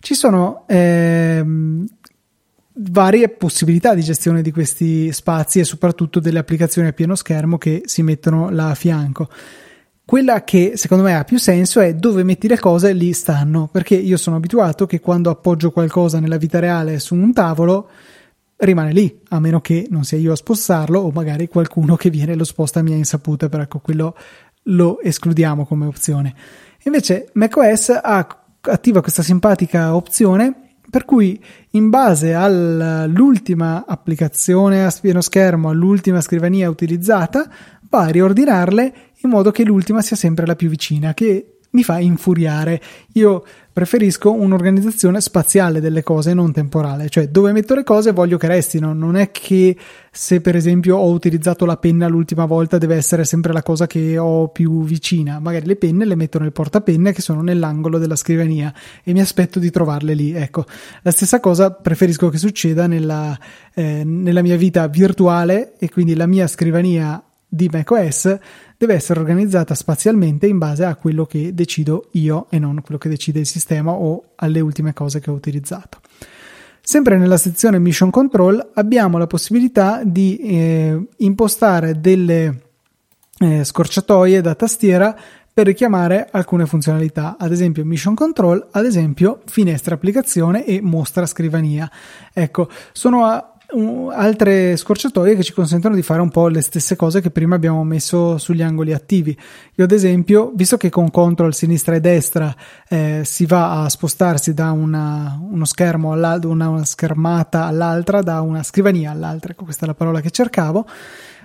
ci 0.00 0.14
sono 0.14 0.64
ehm, 0.66 1.86
varie 2.76 3.28
possibilità 3.28 3.94
di 3.94 4.02
gestione 4.02 4.42
di 4.42 4.50
questi 4.50 5.12
spazi 5.12 5.60
e 5.60 5.64
soprattutto 5.64 6.20
delle 6.20 6.40
applicazioni 6.40 6.88
a 6.88 6.92
pieno 6.92 7.14
schermo 7.14 7.56
che 7.56 7.82
si 7.84 8.02
mettono 8.02 8.50
là 8.50 8.70
a 8.70 8.74
fianco. 8.74 9.28
Quella 10.06 10.44
che 10.44 10.72
secondo 10.76 11.02
me 11.02 11.16
ha 11.16 11.24
più 11.24 11.38
senso 11.38 11.80
è 11.80 11.94
dove 11.94 12.24
metti 12.24 12.46
le 12.46 12.58
cose 12.58 12.92
lì 12.92 13.14
stanno, 13.14 13.68
perché 13.72 13.94
io 13.94 14.18
sono 14.18 14.36
abituato 14.36 14.84
che 14.84 15.00
quando 15.00 15.30
appoggio 15.30 15.70
qualcosa 15.70 16.20
nella 16.20 16.36
vita 16.36 16.58
reale 16.58 16.98
su 16.98 17.14
un 17.14 17.32
tavolo 17.32 17.88
rimane 18.56 18.92
lì, 18.92 19.22
a 19.30 19.40
meno 19.40 19.62
che 19.62 19.86
non 19.88 20.04
sia 20.04 20.18
io 20.18 20.32
a 20.32 20.36
spostarlo 20.36 21.00
o 21.00 21.10
magari 21.10 21.48
qualcuno 21.48 21.96
che 21.96 22.10
viene 22.10 22.32
e 22.32 22.36
lo 22.36 22.44
sposta 22.44 22.80
a 22.80 22.82
mia 22.82 22.96
insaputa, 22.96 23.48
però 23.48 23.62
ecco 23.62 23.78
quello 23.78 24.14
lo 24.64 25.00
escludiamo 25.00 25.64
come 25.64 25.86
opzione. 25.86 26.34
Invece 26.84 27.30
macOS 27.32 27.98
ha, 28.02 28.44
attiva 28.60 29.00
questa 29.00 29.22
simpatica 29.22 29.96
opzione 29.96 30.64
per 30.94 31.04
cui 31.04 31.42
in 31.70 31.90
base 31.90 32.34
all'ultima 32.34 33.84
applicazione 33.84 34.84
a 34.84 34.94
pieno 35.00 35.22
schermo, 35.22 35.70
all'ultima 35.70 36.20
scrivania 36.20 36.70
utilizzata, 36.70 37.50
va 37.88 38.02
a 38.02 38.10
riordinarle 38.10 38.94
in 39.26 39.32
modo 39.32 39.50
che 39.50 39.64
l'ultima 39.64 40.02
sia 40.02 40.16
sempre 40.16 40.46
la 40.46 40.56
più 40.56 40.68
vicina, 40.68 41.14
che 41.14 41.54
mi 41.74 41.82
fa 41.82 41.98
infuriare. 41.98 42.80
Io 43.14 43.44
preferisco 43.72 44.32
un'organizzazione 44.32 45.20
spaziale 45.20 45.80
delle 45.80 46.04
cose, 46.04 46.32
non 46.32 46.52
temporale, 46.52 47.08
cioè 47.08 47.28
dove 47.28 47.50
metto 47.50 47.74
le 47.74 47.82
cose 47.82 48.12
voglio 48.12 48.38
che 48.38 48.46
restino, 48.46 48.92
non 48.92 49.16
è 49.16 49.32
che 49.32 49.76
se 50.12 50.40
per 50.40 50.54
esempio 50.54 50.96
ho 50.96 51.10
utilizzato 51.10 51.66
la 51.66 51.76
penna 51.76 52.06
l'ultima 52.06 52.44
volta 52.44 52.78
deve 52.78 52.94
essere 52.94 53.24
sempre 53.24 53.52
la 53.52 53.64
cosa 53.64 53.88
che 53.88 54.16
ho 54.16 54.48
più 54.48 54.84
vicina, 54.84 55.40
magari 55.40 55.66
le 55.66 55.74
penne 55.74 56.04
le 56.04 56.14
metto 56.14 56.38
nel 56.38 56.52
portapenne 56.52 57.12
che 57.12 57.20
sono 57.20 57.42
nell'angolo 57.42 57.98
della 57.98 58.14
scrivania 58.14 58.72
e 59.02 59.12
mi 59.12 59.20
aspetto 59.20 59.58
di 59.58 59.70
trovarle 59.70 60.14
lì, 60.14 60.32
ecco, 60.32 60.64
la 61.02 61.10
stessa 61.10 61.40
cosa 61.40 61.72
preferisco 61.72 62.28
che 62.28 62.38
succeda 62.38 62.86
nella, 62.86 63.36
eh, 63.74 64.04
nella 64.04 64.42
mia 64.42 64.56
vita 64.56 64.86
virtuale 64.86 65.72
e 65.78 65.90
quindi 65.90 66.14
la 66.14 66.26
mia 66.26 66.46
scrivania 66.46 67.20
di 67.54 67.68
macOS 67.70 68.36
deve 68.76 68.94
essere 68.94 69.20
organizzata 69.20 69.74
spazialmente 69.74 70.46
in 70.46 70.58
base 70.58 70.84
a 70.84 70.96
quello 70.96 71.24
che 71.24 71.54
decido 71.54 72.08
io 72.12 72.46
e 72.50 72.58
non 72.58 72.80
quello 72.82 72.98
che 72.98 73.08
decide 73.08 73.38
il 73.38 73.46
sistema 73.46 73.92
o 73.92 74.32
alle 74.36 74.60
ultime 74.60 74.92
cose 74.92 75.20
che 75.20 75.30
ho 75.30 75.34
utilizzato. 75.34 76.00
Sempre 76.80 77.16
nella 77.16 77.36
sezione 77.36 77.78
Mission 77.78 78.10
Control 78.10 78.70
abbiamo 78.74 79.16
la 79.18 79.26
possibilità 79.26 80.02
di 80.04 80.36
eh, 80.36 81.06
impostare 81.18 82.00
delle 82.00 82.62
eh, 83.38 83.64
scorciatoie 83.64 84.40
da 84.40 84.54
tastiera 84.54 85.16
per 85.54 85.66
richiamare 85.66 86.28
alcune 86.32 86.66
funzionalità, 86.66 87.36
ad 87.38 87.52
esempio 87.52 87.84
Mission 87.84 88.16
Control, 88.16 88.66
ad 88.72 88.84
esempio 88.84 89.40
finestra 89.46 89.94
applicazione 89.94 90.64
e 90.66 90.80
mostra 90.82 91.26
scrivania. 91.26 91.88
Ecco, 92.32 92.68
sono 92.92 93.24
a 93.24 93.53
altre 94.12 94.76
scorciatoie 94.76 95.34
che 95.34 95.42
ci 95.42 95.52
consentono 95.52 95.94
di 95.94 96.02
fare 96.02 96.20
un 96.20 96.30
po' 96.30 96.48
le 96.48 96.60
stesse 96.60 96.96
cose 96.96 97.20
che 97.20 97.30
prima 97.30 97.56
abbiamo 97.56 97.82
messo 97.84 98.38
sugli 98.38 98.62
angoli 98.62 98.92
attivi. 98.92 99.36
Io 99.74 99.84
ad 99.84 99.90
esempio, 99.90 100.52
visto 100.54 100.76
che 100.76 100.90
con 100.90 101.10
control 101.10 101.54
sinistra 101.54 101.94
e 101.94 102.00
destra 102.00 102.54
eh, 102.88 103.22
si 103.24 103.46
va 103.46 103.82
a 103.82 103.88
spostarsi 103.88 104.54
da 104.54 104.70
una, 104.70 105.38
uno 105.40 105.64
schermo 105.64 106.12
all'altro, 106.12 106.50
una, 106.50 106.68
una 106.68 106.84
schermata 106.84 107.64
all'altra, 107.64 108.22
da 108.22 108.40
una 108.40 108.62
scrivania 108.62 109.10
all'altra, 109.10 109.52
ecco 109.52 109.64
questa 109.64 109.84
è 109.84 109.88
la 109.88 109.94
parola 109.94 110.20
che 110.20 110.30
cercavo, 110.30 110.86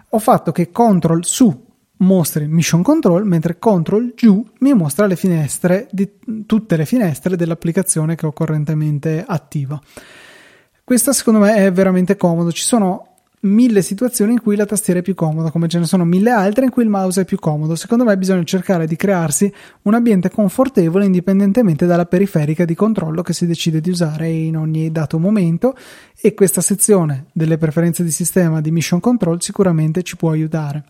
ho 0.10 0.20
fatto 0.20 0.52
che 0.52 0.72
control 0.72 1.26
su 1.26 1.68
mostri 2.02 2.48
mission 2.48 2.82
control 2.82 3.26
mentre 3.26 3.60
control 3.60 4.14
giù 4.16 4.46
mi 4.60 4.74
mostra 4.74 5.06
le 5.06 5.18
finestre 5.18 5.88
di 5.92 6.10
tutte 6.46 6.78
le 6.78 6.86
finestre 6.86 7.36
dell'applicazione 7.36 8.16
che 8.16 8.26
ho 8.26 8.32
correntemente 8.32 9.24
attiva. 9.28 9.80
Questo 10.90 11.14
secondo 11.14 11.42
me 11.42 11.54
è 11.54 11.72
veramente 11.72 12.18
comodo. 12.18 12.52
Ci 12.52 12.64
sono 12.64 13.18
mille 13.42 13.84
situazioni 13.84 14.32
in 14.32 14.42
cui 14.42 14.56
la 14.56 14.66
tastiera 14.66 15.02
è 15.02 15.04
più 15.04 15.14
comoda, 15.14 15.52
come 15.52 15.68
ce 15.68 15.78
ne 15.78 15.86
sono 15.86 16.04
mille 16.04 16.32
altre 16.32 16.66
in 16.66 16.72
cui 16.72 16.82
il 16.82 16.90
mouse 16.90 17.22
è 17.22 17.26
più 17.26 17.38
comodo. 17.38 17.76
Secondo 17.76 18.04
me 18.04 18.18
bisogna 18.18 18.44
cercare 18.44 18.88
di 18.88 18.96
crearsi 18.96 19.54
un 19.84 19.94
ambiente 19.94 20.32
confortevole 20.32 21.06
indipendentemente 21.06 21.86
dalla 21.86 22.08
periferica 22.08 22.66
di 22.66 22.74
controllo 22.74 23.22
che 23.22 23.34
si 23.34 23.46
decide 23.46 23.82
di 23.82 23.92
usare 23.92 24.30
in 24.30 24.58
ogni 24.58 24.92
dato 24.92 25.20
momento 25.20 25.76
e 26.20 26.34
questa 26.34 26.62
sezione 26.62 27.26
delle 27.34 27.60
preferenze 27.60 28.04
di 28.04 28.10
sistema 28.10 28.60
di 28.60 28.72
Mission 28.72 29.00
Control 29.00 29.40
sicuramente 29.44 30.02
ci 30.02 30.18
può 30.18 30.32
aiutare. 30.32 30.86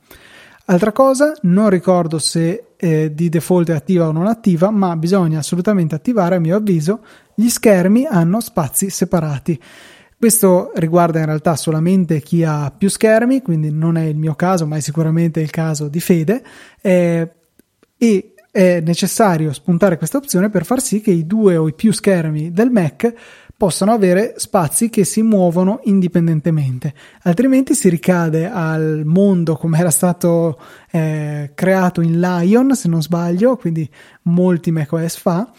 Altra 0.68 0.91
cosa, 0.91 1.34
non 1.41 1.70
ricordo 1.70 2.20
se 2.20 2.68
eh, 2.78 3.12
di 3.14 3.28
default 3.28 3.72
è 3.72 3.74
attiva 3.74 4.08
o 4.08 4.12
non 4.12 4.28
attiva, 4.28 4.70
ma 4.70 4.95
bisogna 4.95 5.39
assolutamente 5.39 5.95
attivare, 5.95 6.36
a 6.36 6.39
mio 6.39 6.56
avviso, 6.56 7.02
gli 7.40 7.48
schermi 7.48 8.06
hanno 8.06 8.42
spazi 8.42 8.90
separati. 8.90 9.58
Questo 10.18 10.74
riguarda 10.76 11.20
in 11.20 11.26
realtà 11.26 11.56
solamente 11.56 12.20
chi 12.20 12.44
ha 12.44 12.70
più 12.78 12.90
schermi, 12.90 13.42
quindi 13.42 13.72
non 13.72 13.96
è 13.96 14.04
il 14.04 14.18
mio 14.18 14.36
caso, 14.36 14.68
ma 14.68 14.76
è 14.76 14.82
sicuramente 14.82 15.40
il 15.40 15.50
caso 15.50 15.88
di 15.88 16.02
Fede. 16.02 16.44
Eh, 16.82 17.32
e 17.98 18.34
è 18.52 18.82
necessario 18.82 19.54
spuntare 19.54 19.98
questa 19.98 20.18
opzione 20.18 20.50
per 20.50 20.66
far 20.66 20.82
sì 20.82 21.00
che 21.00 21.12
i 21.12 21.26
due 21.26 21.56
o 21.56 21.70
i 21.70 21.74
più 21.74 21.94
schermi 21.94 22.52
del 22.52 22.72
Mac 22.72 23.14
possano 23.56 23.92
avere 23.92 24.36
spazi 24.38 24.90
che 24.90 25.04
si 25.04 25.22
muovono 25.22 25.82
indipendentemente, 25.84 26.94
altrimenti 27.24 27.76
si 27.76 27.90
ricade 27.90 28.50
al 28.50 29.04
mondo 29.04 29.58
come 29.58 29.78
era 29.78 29.92
stato 29.92 30.58
eh, 30.92 31.52
creato 31.56 32.00
in 32.00 32.22
Lion, 32.22 32.74
se 32.74 32.88
non 32.88 33.02
sbaglio, 33.02 33.58
quindi 33.58 33.90
molti 34.24 34.72
macOS 34.72 35.18
fa, 35.18 35.52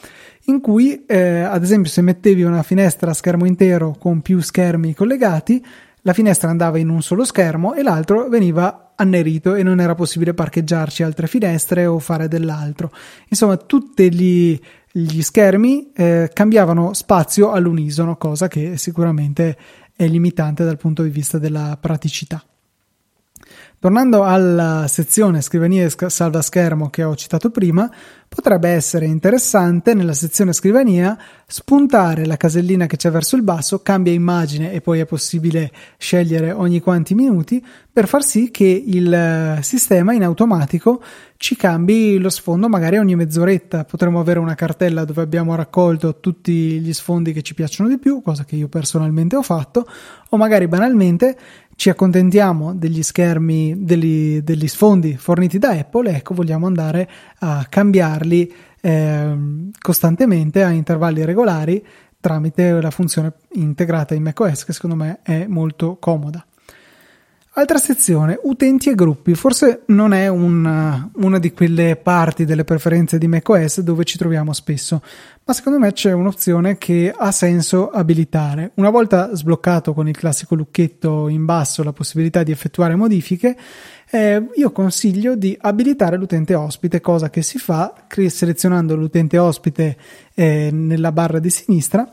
in 0.44 0.60
cui 0.60 1.04
eh, 1.06 1.40
ad 1.40 1.62
esempio 1.62 1.90
se 1.90 2.02
mettevi 2.02 2.42
una 2.42 2.62
finestra 2.62 3.10
a 3.10 3.14
schermo 3.14 3.46
intero 3.46 3.96
con 3.98 4.20
più 4.20 4.40
schermi 4.40 4.94
collegati, 4.94 5.64
la 6.02 6.12
finestra 6.12 6.48
andava 6.48 6.78
in 6.78 6.88
un 6.88 7.02
solo 7.02 7.24
schermo 7.24 7.74
e 7.74 7.82
l'altro 7.82 8.28
veniva 8.28 8.92
annerito 8.96 9.54
e 9.54 9.62
non 9.62 9.80
era 9.80 9.94
possibile 9.94 10.34
parcheggiarci 10.34 11.02
altre 11.02 11.26
finestre 11.26 11.86
o 11.86 11.98
fare 11.98 12.26
dell'altro. 12.28 12.90
Insomma, 13.28 13.56
tutti 13.56 14.12
gli 14.12 14.60
gli 14.92 15.22
schermi 15.22 15.92
eh, 15.94 16.30
cambiavano 16.32 16.94
spazio 16.94 17.52
all'unisono, 17.52 18.16
cosa 18.16 18.48
che 18.48 18.76
sicuramente 18.76 19.56
è 19.94 20.06
limitante 20.06 20.64
dal 20.64 20.78
punto 20.78 21.02
di 21.02 21.10
vista 21.10 21.38
della 21.38 21.78
praticità. 21.80 22.42
Tornando 23.78 24.24
alla 24.24 24.86
sezione 24.88 25.40
scrivanie 25.40 25.84
e 25.84 26.10
salva 26.10 26.42
schermo 26.42 26.90
che 26.90 27.04
ho 27.04 27.14
citato 27.14 27.50
prima, 27.50 27.90
potrebbe 28.32 28.68
essere 28.68 29.06
interessante 29.06 29.92
nella 29.92 30.12
sezione 30.12 30.52
scrivania 30.52 31.18
spuntare 31.48 32.26
la 32.26 32.36
casellina 32.36 32.86
che 32.86 32.96
c'è 32.96 33.10
verso 33.10 33.34
il 33.34 33.42
basso, 33.42 33.80
cambia 33.82 34.12
immagine 34.12 34.72
e 34.72 34.80
poi 34.80 35.00
è 35.00 35.04
possibile 35.04 35.72
scegliere 35.98 36.52
ogni 36.52 36.78
quanti 36.78 37.16
minuti 37.16 37.60
per 37.92 38.06
far 38.06 38.22
sì 38.22 38.52
che 38.52 38.84
il 38.86 39.12
eh, 39.12 39.58
sistema 39.62 40.12
in 40.12 40.22
automatico 40.22 41.02
ci 41.36 41.56
cambi 41.56 42.18
lo 42.18 42.30
sfondo 42.30 42.68
magari 42.68 42.98
ogni 42.98 43.16
mezz'oretta. 43.16 43.84
Potremmo 43.84 44.20
avere 44.20 44.38
una 44.38 44.54
cartella 44.54 45.04
dove 45.04 45.22
abbiamo 45.22 45.56
raccolto 45.56 46.20
tutti 46.20 46.78
gli 46.80 46.92
sfondi 46.92 47.32
che 47.32 47.42
ci 47.42 47.54
piacciono 47.54 47.88
di 47.88 47.98
più, 47.98 48.22
cosa 48.22 48.44
che 48.44 48.54
io 48.54 48.68
personalmente 48.68 49.34
ho 49.34 49.42
fatto, 49.42 49.88
o 50.28 50.36
magari 50.36 50.68
banalmente 50.68 51.36
ci 51.80 51.88
accontentiamo 51.88 52.74
degli 52.74 53.02
schermi, 53.02 53.74
degli, 53.78 54.42
degli 54.42 54.68
sfondi 54.68 55.16
forniti 55.16 55.58
da 55.58 55.70
Apple, 55.70 56.14
ecco, 56.14 56.34
vogliamo 56.34 56.66
andare 56.66 57.08
a 57.40 57.66
cambiarli 57.68 58.52
eh, 58.80 59.36
costantemente 59.78 60.62
a 60.62 60.70
intervalli 60.70 61.24
regolari 61.24 61.84
tramite 62.20 62.80
la 62.80 62.90
funzione 62.90 63.32
integrata 63.52 64.14
in 64.14 64.22
macOS 64.22 64.64
che 64.64 64.72
secondo 64.72 64.96
me 64.96 65.20
è 65.22 65.46
molto 65.46 65.96
comoda. 65.98 66.44
Altra 67.54 67.78
sezione, 67.78 68.38
utenti 68.44 68.90
e 68.90 68.94
gruppi. 68.94 69.34
Forse 69.34 69.82
non 69.86 70.12
è 70.12 70.28
una, 70.28 71.10
una 71.16 71.40
di 71.40 71.52
quelle 71.52 71.96
parti 71.96 72.44
delle 72.44 72.62
preferenze 72.62 73.18
di 73.18 73.26
macOS 73.26 73.80
dove 73.80 74.04
ci 74.04 74.16
troviamo 74.16 74.52
spesso, 74.52 75.02
ma 75.44 75.52
secondo 75.52 75.80
me 75.80 75.92
c'è 75.92 76.12
un'opzione 76.12 76.78
che 76.78 77.12
ha 77.14 77.32
senso 77.32 77.90
abilitare. 77.90 78.70
Una 78.74 78.90
volta 78.90 79.34
sbloccato 79.34 79.94
con 79.94 80.06
il 80.06 80.16
classico 80.16 80.54
lucchetto 80.54 81.26
in 81.26 81.44
basso 81.44 81.82
la 81.82 81.92
possibilità 81.92 82.44
di 82.44 82.52
effettuare 82.52 82.94
modifiche, 82.94 83.56
eh, 84.12 84.46
io 84.54 84.70
consiglio 84.70 85.34
di 85.34 85.58
abilitare 85.60 86.16
l'utente 86.16 86.54
ospite, 86.54 87.00
cosa 87.00 87.30
che 87.30 87.42
si 87.42 87.58
fa 87.58 87.92
selezionando 88.28 88.94
l'utente 88.94 89.38
ospite 89.38 89.96
eh, 90.34 90.70
nella 90.72 91.10
barra 91.10 91.40
di 91.40 91.50
sinistra 91.50 92.12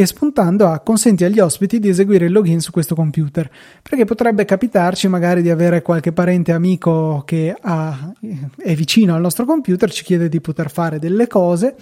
e 0.00 0.06
spuntando 0.06 0.68
a 0.68 0.78
consenti 0.78 1.24
agli 1.24 1.40
ospiti 1.40 1.80
di 1.80 1.88
eseguire 1.88 2.26
il 2.26 2.32
login 2.32 2.60
su 2.60 2.70
questo 2.70 2.94
computer, 2.94 3.50
perché 3.82 4.04
potrebbe 4.04 4.44
capitarci 4.44 5.08
magari 5.08 5.42
di 5.42 5.50
avere 5.50 5.82
qualche 5.82 6.12
parente 6.12 6.52
amico 6.52 7.24
che 7.26 7.52
ha, 7.60 8.12
è 8.58 8.74
vicino 8.76 9.16
al 9.16 9.20
nostro 9.20 9.44
computer, 9.44 9.90
ci 9.90 10.04
chiede 10.04 10.28
di 10.28 10.40
poter 10.40 10.70
fare 10.70 11.00
delle 11.00 11.26
cose 11.26 11.74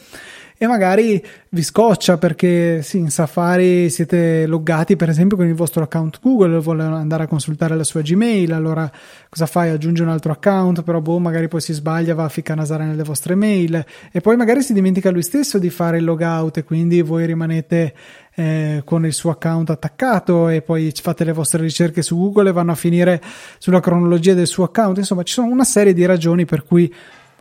e 0.59 0.67
magari 0.67 1.23
vi 1.51 1.63
scoccia 1.63 2.17
perché 2.17 2.81
sì, 2.83 2.99
in 2.99 3.11
Safari 3.11 3.91
siete 3.91 4.47
loggati 4.47 4.97
per 4.97 5.11
esempio 5.11 5.37
con 5.37 5.47
il 5.47 5.55
vostro 5.55 5.83
account 5.83 6.19
Google, 6.23 6.59
vuole 6.61 6.83
andare 6.83 7.25
a 7.25 7.27
consultare 7.27 7.77
la 7.77 7.85
sua 7.85 8.01
Gmail, 8.01 8.53
allora 8.53 8.91
cosa 9.29 9.47
fai? 9.47 9.71
Aggiunge 9.71 10.03
un 10.03 10.09
altro 10.09 10.33
account, 10.33 10.83
però 10.83 11.01
boh, 11.01 11.19
magari 11.19 11.49
poi 11.49 11.61
si 11.61 11.73
sbaglia, 11.73 12.15
va 12.15 12.25
a 12.25 12.29
ficcanasare 12.31 12.85
nelle 12.85 13.03
vostre 13.03 13.35
mail 13.35 13.85
e 14.11 14.21
poi 14.21 14.37
magari 14.37 14.63
si 14.63 14.73
dimentica 14.73 15.11
lui 15.11 15.23
stesso 15.23 15.59
di 15.59 15.69
fare 15.69 15.99
il 15.99 16.05
logout 16.05 16.57
e 16.57 16.65
quindi 16.65 17.03
voi 17.03 17.27
rimanete 17.27 17.95
eh, 18.35 18.83
con 18.85 19.05
il 19.07 19.13
suo 19.13 19.31
account 19.31 19.71
attaccato 19.71 20.49
e 20.49 20.63
poi 20.63 20.93
fate 20.95 21.25
le 21.25 21.33
vostre 21.33 21.63
ricerche 21.63 22.03
su 22.03 22.17
Google 22.17 22.51
e 22.51 22.53
vanno 22.53 22.73
a 22.73 22.77
finire 22.77 23.21
sulla 23.59 23.81
cronologia 23.81 24.35
del 24.35 24.47
suo 24.47 24.65
account. 24.65 24.99
Insomma, 24.99 25.23
ci 25.23 25.33
sono 25.33 25.49
una 25.49 25.65
serie 25.65 25.93
di 25.93 26.05
ragioni 26.05 26.45
per 26.45 26.65
cui 26.65 26.93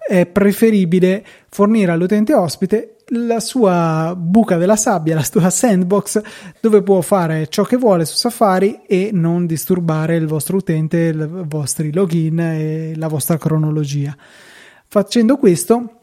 è 0.07 0.25
preferibile 0.25 1.25
fornire 1.49 1.91
all'utente 1.91 2.33
ospite 2.33 2.95
la 3.09 3.39
sua 3.39 4.15
buca 4.17 4.57
della 4.57 4.75
sabbia, 4.75 5.15
la 5.15 5.23
sua 5.23 5.49
sandbox, 5.49 6.21
dove 6.59 6.81
può 6.81 7.01
fare 7.01 7.47
ciò 7.47 7.63
che 7.63 7.77
vuole 7.77 8.05
su 8.05 8.15
Safari 8.15 8.81
e 8.87 9.09
non 9.13 9.45
disturbare 9.45 10.15
il 10.15 10.27
vostro 10.27 10.57
utente, 10.57 10.97
i 11.07 11.27
vostri 11.45 11.93
login 11.93 12.39
e 12.39 12.93
la 12.95 13.07
vostra 13.07 13.37
cronologia. 13.37 14.15
Facendo 14.87 15.37
questo, 15.37 16.01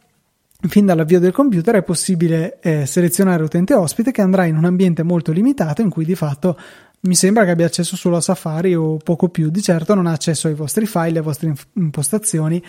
fin 0.69 0.87
dall'avvio 0.87 1.19
del 1.19 1.33
computer 1.33 1.77
è 1.77 1.83
possibile 1.83 2.59
eh, 2.61 2.87
selezionare 2.87 3.43
utente 3.43 3.75
ospite 3.75 4.13
che 4.13 4.21
andrà 4.21 4.45
in 4.45 4.57
un 4.57 4.65
ambiente 4.65 5.03
molto 5.03 5.33
limitato 5.33 5.83
in 5.83 5.91
cui 5.91 6.05
di 6.05 6.15
fatto 6.15 6.57
mi 7.05 7.17
sembra 7.17 7.45
che 7.45 7.51
abbia 7.51 7.67
accesso 7.67 7.97
solo 7.97 8.17
a 8.17 8.21
Safari 8.21 8.77
o 8.77 8.97
poco 8.97 9.29
più, 9.29 9.51
di 9.51 9.61
certo 9.61 9.95
non 9.95 10.07
ha 10.07 10.13
accesso 10.13 10.47
ai 10.47 10.55
vostri 10.55 10.87
file, 10.87 11.09
alle 11.09 11.21
vostre 11.21 11.53
impostazioni 11.73 12.63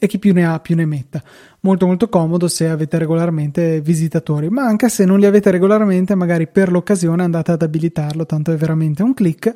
e 0.00 0.06
chi 0.08 0.18
più 0.18 0.32
ne 0.32 0.46
ha 0.46 0.58
più 0.58 0.74
ne 0.74 0.86
metta. 0.86 1.22
Molto 1.60 1.86
molto 1.86 2.08
comodo 2.08 2.48
se 2.48 2.68
avete 2.68 2.98
regolarmente 2.98 3.80
visitatori, 3.80 4.48
ma 4.48 4.64
anche 4.64 4.88
se 4.88 5.04
non 5.04 5.20
li 5.20 5.26
avete 5.26 5.50
regolarmente, 5.50 6.14
magari 6.14 6.48
per 6.48 6.72
l'occasione 6.72 7.22
andate 7.22 7.52
ad 7.52 7.62
abilitarlo, 7.62 8.24
tanto 8.26 8.50
è 8.50 8.56
veramente 8.56 9.02
un 9.02 9.14
clic. 9.14 9.54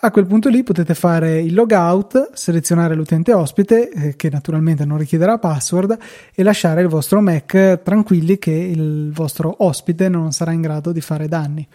A 0.00 0.10
quel 0.10 0.26
punto 0.26 0.48
lì 0.48 0.62
potete 0.62 0.94
fare 0.94 1.40
il 1.40 1.54
logout, 1.54 2.30
selezionare 2.32 2.94
l'utente 2.94 3.32
ospite, 3.32 3.90
eh, 3.90 4.16
che 4.16 4.30
naturalmente 4.30 4.84
non 4.84 4.98
richiederà 4.98 5.38
password, 5.38 5.96
e 6.34 6.42
lasciare 6.42 6.82
il 6.82 6.88
vostro 6.88 7.20
Mac 7.20 7.80
tranquilli 7.82 8.38
che 8.38 8.50
il 8.50 9.12
vostro 9.12 9.54
ospite 9.58 10.08
non 10.08 10.32
sarà 10.32 10.52
in 10.52 10.62
grado 10.62 10.92
di 10.92 11.00
fare 11.00 11.28
danni. 11.28 11.66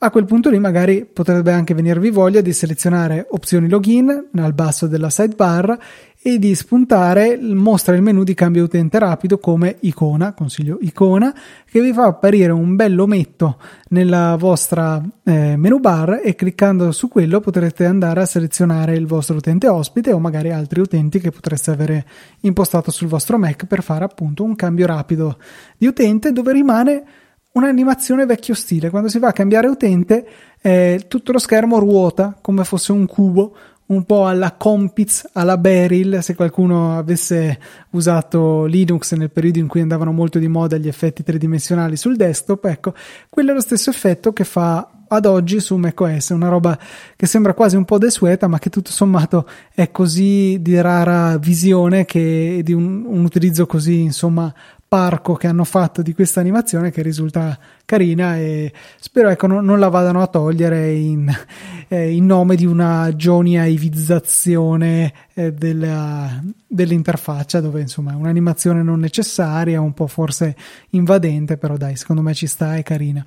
A 0.00 0.12
quel 0.12 0.26
punto 0.26 0.48
lì 0.48 0.60
magari 0.60 1.04
potrebbe 1.12 1.50
anche 1.50 1.74
venirvi 1.74 2.10
voglia 2.10 2.40
di 2.40 2.52
selezionare 2.52 3.26
opzioni 3.30 3.68
login 3.68 4.28
al 4.36 4.52
basso 4.52 4.86
della 4.86 5.10
sidebar 5.10 5.76
e 6.22 6.38
di 6.38 6.54
spuntare 6.54 7.36
mostra 7.36 7.96
il 7.96 8.02
menu 8.02 8.22
di 8.22 8.32
cambio 8.32 8.62
utente 8.62 8.96
rapido 9.00 9.38
come 9.38 9.78
icona, 9.80 10.34
consiglio 10.34 10.78
icona, 10.82 11.34
che 11.68 11.80
vi 11.80 11.92
fa 11.92 12.04
apparire 12.04 12.52
un 12.52 12.76
bel 12.76 12.96
ometto 12.96 13.58
nella 13.88 14.36
vostra 14.38 15.02
eh, 15.24 15.56
menu 15.56 15.80
bar 15.80 16.20
e 16.22 16.36
cliccando 16.36 16.92
su 16.92 17.08
quello 17.08 17.40
potrete 17.40 17.84
andare 17.84 18.20
a 18.20 18.26
selezionare 18.26 18.94
il 18.94 19.06
vostro 19.08 19.38
utente 19.38 19.66
ospite 19.66 20.12
o 20.12 20.20
magari 20.20 20.52
altri 20.52 20.78
utenti 20.78 21.18
che 21.18 21.32
potreste 21.32 21.72
avere 21.72 22.06
impostato 22.42 22.92
sul 22.92 23.08
vostro 23.08 23.36
Mac 23.36 23.66
per 23.66 23.82
fare 23.82 24.04
appunto 24.04 24.44
un 24.44 24.54
cambio 24.54 24.86
rapido 24.86 25.38
di 25.76 25.88
utente 25.88 26.30
dove 26.30 26.52
rimane 26.52 27.04
un'animazione 27.52 28.26
vecchio 28.26 28.54
stile. 28.54 28.90
Quando 28.90 29.08
si 29.08 29.18
va 29.18 29.28
a 29.28 29.32
cambiare 29.32 29.68
utente, 29.68 30.26
eh, 30.60 31.04
tutto 31.08 31.32
lo 31.32 31.38
schermo 31.38 31.78
ruota 31.78 32.36
come 32.40 32.64
fosse 32.64 32.92
un 32.92 33.06
cubo, 33.06 33.56
un 33.86 34.04
po' 34.04 34.26
alla 34.26 34.52
Compiz, 34.52 35.28
alla 35.32 35.56
Beryl, 35.56 36.22
se 36.22 36.34
qualcuno 36.34 36.98
avesse 36.98 37.58
usato 37.90 38.64
Linux 38.66 39.14
nel 39.14 39.30
periodo 39.30 39.58
in 39.60 39.66
cui 39.66 39.80
andavano 39.80 40.12
molto 40.12 40.38
di 40.38 40.48
moda 40.48 40.76
gli 40.76 40.88
effetti 40.88 41.22
tridimensionali 41.22 41.96
sul 41.96 42.16
desktop, 42.16 42.66
ecco, 42.66 42.94
quello 43.30 43.52
è 43.52 43.54
lo 43.54 43.60
stesso 43.60 43.88
effetto 43.88 44.32
che 44.32 44.44
fa 44.44 44.90
ad 45.08 45.24
oggi 45.24 45.58
su 45.58 45.74
macOS, 45.76 46.28
una 46.30 46.48
roba 46.48 46.78
che 47.16 47.24
sembra 47.24 47.54
quasi 47.54 47.76
un 47.76 47.86
po' 47.86 47.96
desueta, 47.96 48.46
ma 48.46 48.58
che 48.58 48.68
tutto 48.68 48.90
sommato 48.90 49.48
è 49.74 49.90
così 49.90 50.58
di 50.60 50.78
rara 50.80 51.38
visione 51.38 52.04
che 52.04 52.60
di 52.62 52.74
un, 52.74 53.04
un 53.06 53.24
utilizzo 53.24 53.64
così, 53.64 54.00
insomma, 54.00 54.52
parco 54.88 55.34
che 55.34 55.46
hanno 55.46 55.64
fatto 55.64 56.00
di 56.00 56.14
questa 56.14 56.40
animazione 56.40 56.90
che 56.90 57.02
risulta 57.02 57.58
carina 57.84 58.38
e 58.38 58.72
spero 58.98 59.28
ecco 59.28 59.46
non, 59.46 59.62
non 59.62 59.78
la 59.78 59.88
vadano 59.88 60.22
a 60.22 60.26
togliere 60.26 60.92
in, 60.92 61.30
eh, 61.88 62.10
in 62.10 62.24
nome 62.24 62.56
di 62.56 62.64
una 62.64 63.12
joniaivizzazione 63.12 65.12
eh, 65.34 65.52
della, 65.52 66.42
dell'interfaccia 66.66 67.60
dove 67.60 67.82
insomma 67.82 68.12
è 68.12 68.14
un'animazione 68.14 68.82
non 68.82 68.98
necessaria 68.98 69.78
un 69.78 69.92
po' 69.92 70.06
forse 70.06 70.56
invadente 70.90 71.58
però 71.58 71.76
dai 71.76 71.96
secondo 71.96 72.22
me 72.22 72.32
ci 72.32 72.46
sta 72.46 72.76
è 72.76 72.82
carina. 72.82 73.24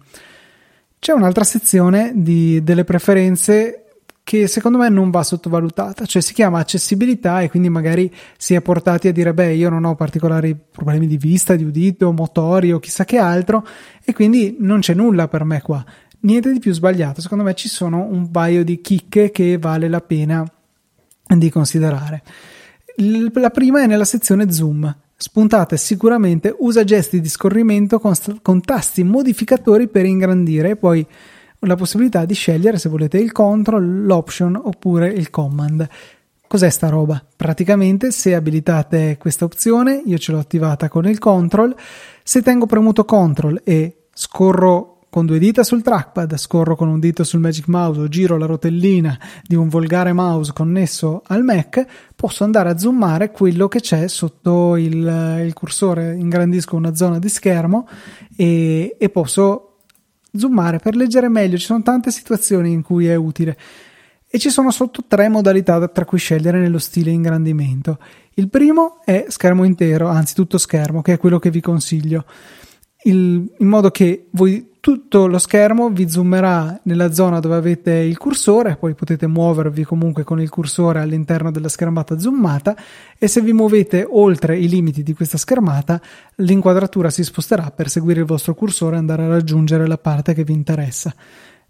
C'è 0.97 1.13
un'altra 1.13 1.43
sezione 1.43 2.11
di, 2.15 2.63
delle 2.63 2.83
preferenze 2.83 3.80
che 4.23 4.47
secondo 4.47 4.77
me 4.77 4.89
non 4.89 5.09
va 5.09 5.23
sottovalutata, 5.23 6.05
cioè 6.05 6.21
si 6.21 6.33
chiama 6.33 6.59
accessibilità 6.59 7.41
e 7.41 7.49
quindi 7.49 7.69
magari 7.69 8.13
si 8.37 8.53
è 8.53 8.61
portati 8.61 9.07
a 9.07 9.11
dire 9.11 9.33
beh 9.33 9.53
io 9.53 9.69
non 9.69 9.83
ho 9.83 9.95
particolari 9.95 10.55
problemi 10.55 11.07
di 11.07 11.17
vista, 11.17 11.55
di 11.55 11.63
udito, 11.63 12.11
motori 12.11 12.71
o 12.71 12.79
chissà 12.79 13.03
che 13.03 13.17
altro 13.17 13.65
e 14.03 14.13
quindi 14.13 14.57
non 14.59 14.79
c'è 14.79 14.93
nulla 14.93 15.27
per 15.27 15.43
me 15.43 15.61
qua. 15.61 15.83
Niente 16.21 16.51
di 16.51 16.59
più 16.59 16.71
sbagliato, 16.71 17.19
secondo 17.19 17.43
me 17.43 17.55
ci 17.55 17.67
sono 17.67 18.07
un 18.09 18.29
paio 18.29 18.63
di 18.63 18.79
chicche 18.79 19.31
che 19.31 19.57
vale 19.57 19.89
la 19.89 20.01
pena 20.01 20.45
di 21.27 21.49
considerare. 21.49 22.21
La 23.33 23.49
prima 23.49 23.81
è 23.81 23.87
nella 23.87 24.05
sezione 24.05 24.51
zoom. 24.51 24.95
Spuntate 25.15 25.77
sicuramente 25.77 26.53
usa 26.59 26.83
gesti 26.83 27.21
di 27.21 27.29
scorrimento 27.29 27.99
con, 27.99 28.13
con 28.41 28.61
tasti 28.61 29.03
modificatori 29.03 29.87
per 29.87 30.05
ingrandire 30.05 30.71
e 30.71 30.75
poi 30.75 31.05
la 31.61 31.75
possibilità 31.75 32.25
di 32.25 32.33
scegliere 32.33 32.77
se 32.77 32.89
volete 32.89 33.17
il 33.17 33.31
control, 33.31 34.05
l'option 34.05 34.59
oppure 34.61 35.09
il 35.09 35.29
command. 35.29 35.87
Cos'è 36.47 36.69
sta 36.69 36.89
roba? 36.89 37.23
Praticamente 37.35 38.11
se 38.11 38.35
abilitate 38.35 39.17
questa 39.17 39.45
opzione, 39.45 40.01
io 40.05 40.17
ce 40.17 40.31
l'ho 40.31 40.39
attivata 40.39 40.89
con 40.89 41.07
il 41.07 41.17
control, 41.17 41.73
se 42.23 42.41
tengo 42.41 42.65
premuto 42.65 43.05
control 43.05 43.61
e 43.63 44.07
scorro 44.13 44.97
con 45.09 45.25
due 45.25 45.39
dita 45.39 45.63
sul 45.63 45.81
trackpad, 45.81 46.37
scorro 46.37 46.75
con 46.75 46.87
un 46.87 46.99
dito 46.99 47.25
sul 47.25 47.41
Magic 47.41 47.67
Mouse 47.67 47.99
o 47.99 48.07
giro 48.07 48.37
la 48.37 48.45
rotellina 48.45 49.17
di 49.43 49.55
un 49.55 49.67
volgare 49.67 50.13
mouse 50.13 50.53
connesso 50.53 51.21
al 51.27 51.43
Mac, 51.43 51.85
posso 52.15 52.45
andare 52.45 52.69
a 52.69 52.77
zoomare 52.77 53.31
quello 53.31 53.67
che 53.67 53.81
c'è 53.81 54.07
sotto 54.07 54.77
il, 54.77 55.41
il 55.45 55.53
cursore, 55.53 56.15
ingrandisco 56.15 56.77
una 56.77 56.95
zona 56.95 57.19
di 57.19 57.27
schermo 57.27 57.87
e, 58.37 58.95
e 58.97 59.09
posso 59.09 59.70
zoomare 60.33 60.79
per 60.79 60.95
leggere 60.95 61.29
meglio, 61.29 61.57
ci 61.57 61.65
sono 61.65 61.81
tante 61.81 62.11
situazioni 62.11 62.71
in 62.71 62.81
cui 62.81 63.07
è 63.07 63.15
utile. 63.15 63.57
E 64.33 64.39
ci 64.39 64.49
sono 64.49 64.71
sotto 64.71 65.03
tre 65.07 65.27
modalità 65.27 65.85
tra 65.89 66.05
cui 66.05 66.17
scegliere 66.17 66.59
nello 66.59 66.79
stile 66.79 67.11
ingrandimento. 67.11 67.99
Il 68.35 68.49
primo 68.49 69.01
è 69.03 69.25
schermo 69.27 69.65
intero, 69.65 70.07
anzi 70.07 70.33
tutto 70.33 70.57
schermo, 70.57 71.01
che 71.01 71.13
è 71.13 71.17
quello 71.17 71.37
che 71.37 71.51
vi 71.51 71.59
consiglio. 71.59 72.25
Il, 73.03 73.51
in 73.57 73.67
modo 73.67 73.91
che 73.91 74.27
voi 74.31 74.70
tutto 74.81 75.27
lo 75.27 75.37
schermo 75.37 75.89
vi 75.91 76.09
zoomerà 76.09 76.79
nella 76.83 77.13
zona 77.13 77.39
dove 77.39 77.55
avete 77.55 77.93
il 77.93 78.17
cursore, 78.17 78.77
poi 78.77 78.95
potete 78.95 79.27
muovervi 79.27 79.83
comunque 79.83 80.23
con 80.23 80.41
il 80.41 80.49
cursore 80.49 80.99
all'interno 80.99 81.51
della 81.51 81.69
schermata 81.69 82.17
zoomata 82.17 82.75
e 83.17 83.27
se 83.27 83.41
vi 83.41 83.53
muovete 83.53 84.05
oltre 84.09 84.57
i 84.57 84.67
limiti 84.67 85.03
di 85.03 85.13
questa 85.13 85.37
schermata 85.37 86.01
l'inquadratura 86.37 87.11
si 87.11 87.23
sposterà 87.23 87.69
per 87.69 87.89
seguire 87.89 88.21
il 88.21 88.25
vostro 88.25 88.55
cursore 88.55 88.95
e 88.95 88.99
andare 88.99 89.23
a 89.23 89.27
raggiungere 89.27 89.85
la 89.85 89.99
parte 89.99 90.33
che 90.33 90.43
vi 90.43 90.53
interessa. 90.53 91.13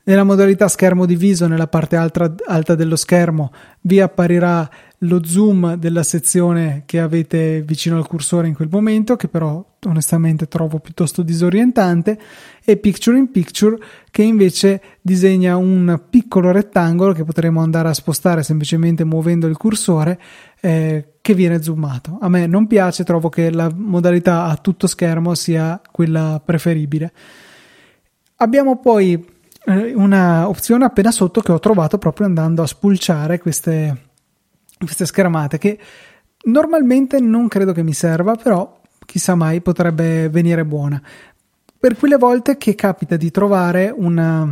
Nella 0.03 0.23
modalità 0.23 0.67
schermo 0.67 1.05
diviso, 1.05 1.47
nella 1.47 1.67
parte 1.67 1.95
alta, 1.95 2.33
alta 2.47 2.73
dello 2.73 2.95
schermo, 2.95 3.51
vi 3.81 3.99
apparirà 3.99 4.67
lo 4.99 5.23
zoom 5.23 5.75
della 5.75 6.01
sezione 6.01 6.83
che 6.85 6.99
avete 6.99 7.61
vicino 7.61 7.97
al 7.97 8.07
cursore 8.07 8.47
in 8.47 8.55
quel 8.55 8.69
momento, 8.71 9.15
che 9.15 9.27
però 9.27 9.63
onestamente 9.85 10.47
trovo 10.47 10.79
piuttosto 10.79 11.21
disorientante, 11.21 12.19
e 12.63 12.77
Picture 12.77 13.17
in 13.17 13.31
Picture, 13.31 13.77
che 14.11 14.21
invece 14.21 14.81
disegna 15.01 15.57
un 15.57 16.01
piccolo 16.09 16.51
rettangolo 16.51 17.13
che 17.13 17.23
potremo 17.23 17.61
andare 17.61 17.89
a 17.89 17.93
spostare 17.93 18.43
semplicemente 18.43 19.03
muovendo 19.03 19.47
il 19.47 19.57
cursore, 19.57 20.19
eh, 20.59 21.13
che 21.21 21.33
viene 21.33 21.61
zoomato. 21.61 22.17
A 22.21 22.29
me 22.29 22.45
non 22.47 22.67
piace, 22.67 23.03
trovo 23.03 23.29
che 23.29 23.51
la 23.51 23.71
modalità 23.73 24.45
a 24.45 24.57
tutto 24.57 24.87
schermo 24.87 25.33
sia 25.35 25.81
quella 25.91 26.41
preferibile. 26.43 27.11
Abbiamo 28.37 28.79
poi 28.79 29.23
eh, 29.65 29.93
una 29.93 30.47
opzione 30.47 30.85
appena 30.85 31.11
sotto 31.11 31.41
che 31.41 31.51
ho 31.51 31.59
trovato 31.59 31.97
proprio 31.97 32.25
andando 32.25 32.63
a 32.63 32.67
spulciare 32.67 33.39
queste, 33.39 34.09
queste 34.77 35.05
schermate 35.05 35.57
che 35.57 35.79
normalmente 36.43 37.19
non 37.19 37.47
credo 37.47 37.71
che 37.71 37.83
mi 37.83 37.93
serva, 37.93 38.35
però 38.35 38.79
chissà 39.05 39.35
mai 39.35 39.61
potrebbe 39.61 40.29
venire 40.29 40.65
buona. 40.65 41.01
Per 41.81 41.97
quelle 41.97 42.17
volte 42.17 42.57
che 42.57 42.75
capita 42.75 43.17
di 43.17 43.31
trovare 43.31 43.91
una, 43.93 44.47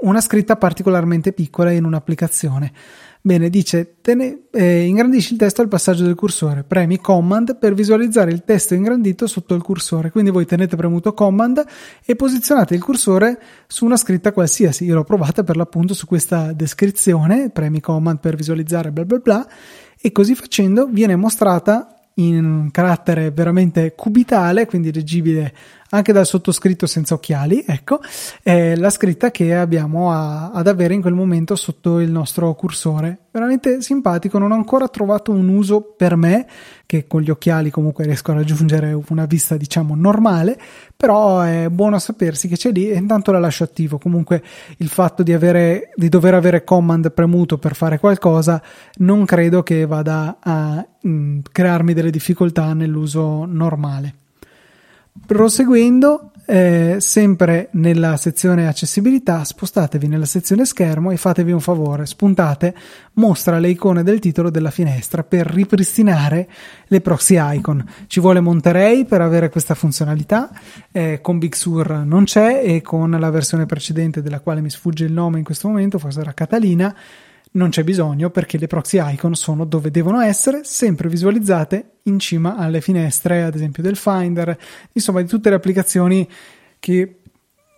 una 0.00 0.20
scritta 0.20 0.56
particolarmente 0.56 1.32
piccola 1.32 1.70
in 1.70 1.84
un'applicazione. 1.84 2.72
Bene, 3.20 3.48
dice 3.48 3.98
tene, 4.00 4.46
eh, 4.50 4.84
ingrandisci 4.84 5.34
il 5.34 5.38
testo 5.38 5.62
al 5.62 5.68
passaggio 5.68 6.02
del 6.02 6.16
cursore, 6.16 6.64
premi 6.64 6.98
Command 6.98 7.58
per 7.58 7.74
visualizzare 7.74 8.32
il 8.32 8.42
testo 8.44 8.74
ingrandito 8.74 9.28
sotto 9.28 9.54
il 9.54 9.62
cursore. 9.62 10.10
Quindi 10.10 10.30
voi 10.30 10.46
tenete 10.46 10.74
premuto 10.74 11.14
Command 11.14 11.64
e 12.04 12.16
posizionate 12.16 12.74
il 12.74 12.82
cursore 12.82 13.40
su 13.68 13.84
una 13.84 13.96
scritta 13.96 14.32
qualsiasi. 14.32 14.84
Io 14.84 14.96
l'ho 14.96 15.04
provata 15.04 15.44
per 15.44 15.56
l'appunto 15.56 15.94
su 15.94 16.06
questa 16.06 16.52
descrizione, 16.52 17.50
premi 17.50 17.80
Command 17.80 18.18
per 18.18 18.34
visualizzare 18.34 18.90
bla 18.90 19.04
bla 19.04 19.18
bla 19.18 19.48
e 19.98 20.10
così 20.10 20.34
facendo 20.34 20.88
viene 20.90 21.14
mostrata 21.14 21.94
in 22.14 22.68
carattere 22.70 23.30
veramente 23.30 23.94
cubitale, 23.96 24.66
quindi 24.66 24.92
leggibile 24.92 25.52
anche 25.90 26.12
dal 26.12 26.26
sottoscritto 26.26 26.86
senza 26.86 27.14
occhiali, 27.14 27.64
ecco, 27.66 28.00
è 28.42 28.74
la 28.76 28.90
scritta 28.90 29.30
che 29.30 29.54
abbiamo 29.54 30.12
a, 30.12 30.50
ad 30.50 30.66
avere 30.66 30.94
in 30.94 31.00
quel 31.00 31.14
momento 31.14 31.56
sotto 31.56 32.00
il 32.00 32.10
nostro 32.10 32.52
cursore. 32.54 33.18
Veramente 33.30 33.82
simpatico, 33.82 34.38
non 34.38 34.52
ho 34.52 34.54
ancora 34.54 34.88
trovato 34.88 35.32
un 35.32 35.48
uso 35.48 35.80
per 35.96 36.16
me, 36.16 36.46
che 36.86 37.06
con 37.06 37.20
gli 37.20 37.30
occhiali 37.30 37.70
comunque 37.70 38.04
riesco 38.04 38.30
a 38.30 38.34
raggiungere 38.34 38.96
una 39.08 39.24
vista 39.24 39.56
diciamo 39.56 39.94
normale, 39.94 40.58
però 40.96 41.40
è 41.40 41.68
buono 41.68 41.98
sapersi 41.98 42.48
che 42.48 42.56
c'è 42.56 42.70
lì 42.70 42.90
e 42.90 42.96
intanto 42.96 43.32
la 43.32 43.38
lascio 43.38 43.64
attivo. 43.64 43.98
Comunque 43.98 44.42
il 44.78 44.88
fatto 44.88 45.22
di, 45.22 45.32
avere, 45.32 45.90
di 45.94 46.08
dover 46.08 46.34
avere 46.34 46.64
command 46.64 47.12
premuto 47.12 47.58
per 47.58 47.74
fare 47.74 47.98
qualcosa 47.98 48.62
non 48.96 49.24
credo 49.24 49.62
che 49.62 49.86
vada 49.86 50.38
a 50.40 50.86
mh, 51.00 51.08
mm, 51.08 51.38
crearmi 51.50 51.92
delle 51.92 52.10
difficoltà 52.10 52.72
nell'uso 52.74 53.44
normale. 53.44 54.14
Proseguendo, 55.26 56.32
eh, 56.44 56.96
sempre 56.98 57.68
nella 57.72 58.16
sezione 58.16 58.66
accessibilità, 58.66 59.44
spostatevi 59.44 60.08
nella 60.08 60.26
sezione 60.26 60.66
schermo 60.66 61.12
e 61.12 61.16
fatevi 61.16 61.52
un 61.52 61.60
favore, 61.60 62.04
spuntate, 62.04 62.74
mostra 63.14 63.58
le 63.58 63.70
icone 63.70 64.02
del 64.02 64.18
titolo 64.18 64.50
della 64.50 64.70
finestra 64.70 65.22
per 65.22 65.46
ripristinare 65.46 66.48
le 66.88 67.00
proxy 67.00 67.36
icon. 67.38 67.82
Ci 68.06 68.20
vuole 68.20 68.40
Monterey 68.40 69.06
per 69.06 69.20
avere 69.22 69.48
questa 69.48 69.74
funzionalità, 69.74 70.50
eh, 70.92 71.20
con 71.22 71.38
Big 71.38 71.54
Sur 71.54 72.02
non 72.04 72.24
c'è 72.24 72.60
e 72.62 72.82
con 72.82 73.10
la 73.12 73.30
versione 73.30 73.66
precedente 73.66 74.20
della 74.20 74.40
quale 74.40 74.60
mi 74.60 74.68
sfugge 74.68 75.04
il 75.04 75.12
nome 75.12 75.38
in 75.38 75.44
questo 75.44 75.68
momento, 75.68 75.98
forse 75.98 76.20
era 76.20 76.34
Catalina, 76.34 76.94
non 77.54 77.70
c'è 77.70 77.84
bisogno 77.84 78.30
perché 78.30 78.58
le 78.58 78.66
proxy 78.66 78.98
icon 79.12 79.34
sono 79.34 79.64
dove 79.64 79.90
devono 79.90 80.20
essere, 80.20 80.62
sempre 80.64 81.08
visualizzate 81.08 81.98
in 82.04 82.18
cima 82.18 82.56
alle 82.56 82.80
finestre, 82.80 83.42
ad 83.42 83.54
esempio 83.54 83.82
del 83.82 83.96
Finder, 83.96 84.56
insomma 84.92 85.22
di 85.22 85.28
tutte 85.28 85.50
le 85.50 85.56
applicazioni 85.56 86.28
che 86.78 87.20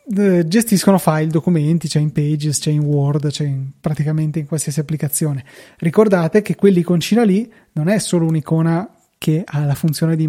eh, 0.09 0.47
gestiscono 0.47 0.99
file, 0.99 1.27
documenti, 1.27 1.89
c'è 1.89 2.01
in 2.01 2.12
Pages, 2.12 2.59
c'è 2.59 2.70
in 2.70 2.85
Word, 2.85 3.29
c'è 3.31 3.45
in, 3.45 3.70
praticamente 3.81 4.39
in 4.39 4.47
qualsiasi 4.47 4.81
applicazione. 4.81 5.45
Ricordate 5.79 6.43
che 6.43 6.55
quell'iconcina 6.55 7.22
lì 7.22 7.51
non 7.72 7.89
è 7.89 7.99
solo 7.99 8.27
un'icona 8.27 8.89
che 9.18 9.43
ha 9.45 9.64
la 9.64 9.74
funzione 9.74 10.16
di 10.16 10.29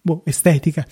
boh, 0.00 0.22
estetica, 0.24 0.86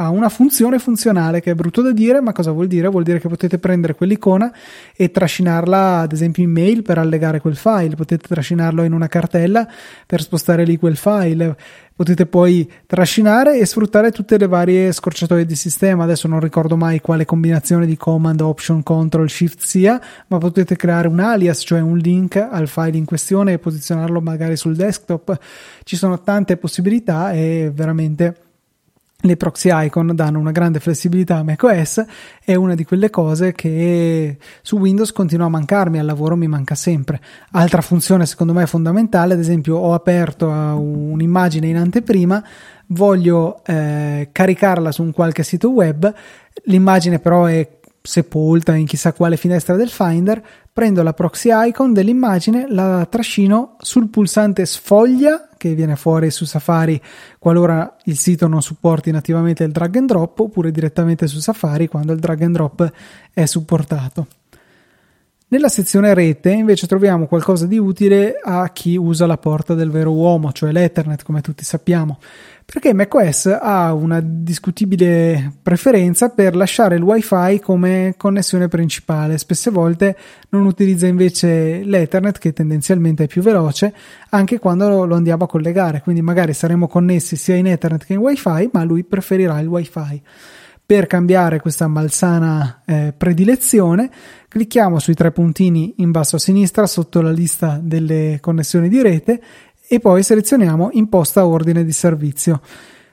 ha 0.00 0.10
una 0.10 0.28
funzione 0.28 0.78
funzionale 0.78 1.40
che 1.40 1.50
è 1.50 1.54
brutto 1.54 1.82
da 1.82 1.90
dire, 1.90 2.20
ma 2.20 2.32
cosa 2.32 2.52
vuol 2.52 2.68
dire? 2.68 2.86
Vuol 2.86 3.02
dire 3.02 3.18
che 3.18 3.28
potete 3.28 3.58
prendere 3.58 3.96
quell'icona 3.96 4.52
e 4.96 5.10
trascinarla 5.10 5.98
ad 5.98 6.12
esempio 6.12 6.44
in 6.44 6.52
mail 6.52 6.82
per 6.82 6.98
allegare 6.98 7.40
quel 7.40 7.56
file, 7.56 7.96
potete 7.96 8.28
trascinarlo 8.28 8.84
in 8.84 8.92
una 8.92 9.08
cartella 9.08 9.66
per 10.06 10.22
spostare 10.22 10.64
lì 10.64 10.76
quel 10.76 10.96
file, 10.96 11.56
potete 11.96 12.26
poi 12.26 12.70
trascinare 12.86 13.58
e 13.58 13.66
sfruttare 13.66 14.12
tutte 14.12 14.38
le 14.38 14.46
varie 14.46 14.92
scorciatoie 14.92 15.44
di 15.44 15.56
sistema. 15.56 16.04
Adesso 16.04 16.28
non 16.28 16.38
ricordo 16.38 16.76
mai 16.76 17.00
quale 17.00 17.24
combinazione 17.24 17.84
di 17.84 17.96
command, 17.96 18.40
option, 18.40 18.84
control, 18.84 19.28
shift 19.28 19.62
sia, 19.62 20.00
ma 20.28 20.38
potete 20.38 20.76
creare 20.76 21.08
un 21.08 21.18
alias, 21.18 21.62
cioè 21.66 21.80
un 21.80 21.98
link 21.98 22.36
al 22.36 22.68
file 22.68 22.96
in 22.96 23.04
questione 23.04 23.54
e 23.54 23.58
posizionarlo 23.58 24.20
magari 24.20 24.56
sul 24.56 24.76
desktop. 24.76 25.36
Ci 25.82 25.96
sono 25.96 26.20
tante 26.20 26.56
possibilità 26.56 27.32
e 27.32 27.72
veramente 27.74 28.46
le 29.20 29.36
proxy 29.36 29.68
icon 29.72 30.14
danno 30.14 30.38
una 30.38 30.52
grande 30.52 30.78
flessibilità 30.78 31.38
a 31.38 31.42
macOS 31.42 32.04
è 32.44 32.54
una 32.54 32.76
di 32.76 32.84
quelle 32.84 33.10
cose 33.10 33.50
che 33.52 34.38
su 34.62 34.76
Windows 34.76 35.10
continua 35.10 35.46
a 35.46 35.48
mancarmi 35.48 35.98
al 35.98 36.06
lavoro 36.06 36.36
mi 36.36 36.46
manca 36.46 36.76
sempre. 36.76 37.20
Altra 37.50 37.80
funzione 37.80 38.26
secondo 38.26 38.52
me 38.52 38.64
fondamentale 38.66 39.34
ad 39.34 39.40
esempio 39.40 39.74
ho 39.74 39.92
aperto 39.92 40.46
un'immagine 40.46 41.66
in 41.66 41.78
anteprima 41.78 42.44
voglio 42.90 43.64
eh, 43.64 44.28
caricarla 44.30 44.92
su 44.92 45.02
un 45.02 45.10
qualche 45.10 45.42
sito 45.42 45.70
web 45.70 46.14
l'immagine 46.66 47.18
però 47.18 47.46
è 47.46 47.68
sepolta 48.00 48.76
in 48.76 48.86
chissà 48.86 49.12
quale 49.12 49.36
finestra 49.36 49.74
del 49.74 49.90
Finder, 49.90 50.40
prendo 50.72 51.02
la 51.02 51.12
proxy 51.12 51.50
icon 51.52 51.92
dell'immagine, 51.92 52.66
la 52.68 53.04
trascino 53.10 53.76
sul 53.80 54.08
pulsante 54.08 54.64
sfoglia 54.64 55.47
che 55.58 55.74
viene 55.74 55.96
fuori 55.96 56.30
su 56.30 56.46
Safari 56.46 56.98
qualora 57.38 57.96
il 58.04 58.16
sito 58.16 58.48
non 58.48 58.62
supporti 58.62 59.10
nativamente 59.10 59.64
il 59.64 59.72
drag 59.72 59.96
and 59.96 60.08
drop 60.08 60.38
oppure 60.40 60.70
direttamente 60.70 61.26
su 61.26 61.40
Safari 61.40 61.88
quando 61.88 62.12
il 62.14 62.18
drag 62.18 62.40
and 62.40 62.54
drop 62.54 62.90
è 63.34 63.44
supportato. 63.44 64.26
Nella 65.50 65.68
sezione 65.68 66.12
rete 66.12 66.50
invece 66.50 66.86
troviamo 66.86 67.26
qualcosa 67.26 67.66
di 67.66 67.78
utile 67.78 68.38
a 68.42 68.68
chi 68.68 68.96
usa 68.96 69.26
la 69.26 69.38
porta 69.38 69.72
del 69.72 69.90
vero 69.90 70.12
uomo, 70.12 70.52
cioè 70.52 70.72
l'Ethernet 70.72 71.22
come 71.22 71.40
tutti 71.40 71.64
sappiamo 71.64 72.18
perché 72.70 72.92
macOS 72.92 73.46
ha 73.46 73.94
una 73.94 74.20
discutibile 74.22 75.54
preferenza 75.62 76.28
per 76.28 76.54
lasciare 76.54 76.96
il 76.96 77.02
WiFi 77.02 77.60
come 77.60 78.12
connessione 78.18 78.68
principale. 78.68 79.38
Spesse 79.38 79.70
volte 79.70 80.14
non 80.50 80.66
utilizza 80.66 81.06
invece 81.06 81.82
l'Ethernet, 81.82 82.36
che 82.36 82.52
tendenzialmente 82.52 83.24
è 83.24 83.26
più 83.26 83.40
veloce, 83.40 83.94
anche 84.28 84.58
quando 84.58 85.06
lo 85.06 85.14
andiamo 85.14 85.44
a 85.44 85.48
collegare. 85.48 86.02
Quindi 86.02 86.20
magari 86.20 86.52
saremo 86.52 86.88
connessi 86.88 87.36
sia 87.36 87.54
in 87.54 87.68
Ethernet 87.68 88.04
che 88.04 88.12
in 88.12 88.18
WiFi, 88.18 88.68
ma 88.70 88.84
lui 88.84 89.02
preferirà 89.02 89.58
il 89.60 89.66
WiFi. 89.66 90.22
Per 90.84 91.06
cambiare 91.06 91.60
questa 91.60 91.86
malsana 91.86 92.82
eh, 92.84 93.14
predilezione, 93.16 94.10
clicchiamo 94.46 94.98
sui 94.98 95.14
tre 95.14 95.32
puntini 95.32 95.94
in 95.98 96.10
basso 96.10 96.36
a 96.36 96.38
sinistra 96.38 96.86
sotto 96.86 97.22
la 97.22 97.30
lista 97.30 97.78
delle 97.82 98.38
connessioni 98.40 98.88
di 98.90 99.02
rete 99.02 99.40
e 99.88 100.00
poi 100.00 100.22
selezioniamo 100.22 100.90
imposta 100.92 101.46
ordine 101.46 101.84
di 101.84 101.92
servizio. 101.92 102.60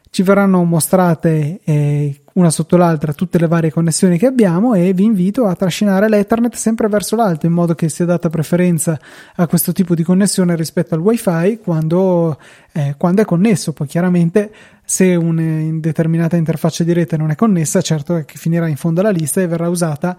Ci 0.10 0.24
verranno 0.24 0.64
mostrate 0.64 1.60
eh, 1.64 2.22
una 2.36 2.50
sotto 2.50 2.78
l'altra 2.78 3.14
tutte 3.14 3.38
le 3.38 3.48
varie 3.48 3.72
connessioni 3.72 4.18
che 4.18 4.28
abbiamo 4.28 4.74
e 4.74 4.94
vi 4.94 5.04
invito 5.04 5.46
a 5.46 5.56
trascinare 5.56 6.08
l'Ethernet 6.08 6.56
sempre 6.56 6.88
verso 6.88 7.16
l'alto 7.18 7.46
in 7.46 7.52
modo 7.52 7.76
che 7.76 7.90
sia 7.90 8.06
data 8.06 8.30
preferenza 8.30 8.98
a 9.36 9.48
questo 9.48 9.74
tipo 9.74 9.94
di 9.94 10.04
connessione 10.04 10.56
rispetto 10.56 10.96
al 10.96 11.02
WiFi 11.02 11.60
quando, 11.62 12.38
eh, 12.72 12.96
quando 12.98 13.22
è 13.22 13.26
connesso. 13.26 13.74
Poi 13.74 13.88
chiaramente 13.88 14.52
se 14.86 15.16
una 15.16 15.80
determinata 15.80 16.38
interfaccia 16.38 16.84
di 16.84 16.94
rete 16.94 17.18
non 17.18 17.32
è 17.32 17.36
connessa, 17.36 17.82
certo 17.82 18.24
che 18.26 18.38
finirà 18.38 18.68
in 18.68 18.78
fondo 18.78 19.02
alla 19.02 19.10
lista 19.10 19.42
e 19.42 19.48
verrà 19.48 19.68
usata 19.68 20.18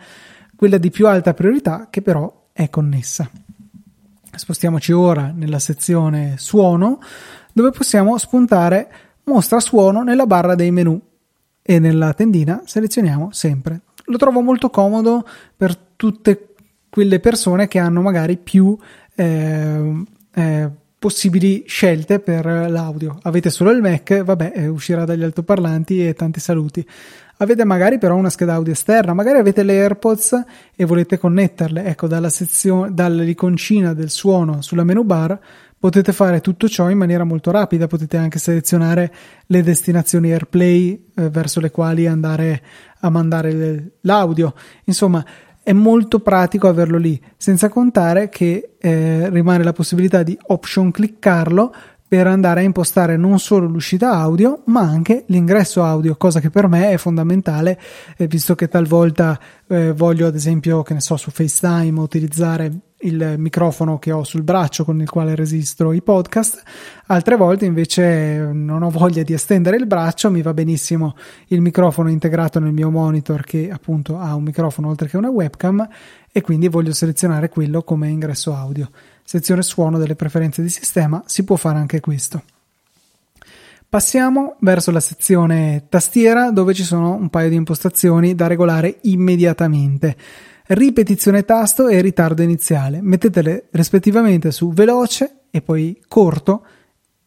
quella 0.55 0.79
di 0.79 0.91
più 0.91 1.07
alta 1.07 1.33
priorità 1.33 1.89
che 1.91 2.03
però 2.03 2.49
è 2.53 2.69
connessa. 2.69 3.31
Spostiamoci 4.35 4.93
ora 4.93 5.33
nella 5.35 5.59
sezione 5.59 6.35
suono 6.39 7.01
dove 7.53 7.71
possiamo 7.71 8.19
spuntare 8.19 8.91
mostra 9.25 9.61
suono 9.61 10.03
nella 10.03 10.27
barra 10.27 10.55
dei 10.55 10.71
menu 10.71 11.01
e 11.63 11.79
nella 11.79 12.13
tendina 12.15 12.63
selezioniamo 12.65 13.31
sempre. 13.33 13.81
Lo 14.05 14.19
trovo 14.19 14.41
molto 14.41 14.71
comodo 14.71 15.27
per 15.57 15.77
tutte 15.77 16.55
quelle 16.89 17.19
persone 17.19 17.67
che 17.67 17.79
hanno 17.79 18.03
magari 18.03 18.37
più 18.37 18.77
eh, 19.15 20.05
eh, 20.33 20.71
possibili 20.99 21.65
scelte 21.67 22.21
per 22.21 22.47
l'audio. 22.47 23.19
Avete 23.23 23.51
solo 23.51 23.71
il 23.71 23.81
Mac, 23.81 24.23
vabbè, 24.23 24.53
eh, 24.55 24.67
uscirà 24.69 25.05
dagli 25.05 25.23
altoparlanti 25.23 26.07
e 26.07 26.15
tanti 26.15 26.41
saluti. 26.41 26.87
Avete 27.39 27.65
magari 27.65 27.99
però 27.99 28.17
una 28.17 28.31
scheda 28.31 28.55
audio 28.55 28.73
esterna, 28.73 29.13
magari 29.13 29.39
avete 29.39 29.63
le 29.63 29.79
AirPods 29.79 30.45
e 30.75 30.85
volete 30.87 31.19
connetterle. 31.19 31.85
Ecco, 31.85 32.07
dalla 32.07 32.31
sezione, 32.31 32.95
dall'iconcina 32.95 33.93
del 33.93 34.09
suono 34.09 34.63
sulla 34.63 34.85
menu 34.85 35.03
bar 35.03 35.39
potete 35.79 36.15
fare 36.15 36.41
tutto 36.41 36.67
ciò 36.67 36.89
in 36.89 36.97
maniera 36.97 37.25
molto 37.25 37.51
rapida. 37.51 37.87
Potete 37.89 38.17
anche 38.17 38.39
selezionare 38.39 39.13
le 39.47 39.63
destinazioni 39.63 40.33
AirPlay 40.33 41.11
eh, 41.15 41.29
verso 41.29 41.61
le 41.61 41.71
quali 41.71 42.07
andare 42.07 42.63
a 43.01 43.11
mandare 43.11 43.99
l'audio. 44.01 44.55
Insomma, 44.85 45.23
è 45.63 45.73
molto 45.73 46.21
pratico 46.21 46.69
averlo 46.69 46.97
lì, 46.97 47.21
senza 47.37 47.69
contare 47.69 48.31
che 48.31 48.77
eh, 48.79 49.29
rimane 49.29 49.63
la 49.63 49.73
possibilità 49.73 50.23
di 50.23 50.39
option 50.47 50.91
cliccarlo 50.91 51.75
per 52.09 52.27
andare 52.27 52.61
a 52.61 52.63
impostare 52.63 53.17
non 53.17 53.39
solo 53.39 53.67
l'uscita 53.67 54.13
audio 54.13 54.63
ma 54.67 54.81
anche 54.81 55.25
l'ingresso 55.27 55.83
audio, 55.83 56.17
cosa 56.17 56.41
che 56.41 56.51
per 56.51 56.69
me 56.69 56.91
è 56.91 56.97
fondamentale 56.97 57.79
eh, 58.17 58.27
visto 58.27 58.55
che 58.55 58.69
talvolta 58.69 59.39
eh, 59.67 59.93
voglio 59.93 60.27
ad 60.27 60.35
esempio 60.35 60.83
che 60.83 60.95
ne 60.95 61.01
so 61.01 61.17
su 61.17 61.31
FaceTime 61.31 61.99
utilizzare 61.99 62.73
il 63.01 63.35
microfono 63.37 63.99
che 63.99 64.11
ho 64.13 64.25
sul 64.25 64.43
braccio 64.43 64.85
con 64.85 65.01
il 65.01 65.11
quale 65.11 65.35
registro 65.35 65.93
i 65.93 66.01
podcast, 66.01 66.63
altre 67.07 67.37
volte 67.37 67.67
invece 67.67 68.51
non 68.53 68.83
ho 68.83 68.91
voglia 68.91 69.23
di 69.23 69.35
estendere 69.35 69.77
il 69.77 69.87
braccio, 69.87 70.31
mi 70.31 70.41
va 70.41 70.55
benissimo 70.55 71.15
il 71.49 71.61
microfono 71.61 72.09
integrato 72.09 72.59
nel 72.59 72.73
mio 72.73 72.91
monitor 72.91 73.45
che 73.45 73.71
appunto 73.71 74.19
ha 74.19 74.35
un 74.35 74.45
microfono 74.45 74.89
oltre 74.89 75.09
che 75.09 75.17
una 75.17 75.29
webcam 75.29 75.87
e 76.33 76.41
quindi 76.41 76.69
voglio 76.69 76.93
selezionare 76.93 77.49
quello 77.49 77.83
come 77.83 78.09
ingresso 78.09 78.55
audio. 78.55 78.89
Sezione 79.27 79.63
suono 79.63 79.99
delle 79.99 80.15
preferenze 80.15 80.63
di 80.63 80.69
sistema, 80.69 81.21
si 81.27 81.43
può 81.43 81.57
fare 81.57 81.79
anche 81.79 81.99
questo. 81.99 82.45
Passiamo 83.89 84.55
verso 84.61 84.93
la 84.93 85.01
sezione 85.01 85.87
tastiera 85.89 86.53
dove 86.53 86.75
ci 86.75 86.85
sono 86.85 87.15
un 87.15 87.29
paio 87.29 87.49
di 87.49 87.57
impostazioni 87.57 88.37
da 88.37 88.47
regolare 88.47 88.99
immediatamente 89.03 90.17
ripetizione 90.69 91.45
tasto 91.45 91.89
e 91.89 92.01
ritardo 92.01 92.43
iniziale. 92.43 93.01
Mettetele 93.03 93.67
rispettivamente 93.73 94.51
su 94.53 94.73
veloce 94.73 95.41
e 95.51 95.61
poi 95.61 96.01
corto 96.07 96.65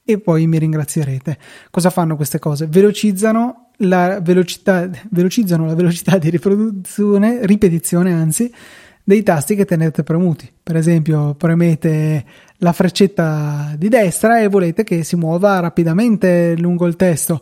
e 0.03 0.19
poi 0.19 0.47
mi 0.47 0.57
ringrazierete. 0.57 1.37
Cosa 1.69 1.89
fanno 1.89 2.15
queste 2.15 2.39
cose? 2.39 2.67
Velocizzano 2.67 3.71
la 3.83 4.19
velocità, 4.21 4.89
velocizzano 5.09 5.65
la 5.65 5.75
velocità 5.75 6.17
di 6.17 6.29
riproduzione, 6.29 7.45
ripetizione 7.45 8.13
anzi, 8.13 8.51
dei 9.09 9.23
tasti 9.23 9.55
che 9.55 9.65
tenete 9.65 10.03
premuti. 10.03 10.47
Per 10.61 10.75
esempio, 10.75 11.33
premete 11.33 12.23
la 12.57 12.71
freccetta 12.73 13.73
di 13.75 13.89
destra 13.89 14.39
e 14.39 14.47
volete 14.47 14.83
che 14.83 15.03
si 15.03 15.15
muova 15.15 15.59
rapidamente 15.59 16.55
lungo 16.55 16.85
il 16.85 16.95
testo. 16.95 17.41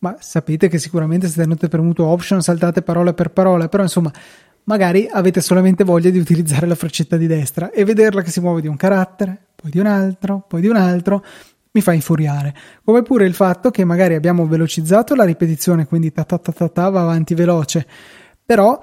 Ma 0.00 0.14
sapete 0.20 0.68
che 0.68 0.76
sicuramente 0.76 1.28
se 1.28 1.40
tenete 1.40 1.68
premuto 1.68 2.04
option 2.04 2.42
saltate 2.42 2.82
parola 2.82 3.14
per 3.14 3.30
parola, 3.30 3.68
però 3.68 3.84
insomma 3.84 4.12
magari 4.64 5.08
avete 5.10 5.40
solamente 5.40 5.82
voglia 5.82 6.10
di 6.10 6.18
utilizzare 6.18 6.66
la 6.66 6.74
freccetta 6.74 7.16
di 7.16 7.26
destra 7.26 7.70
e 7.70 7.84
vederla 7.84 8.20
che 8.20 8.30
si 8.30 8.40
muove 8.40 8.60
di 8.60 8.68
un 8.68 8.76
carattere, 8.76 9.46
poi 9.56 9.70
di 9.70 9.78
un 9.78 9.86
altro, 9.86 10.44
poi 10.46 10.60
di 10.60 10.68
un 10.68 10.76
altro, 10.76 11.24
mi 11.70 11.80
fa 11.80 11.94
infuriare. 11.94 12.54
Come 12.84 13.00
pure 13.00 13.24
il 13.24 13.32
fatto 13.32 13.70
che 13.70 13.82
magari 13.86 14.14
abbiamo 14.14 14.46
velocizzato 14.46 15.14
la 15.14 15.24
ripetizione, 15.24 15.86
quindi 15.86 16.12
ta 16.12 16.24
ta 16.24 16.36
ta 16.36 16.52
ta, 16.52 16.68
ta 16.68 16.90
va 16.90 17.00
avanti 17.00 17.34
veloce, 17.34 17.86
però 18.44 18.78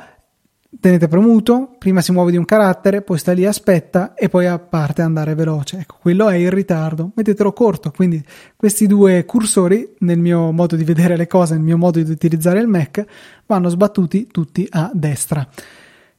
tenete 0.80 1.08
premuto, 1.08 1.76
prima 1.80 2.02
si 2.02 2.12
muove 2.12 2.32
di 2.32 2.38
un 2.38 2.46
carattere, 2.46 3.02
poi 3.02 3.18
sta 3.18 3.32
lì 3.32 3.46
aspetta 3.46 4.14
e 4.14 4.30
poi 4.30 4.48
parte 4.70 5.02
andare 5.02 5.34
veloce. 5.34 5.80
Ecco, 5.80 5.98
quello 6.00 6.30
è 6.30 6.36
il 6.36 6.52
ritardo. 6.52 7.12
Mettetelo 7.16 7.54
corto, 7.54 7.92
quindi 7.92 8.24
questi 8.56 8.86
due 8.86 9.26
cursori 9.26 9.96
nel 10.00 10.20
mio 10.20 10.52
modo 10.52 10.76
di 10.76 10.84
vedere 10.84 11.18
le 11.18 11.28
cose, 11.28 11.56
nel 11.56 11.64
mio 11.64 11.78
modo 11.78 12.02
di 12.02 12.12
utilizzare 12.12 12.60
il 12.60 12.68
Mac, 12.68 13.04
vanno 13.46 13.70
sbattuti 13.70 14.28
tutti 14.28 14.68
a 14.70 14.92
destra. 14.94 15.48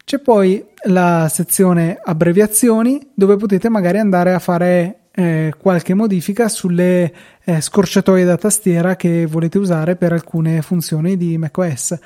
C'è 0.04 0.18
poi 0.18 0.64
la 0.86 1.28
sezione 1.30 2.00
abbreviazioni 2.02 3.10
dove 3.14 3.36
potete 3.36 3.68
magari 3.68 3.98
andare 3.98 4.32
a 4.32 4.40
fare 4.40 5.00
eh, 5.12 5.54
qualche 5.56 5.94
modifica 5.94 6.48
sulle 6.48 7.12
eh, 7.44 7.60
scorciatoie 7.60 8.24
da 8.24 8.36
tastiera 8.36 8.96
che 8.96 9.26
volete 9.26 9.58
usare 9.58 9.96
per 9.96 10.12
alcune 10.12 10.62
funzioni 10.62 11.16
di 11.16 11.38
macOS. 11.38 11.98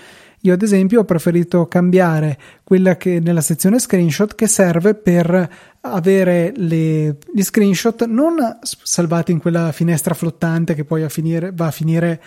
Io 0.45 0.53
ad 0.53 0.61
esempio 0.61 1.01
ho 1.01 1.05
preferito 1.05 1.67
cambiare 1.69 2.39
quella 2.65 2.99
che 2.99 3.19
nella 3.19 3.41
sezione 3.41 3.79
screenshot 3.79 4.35
che 4.35 4.47
serve 4.47 4.95
per 4.95 5.51
avere 5.81 6.53
le, 6.55 7.17
gli 7.33 7.43
screenshot 7.43 8.05
non 8.05 8.59
salvati 8.61 9.33
in 9.33 9.39
quella 9.39 9.73
finestra 9.73 10.13
flottante 10.13 10.75
che 10.75 10.85
poi 10.85 11.03
a 11.03 11.09
finire, 11.09 11.51
va 11.55 11.69
a 11.69 11.71
finire 11.71 12.23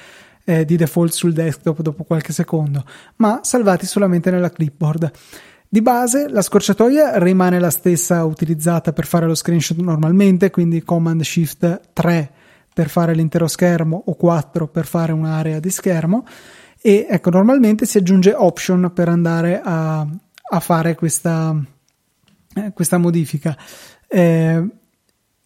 eh, 0.45 0.65
di 0.65 0.77
default 0.77 1.11
sul 1.11 1.31
desktop 1.31 1.81
dopo 1.81 2.05
qualche 2.05 2.33
secondo, 2.33 2.83
ma 3.17 3.41
salvati 3.43 3.85
solamente 3.85 4.31
nella 4.31 4.49
clipboard. 4.49 5.11
Di 5.69 5.81
base 5.83 6.27
la 6.27 6.41
scorciatoia 6.41 7.19
rimane 7.19 7.59
la 7.59 7.69
stessa 7.69 8.25
utilizzata 8.25 8.93
per 8.93 9.05
fare 9.05 9.27
lo 9.27 9.35
screenshot 9.35 9.77
normalmente, 9.77 10.49
quindi 10.49 10.81
Command 10.81 11.21
Shift 11.21 11.89
3 11.93 12.31
per 12.73 12.89
fare 12.89 13.13
l'intero 13.13 13.47
schermo 13.47 14.01
o 14.07 14.15
4 14.15 14.67
per 14.69 14.87
fare 14.87 15.11
un'area 15.11 15.59
di 15.59 15.69
schermo 15.69 16.25
e 16.81 17.07
ecco 17.09 17.29
normalmente 17.29 17.85
si 17.85 17.97
aggiunge 17.97 18.33
option 18.33 18.91
per 18.93 19.09
andare 19.09 19.61
a, 19.63 19.99
a 20.01 20.59
fare 20.59 20.95
questa, 20.95 21.55
eh, 22.55 22.71
questa 22.73 22.97
modifica. 22.97 23.57
Eh, 24.07 24.67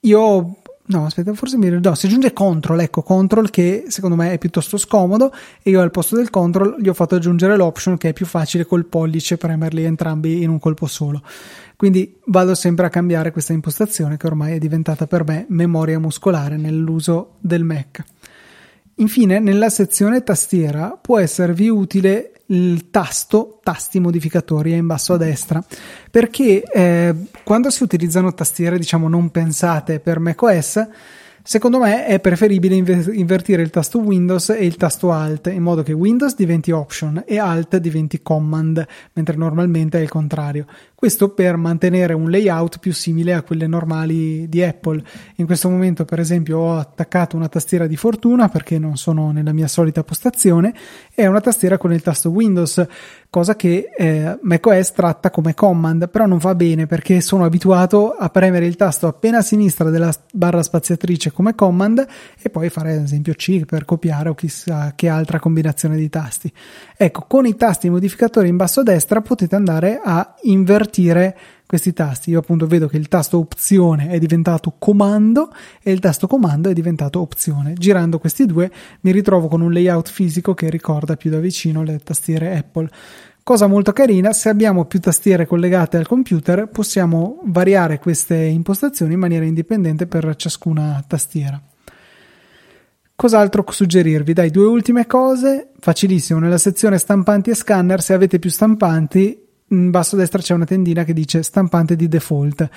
io 0.01 0.55
No, 0.91 1.05
aspetta, 1.05 1.33
forse 1.33 1.57
mi 1.57 1.69
no, 1.69 1.95
si 1.95 2.07
aggiunge 2.07 2.33
control, 2.33 2.81
ecco, 2.81 3.01
control 3.01 3.49
che 3.49 3.85
secondo 3.87 4.17
me 4.17 4.33
è 4.33 4.37
piuttosto 4.37 4.77
scomodo 4.77 5.31
e 5.61 5.69
io 5.69 5.79
al 5.79 5.89
posto 5.89 6.17
del 6.17 6.29
control 6.29 6.75
gli 6.81 6.89
ho 6.89 6.93
fatto 6.93 7.15
aggiungere 7.15 7.55
l'option 7.55 7.95
che 7.95 8.09
è 8.09 8.13
più 8.13 8.25
facile 8.25 8.65
col 8.65 8.85
pollice 8.85 9.37
premerli 9.37 9.85
entrambi 9.85 10.43
in 10.43 10.49
un 10.49 10.59
colpo 10.59 10.87
solo. 10.87 11.21
Quindi 11.77 12.19
vado 12.25 12.55
sempre 12.55 12.87
a 12.87 12.89
cambiare 12.89 13.31
questa 13.31 13.53
impostazione 13.53 14.17
che 14.17 14.27
ormai 14.27 14.55
è 14.55 14.57
diventata 14.57 15.07
per 15.07 15.23
me 15.23 15.45
memoria 15.47 15.97
muscolare 15.97 16.57
nell'uso 16.57 17.35
del 17.39 17.63
Mac. 17.63 18.03
Infine, 19.01 19.39
nella 19.39 19.69
sezione 19.69 20.23
tastiera 20.23 20.95
può 21.01 21.17
esservi 21.17 21.69
utile 21.69 22.33
il 22.47 22.91
tasto 22.91 23.59
tasti 23.63 23.99
modificatori 23.99 24.73
in 24.73 24.85
basso 24.85 25.13
a 25.13 25.17
destra 25.17 25.63
perché 26.09 26.61
eh, 26.63 27.15
quando 27.43 27.69
si 27.69 27.81
utilizzano 27.81 28.33
tastiere 28.33 28.77
diciamo 28.77 29.07
non 29.07 29.29
pensate 29.31 29.99
per 29.99 30.19
macOS 30.19 30.87
Secondo 31.43 31.79
me 31.79 32.05
è 32.05 32.19
preferibile 32.19 32.75
invertire 32.75 33.63
il 33.63 33.71
tasto 33.71 33.99
Windows 33.99 34.49
e 34.49 34.63
il 34.63 34.75
tasto 34.75 35.11
Alt 35.11 35.47
in 35.47 35.63
modo 35.63 35.81
che 35.81 35.91
Windows 35.91 36.35
diventi 36.35 36.71
Option 36.71 37.23
e 37.25 37.39
Alt 37.39 37.77
diventi 37.77 38.21
Command, 38.21 38.85
mentre 39.13 39.35
normalmente 39.35 39.97
è 39.97 40.01
il 40.01 40.09
contrario. 40.09 40.67
Questo 40.93 41.29
per 41.29 41.57
mantenere 41.57 42.13
un 42.13 42.29
layout 42.29 42.77
più 42.77 42.93
simile 42.93 43.33
a 43.33 43.41
quelle 43.41 43.65
normali 43.65 44.47
di 44.47 44.61
Apple. 44.61 45.03
In 45.37 45.47
questo 45.47 45.67
momento, 45.67 46.05
per 46.05 46.19
esempio, 46.19 46.59
ho 46.59 46.77
attaccato 46.77 47.35
una 47.35 47.47
tastiera 47.47 47.87
di 47.87 47.95
fortuna 47.95 48.49
perché 48.49 48.77
non 48.77 48.97
sono 48.97 49.31
nella 49.31 49.51
mia 49.51 49.67
solita 49.67 50.03
postazione 50.03 50.75
e 51.15 51.25
una 51.25 51.41
tastiera 51.41 51.79
con 51.79 51.91
il 51.91 52.03
tasto 52.03 52.29
Windows 52.29 52.85
cosa 53.31 53.55
che 53.55 53.89
eh, 53.97 54.37
macOS 54.41 54.91
tratta 54.91 55.31
come 55.31 55.53
command, 55.53 56.09
però 56.09 56.25
non 56.25 56.37
va 56.37 56.53
bene 56.53 56.85
perché 56.85 57.21
sono 57.21 57.45
abituato 57.45 58.11
a 58.11 58.29
premere 58.29 58.65
il 58.65 58.75
tasto 58.75 59.07
appena 59.07 59.37
a 59.37 59.41
sinistra 59.41 59.89
della 59.89 60.13
barra 60.33 60.61
spaziatrice 60.61 61.30
come 61.31 61.55
command 61.55 62.05
e 62.39 62.49
poi 62.49 62.69
fare 62.69 62.93
ad 62.93 63.03
esempio 63.03 63.33
C 63.33 63.65
per 63.65 63.85
copiare 63.85 64.29
o 64.29 64.35
chissà 64.35 64.93
che 64.95 65.07
altra 65.07 65.39
combinazione 65.39 65.95
di 65.95 66.09
tasti. 66.09 66.51
Ecco, 66.95 67.25
con 67.27 67.45
i 67.45 67.55
tasti 67.55 67.89
modificatori 67.89 68.47
in 68.47 68.57
basso 68.57 68.81
a 68.81 68.83
destra 68.83 69.21
potete 69.21 69.55
andare 69.55 69.99
a 70.03 70.35
invertire 70.43 71.37
questi 71.71 71.93
tasti. 71.93 72.31
Io 72.31 72.39
appunto 72.39 72.67
vedo 72.67 72.87
che 72.87 72.97
il 72.97 73.07
tasto 73.07 73.37
opzione 73.37 74.09
è 74.09 74.19
diventato 74.19 74.75
comando 74.77 75.53
e 75.81 75.93
il 75.93 75.99
tasto 75.99 76.27
comando 76.27 76.69
è 76.69 76.73
diventato 76.73 77.21
opzione. 77.21 77.75
Girando 77.75 78.19
questi 78.19 78.45
due 78.45 78.69
mi 79.01 79.11
ritrovo 79.13 79.47
con 79.47 79.61
un 79.61 79.71
layout 79.71 80.09
fisico 80.09 80.53
che 80.53 80.69
ricorda 80.69 81.15
più 81.15 81.29
da 81.29 81.39
vicino 81.39 81.81
le 81.83 81.99
tastiere 81.99 82.57
Apple. 82.57 82.89
Cosa 83.43 83.65
molto 83.65 83.91
carina, 83.91 84.33
se 84.33 84.49
abbiamo 84.49 84.85
più 84.85 84.99
tastiere 84.99 85.47
collegate 85.47 85.97
al 85.97 86.07
computer 86.07 86.67
possiamo 86.67 87.41
variare 87.45 87.97
queste 87.97 88.35
impostazioni 88.35 89.13
in 89.13 89.19
maniera 89.19 89.45
indipendente 89.45 90.05
per 90.05 90.35
ciascuna 90.35 91.03
tastiera. 91.07 91.59
Cos'altro 93.15 93.65
suggerirvi? 93.67 94.33
Dai, 94.33 94.51
due 94.51 94.65
ultime 94.65 95.07
cose, 95.07 95.71
facilissimo, 95.79 96.39
nella 96.39 96.59
sezione 96.59 96.99
stampanti 96.99 97.49
e 97.49 97.55
scanner 97.55 98.01
se 98.01 98.13
avete 98.13 98.37
più 98.37 98.49
stampanti 98.49 99.49
in 99.71 99.89
basso 99.89 100.15
a 100.15 100.19
destra 100.19 100.41
c'è 100.41 100.53
una 100.53 100.65
tendina 100.65 101.03
che 101.03 101.13
dice 101.13 101.43
stampante 101.43 101.95
di 101.95 102.07
default 102.07 102.69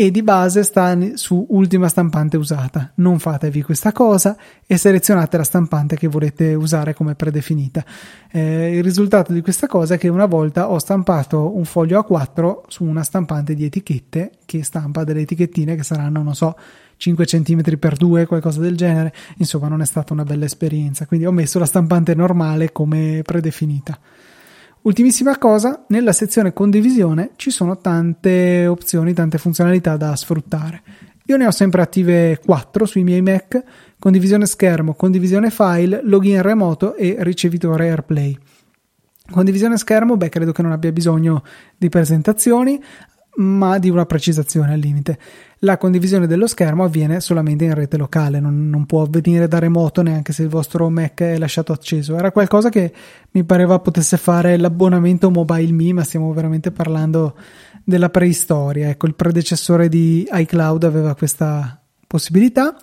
e 0.00 0.12
di 0.12 0.22
base 0.22 0.62
sta 0.62 0.96
su 1.14 1.44
ultima 1.50 1.88
stampante 1.88 2.36
usata. 2.36 2.92
Non 2.96 3.18
fatevi 3.18 3.62
questa 3.62 3.90
cosa 3.90 4.36
e 4.64 4.76
selezionate 4.76 5.36
la 5.36 5.42
stampante 5.42 5.96
che 5.96 6.06
volete 6.06 6.54
usare 6.54 6.94
come 6.94 7.16
predefinita. 7.16 7.84
Eh, 8.30 8.76
il 8.76 8.84
risultato 8.84 9.32
di 9.32 9.40
questa 9.40 9.66
cosa 9.66 9.94
è 9.94 9.98
che 9.98 10.06
una 10.06 10.26
volta 10.26 10.70
ho 10.70 10.78
stampato 10.78 11.56
un 11.56 11.64
foglio 11.64 12.06
A4 12.08 12.60
su 12.68 12.84
una 12.84 13.02
stampante 13.02 13.54
di 13.54 13.64
etichette 13.64 14.30
che 14.44 14.62
stampa 14.62 15.02
delle 15.02 15.22
etichettine 15.22 15.74
che 15.74 15.82
saranno, 15.82 16.22
non 16.22 16.36
so, 16.36 16.56
5 16.96 17.24
cm 17.24 17.60
x 17.62 17.96
2, 17.96 18.26
qualcosa 18.26 18.60
del 18.60 18.76
genere. 18.76 19.12
Insomma, 19.38 19.66
non 19.66 19.80
è 19.80 19.84
stata 19.84 20.12
una 20.12 20.24
bella 20.24 20.44
esperienza. 20.44 21.06
Quindi 21.06 21.26
ho 21.26 21.32
messo 21.32 21.58
la 21.58 21.66
stampante 21.66 22.14
normale 22.14 22.70
come 22.70 23.22
predefinita. 23.24 23.98
Ultimissima 24.82 25.36
cosa, 25.38 25.84
nella 25.88 26.12
sezione 26.12 26.52
condivisione 26.52 27.32
ci 27.36 27.50
sono 27.50 27.78
tante 27.78 28.66
opzioni, 28.66 29.12
tante 29.12 29.36
funzionalità 29.36 29.96
da 29.96 30.14
sfruttare. 30.14 30.82
Io 31.26 31.36
ne 31.36 31.46
ho 31.46 31.50
sempre 31.50 31.82
attive 31.82 32.40
4 32.42 32.86
sui 32.86 33.02
miei 33.02 33.20
Mac, 33.20 33.62
condivisione 33.98 34.46
schermo, 34.46 34.94
condivisione 34.94 35.50
file, 35.50 36.00
login 36.02 36.40
remoto 36.40 36.94
e 36.94 37.16
ricevitore 37.18 37.88
AirPlay. 37.90 38.38
Condivisione 39.30 39.76
schermo, 39.76 40.16
beh, 40.16 40.30
credo 40.30 40.52
che 40.52 40.62
non 40.62 40.72
abbia 40.72 40.90
bisogno 40.90 41.42
di 41.76 41.90
presentazioni. 41.90 42.82
Ma 43.38 43.78
di 43.78 43.90
una 43.90 44.06
precisazione 44.06 44.72
al 44.72 44.78
limite. 44.78 45.18
La 45.60 45.76
condivisione 45.76 46.26
dello 46.26 46.46
schermo 46.46 46.84
avviene 46.84 47.20
solamente 47.20 47.64
in 47.64 47.74
rete 47.74 47.96
locale, 47.96 48.40
non, 48.40 48.68
non, 48.68 48.86
può 48.86 49.02
avvenire 49.02 49.48
da 49.48 49.58
remoto 49.58 50.02
neanche 50.02 50.32
se 50.32 50.42
il 50.42 50.48
vostro 50.48 50.88
Mac 50.88 51.20
è 51.20 51.36
lasciato 51.36 51.72
acceso. 51.72 52.16
Era 52.16 52.30
qualcosa 52.30 52.68
che 52.68 52.92
mi 53.32 53.44
pareva 53.44 53.78
potesse 53.80 54.16
fare 54.16 54.56
l'abbonamento 54.56 55.30
Mobile 55.30 55.72
Me, 55.72 55.92
ma 55.92 56.04
stiamo 56.04 56.32
veramente 56.32 56.70
parlando 56.70 57.36
della 57.84 58.08
preistoria. 58.08 58.88
Ecco, 58.88 59.06
il 59.06 59.14
predecessore 59.14 59.88
di 59.88 60.28
iCloud 60.30 60.84
aveva 60.84 61.14
questa 61.14 61.80
possibilità. 62.06 62.76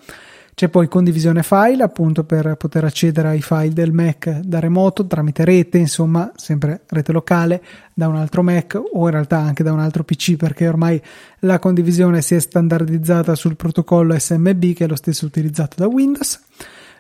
C'è 0.56 0.70
poi 0.70 0.88
condivisione 0.88 1.44
file, 1.44 1.84
appunto 1.84 2.24
per 2.24 2.56
poter 2.56 2.86
accedere 2.86 3.28
ai 3.28 3.42
file 3.42 3.74
del 3.74 3.92
Mac 3.92 4.40
da 4.40 4.62
remoto 4.62 5.06
tramite 5.06 5.44
rete, 5.44 5.78
insomma, 5.78 6.32
sempre 6.38 6.84
rete 6.88 7.12
locale 7.12 7.62
da 7.94 8.08
un 8.08 8.16
altro 8.16 8.42
Mac 8.42 8.82
o 8.94 9.04
in 9.04 9.12
realtà 9.12 9.38
anche 9.38 9.64
da 9.64 9.74
un 9.74 9.80
altro 9.80 10.06
PC, 10.06 10.38
perché 10.38 10.70
ormai 10.70 11.02
la 11.40 11.60
condivisione 11.60 12.22
si 12.22 12.36
è 12.36 12.40
standardizzata 12.40 13.36
sul 13.36 13.58
protocollo 13.58 14.18
SMB 14.18 14.74
che 14.74 14.86
è 14.86 14.88
lo 14.88 14.96
stesso 14.96 15.26
utilizzato 15.26 15.76
da 15.76 15.88
Windows. 15.88 16.42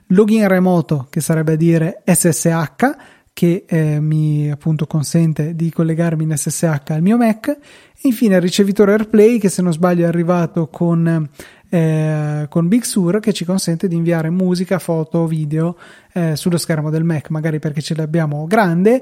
Login 0.07 0.49
remoto, 0.49 1.07
che 1.09 1.21
sarebbe 1.21 1.53
a 1.53 1.55
dire 1.55 2.01
SSH, 2.03 2.95
che 3.31 3.65
eh, 3.67 3.99
mi 3.99 4.49
appunto 4.49 4.85
consente 4.85 5.55
di 5.55 5.69
collegarmi 5.69 6.23
in 6.23 6.37
SSH 6.37 6.91
al 6.91 7.01
mio 7.01 7.17
Mac 7.17 7.53
infine 8.03 8.35
il 8.35 8.41
ricevitore 8.41 8.93
AirPlay 8.93 9.39
che 9.39 9.49
se 9.49 9.61
non 9.61 9.73
sbaglio 9.73 10.05
è 10.05 10.07
arrivato 10.07 10.67
con 10.67 11.27
eh, 11.75 12.45
con 12.47 12.69
Big 12.69 12.83
Sur 12.83 13.19
che 13.19 13.33
ci 13.33 13.43
consente 13.43 13.89
di 13.89 13.95
inviare 13.95 14.29
musica, 14.29 14.79
foto, 14.79 15.27
video 15.27 15.75
eh, 16.13 16.37
sullo 16.37 16.57
schermo 16.57 16.89
del 16.89 17.03
Mac, 17.03 17.29
magari 17.29 17.59
perché 17.59 17.81
ce 17.81 17.95
l'abbiamo 17.95 18.47
grande 18.47 19.01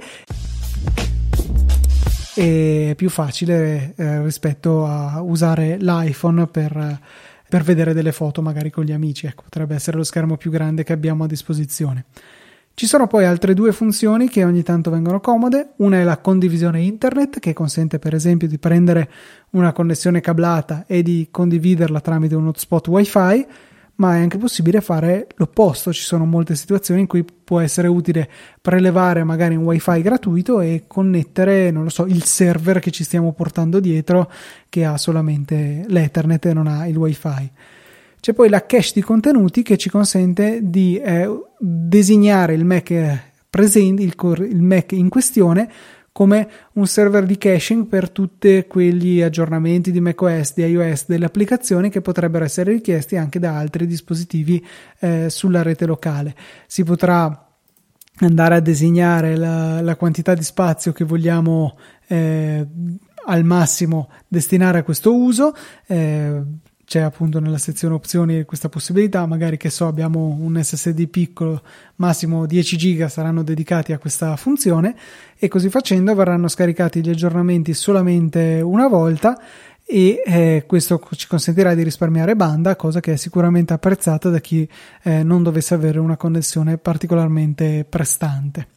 e 2.36 2.94
più 2.98 3.12
facile 3.12 3.94
eh, 3.96 4.24
rispetto 4.24 4.88
a 4.88 5.22
usare 5.22 5.78
l'iPhone 5.78 6.48
per, 6.48 7.00
per 7.48 7.62
vedere 7.62 7.94
delle 7.94 8.12
foto 8.12 8.42
magari 8.42 8.72
con 8.72 8.86
gli 8.86 8.92
amici. 8.92 9.28
Ecco, 9.28 9.44
potrebbe 9.44 9.76
essere 9.76 9.98
lo 9.98 10.04
schermo 10.04 10.36
più 10.36 10.50
grande 10.50 10.84
che 10.84 10.94
abbiamo 10.94 11.26
a 11.26 11.28
disposizione. 11.28 12.06
Ci 12.76 12.88
sono 12.88 13.06
poi 13.06 13.24
altre 13.26 13.54
due 13.54 13.72
funzioni 13.72 14.28
che 14.28 14.44
ogni 14.44 14.64
tanto 14.64 14.90
vengono 14.90 15.20
comode. 15.20 15.74
Una 15.78 16.00
è 16.00 16.04
la 16.04 16.18
condivisione 16.18 16.82
internet, 16.82 17.40
che 17.40 17.54
consente 17.54 18.00
per 18.00 18.16
esempio 18.16 18.48
di 18.48 18.58
prendere 18.58 19.10
una 19.52 19.72
connessione 19.72 20.22
cablata 20.22 20.86
e 20.88 21.04
di 21.04 21.28
condividerla 21.30 22.02
tramite 22.02 22.34
un 22.34 22.48
hotspot 22.48 22.88
wifi, 22.88 23.46
ma 23.96 24.16
è 24.16 24.22
anche 24.22 24.40
possibile 24.40 24.82
fare 24.82 25.28
l'opposto. 25.36 25.94
Ci 25.94 26.02
sono 26.02 26.26
molte 26.26 26.56
situazioni 26.56 27.02
in 27.02 27.08
cui 27.08 27.24
può 27.24 27.60
essere 27.60 27.88
utile 27.88 28.28
prelevare 28.60 29.24
magari 29.24 29.56
un 29.56 29.66
wifi 29.66 30.02
gratuito 30.02 30.60
e 30.60 30.86
connettere, 30.88 31.70
non 31.70 31.84
lo 31.84 31.90
so, 31.90 32.08
il 32.08 32.24
server 32.24 32.80
che 32.80 32.90
ci 32.90 33.04
stiamo 33.04 33.34
portando 33.34 33.80
dietro 33.80 34.32
che 34.68 34.84
ha 34.84 34.98
solamente 34.98 35.86
l'Ethernet 35.88 36.48
e 36.48 36.54
non 36.54 36.66
ha 36.66 36.88
il 36.88 36.98
wifi. 36.98 37.52
C'è 38.24 38.32
poi 38.32 38.48
la 38.48 38.66
cache 38.66 38.92
di 38.94 39.02
contenuti 39.02 39.64
che 39.64 39.76
ci 39.76 39.90
consente 39.90 40.62
di 40.64 40.98
eh, 40.98 41.30
designare 41.60 42.54
il 42.54 42.64
Mac 42.64 43.34
presente, 43.50 44.02
il, 44.02 44.16
il 44.50 44.62
Mac 44.62 44.94
in 44.94 45.10
questione 45.10 45.70
come 46.10 46.48
un 46.76 46.88
server 46.88 47.26
di 47.26 47.38
caching 47.38 47.86
per 47.86 48.10
tutti 48.12 48.64
quegli 48.66 49.22
aggiornamenti 49.22 49.92
di 49.92 50.00
macOS, 50.00 50.54
di 50.54 50.64
iOS, 50.64 51.08
delle 51.08 51.26
applicazioni 51.26 51.90
che 51.90 52.00
potrebbero 52.00 52.46
essere 52.46 52.72
richiesti 52.72 53.18
anche 53.18 53.40
da 53.40 53.58
altri 53.58 53.86
dispositivi 53.86 54.66
eh, 55.00 55.30
sulla 55.30 55.62
rete 55.62 55.86
locale. 55.86 56.34
Si 56.66 56.86
potrà 56.86 57.50
andare 58.20 58.56
a 58.56 58.62
designare 58.62 59.36
la, 59.36 59.82
la 59.82 59.98
quantità 59.98 60.34
di 60.34 60.44
spazio 60.44 60.94
che 60.94 61.04
vogliamo 61.04 61.78
eh, 62.08 62.66
al 63.26 63.44
massimo 63.44 64.10
destinare 64.30 64.80
a 64.80 64.84
questo 64.84 65.14
uso. 65.14 65.54
Eh, 65.86 66.42
c'è 66.86 67.00
appunto 67.00 67.40
nella 67.40 67.58
sezione 67.58 67.96
opzioni 67.96 68.44
questa 68.44 68.70
possibilità, 68.70 69.26
magari 69.26 69.58
che 69.58 69.70
so 69.70 69.88
abbiamo 69.88 70.38
un 70.40 70.62
SSD 70.62 71.08
piccolo, 71.08 71.62
massimo 71.96 72.46
10 72.46 72.78
giga 72.78 73.08
saranno 73.08 73.44
dedicati 73.44 73.94
a 73.94 73.98
questa 73.98 74.36
funzione 74.36 74.96
e 75.38 75.48
così 75.48 75.70
facendo 75.70 76.14
verranno 76.14 76.48
scaricati 76.48 77.02
gli 77.02 77.10
aggiornamenti 77.10 77.74
solamente 77.74 78.62
una 78.62 78.88
volta 78.88 79.40
e 79.86 80.22
eh, 80.26 80.64
questo 80.66 81.02
ci 81.12 81.28
consentirà 81.28 81.74
di 81.74 81.84
risparmiare 81.84 82.36
banda, 82.36 82.76
cosa 82.76 83.00
che 83.00 83.14
è 83.14 83.16
sicuramente 83.18 83.74
apprezzata 83.74 84.30
da 84.30 84.40
chi 84.40 84.68
eh, 85.04 85.24
non 85.24 85.44
dovesse 85.44 85.74
avere 85.74 86.00
una 86.00 86.18
connessione 86.18 86.78
particolarmente 86.78 87.86
prestante. 87.88 88.68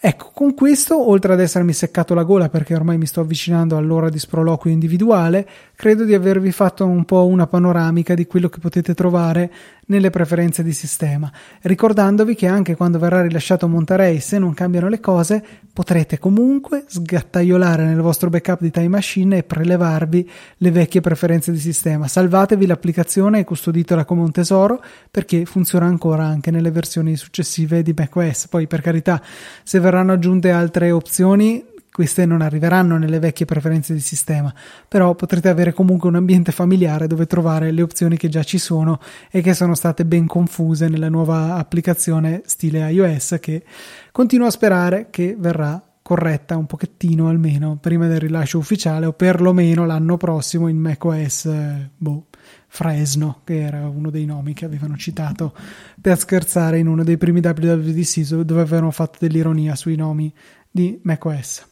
Ecco, 0.00 0.30
con 0.32 0.54
questo, 0.54 1.08
oltre 1.08 1.32
ad 1.32 1.40
essermi 1.40 1.72
seccato 1.72 2.14
la 2.14 2.22
gola 2.22 2.48
perché 2.48 2.72
ormai 2.72 2.96
mi 2.96 3.06
sto 3.06 3.20
avvicinando 3.20 3.76
all'ora 3.76 4.08
di 4.08 4.18
sproloquio 4.20 4.72
individuale, 4.72 5.44
credo 5.74 6.04
di 6.04 6.14
avervi 6.14 6.52
fatto 6.52 6.86
un 6.86 7.04
po' 7.04 7.26
una 7.26 7.48
panoramica 7.48 8.14
di 8.14 8.24
quello 8.24 8.48
che 8.48 8.60
potete 8.60 8.94
trovare 8.94 9.50
nelle 9.88 10.10
preferenze 10.10 10.62
di 10.62 10.72
sistema, 10.72 11.30
ricordandovi 11.62 12.34
che 12.34 12.46
anche 12.46 12.76
quando 12.76 12.98
verrà 12.98 13.22
rilasciato 13.22 13.68
Monterey, 13.68 14.20
se 14.20 14.38
non 14.38 14.54
cambiano 14.54 14.88
le 14.88 15.00
cose, 15.00 15.42
potrete 15.72 16.18
comunque 16.18 16.84
sgattaiolare 16.86 17.84
nel 17.84 18.00
vostro 18.00 18.30
backup 18.30 18.60
di 18.60 18.70
Time 18.70 18.88
Machine 18.88 19.38
e 19.38 19.42
prelevarvi 19.42 20.30
le 20.58 20.70
vecchie 20.70 21.00
preferenze 21.00 21.52
di 21.52 21.58
sistema. 21.58 22.06
Salvatevi 22.06 22.66
l'applicazione 22.66 23.40
e 23.40 23.44
custoditela 23.44 24.04
come 24.04 24.22
un 24.22 24.30
tesoro 24.30 24.82
perché 25.10 25.44
funziona 25.44 25.86
ancora 25.86 26.24
anche 26.24 26.50
nelle 26.50 26.70
versioni 26.70 27.16
successive 27.16 27.82
di 27.82 27.94
macOS. 27.96 28.48
Poi, 28.48 28.66
per 28.66 28.82
carità, 28.82 29.22
se 29.62 29.80
verranno 29.80 30.12
aggiunte 30.12 30.50
altre 30.50 30.90
opzioni, 30.90 31.64
queste 31.98 32.26
non 32.26 32.42
arriveranno 32.42 32.96
nelle 32.96 33.18
vecchie 33.18 33.44
preferenze 33.44 33.92
di 33.92 33.98
sistema, 33.98 34.54
però 34.86 35.16
potrete 35.16 35.48
avere 35.48 35.72
comunque 35.72 36.08
un 36.08 36.14
ambiente 36.14 36.52
familiare 36.52 37.08
dove 37.08 37.26
trovare 37.26 37.72
le 37.72 37.82
opzioni 37.82 38.16
che 38.16 38.28
già 38.28 38.44
ci 38.44 38.58
sono 38.58 39.00
e 39.28 39.40
che 39.40 39.52
sono 39.52 39.74
state 39.74 40.04
ben 40.04 40.28
confuse 40.28 40.86
nella 40.86 41.08
nuova 41.08 41.56
applicazione 41.56 42.42
stile 42.44 42.88
iOS 42.92 43.38
che 43.40 43.64
continuo 44.12 44.46
a 44.46 44.52
sperare 44.52 45.08
che 45.10 45.34
verrà 45.36 45.82
corretta 46.00 46.56
un 46.56 46.66
pochettino 46.66 47.26
almeno 47.26 47.78
prima 47.80 48.06
del 48.06 48.20
rilascio 48.20 48.58
ufficiale 48.58 49.06
o 49.06 49.12
perlomeno 49.12 49.84
l'anno 49.84 50.16
prossimo 50.16 50.68
in 50.68 50.76
macOS 50.76 51.50
boh, 51.96 52.26
Fresno, 52.68 53.40
che 53.42 53.58
era 53.60 53.88
uno 53.88 54.10
dei 54.10 54.24
nomi 54.24 54.54
che 54.54 54.66
avevano 54.66 54.96
citato 54.96 55.52
per 56.00 56.16
scherzare 56.16 56.78
in 56.78 56.86
uno 56.86 57.02
dei 57.02 57.16
primi 57.16 57.40
WWDC 57.40 58.20
dove 58.42 58.60
avevano 58.60 58.92
fatto 58.92 59.18
dell'ironia 59.18 59.74
sui 59.74 59.96
nomi 59.96 60.32
di 60.70 61.00
macOS. 61.02 61.67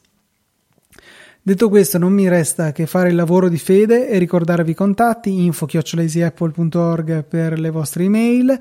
Detto 1.46 1.68
questo, 1.68 1.96
non 1.96 2.12
mi 2.12 2.28
resta 2.28 2.72
che 2.72 2.86
fare 2.86 3.10
il 3.10 3.14
lavoro 3.14 3.48
di 3.48 3.56
fede 3.56 4.08
e 4.08 4.18
ricordarvi 4.18 4.72
i 4.72 4.74
contatti 4.74 5.44
info-easyapple.org 5.44 7.22
per 7.22 7.56
le 7.56 7.70
vostre 7.70 8.02
email, 8.02 8.58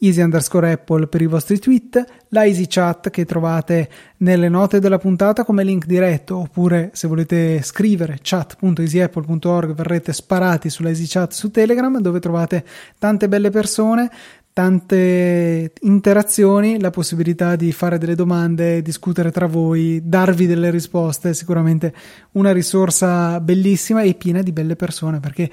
easy 0.00 0.20
underscore 0.20 0.72
apple 0.72 1.06
per 1.06 1.22
i 1.22 1.26
vostri 1.26 1.58
tweet, 1.58 2.04
la 2.28 2.44
easy 2.44 2.66
chat 2.68 3.08
che 3.08 3.24
trovate 3.24 3.88
nelle 4.18 4.50
note 4.50 4.80
della 4.80 4.98
puntata 4.98 5.44
come 5.44 5.64
link 5.64 5.86
diretto, 5.86 6.36
oppure 6.36 6.90
se 6.92 7.08
volete 7.08 7.62
scrivere 7.62 8.18
chat.easyapple.org 8.20 9.72
verrete 9.72 10.12
sparati 10.12 10.68
sulla 10.68 10.90
easy 10.90 11.06
chat 11.06 11.32
su 11.32 11.50
Telegram 11.50 11.98
dove 12.00 12.20
trovate 12.20 12.66
tante 12.98 13.28
belle 13.28 13.48
persone, 13.48 14.10
tante 14.56 15.70
interazioni, 15.82 16.80
la 16.80 16.88
possibilità 16.88 17.56
di 17.56 17.72
fare 17.72 17.98
delle 17.98 18.14
domande, 18.14 18.80
discutere 18.80 19.30
tra 19.30 19.46
voi, 19.46 20.00
darvi 20.02 20.46
delle 20.46 20.70
risposte, 20.70 21.34
sicuramente 21.34 21.92
una 22.32 22.52
risorsa 22.52 23.38
bellissima 23.40 24.00
e 24.00 24.14
piena 24.14 24.40
di 24.40 24.52
belle 24.52 24.74
persone, 24.74 25.20
perché 25.20 25.50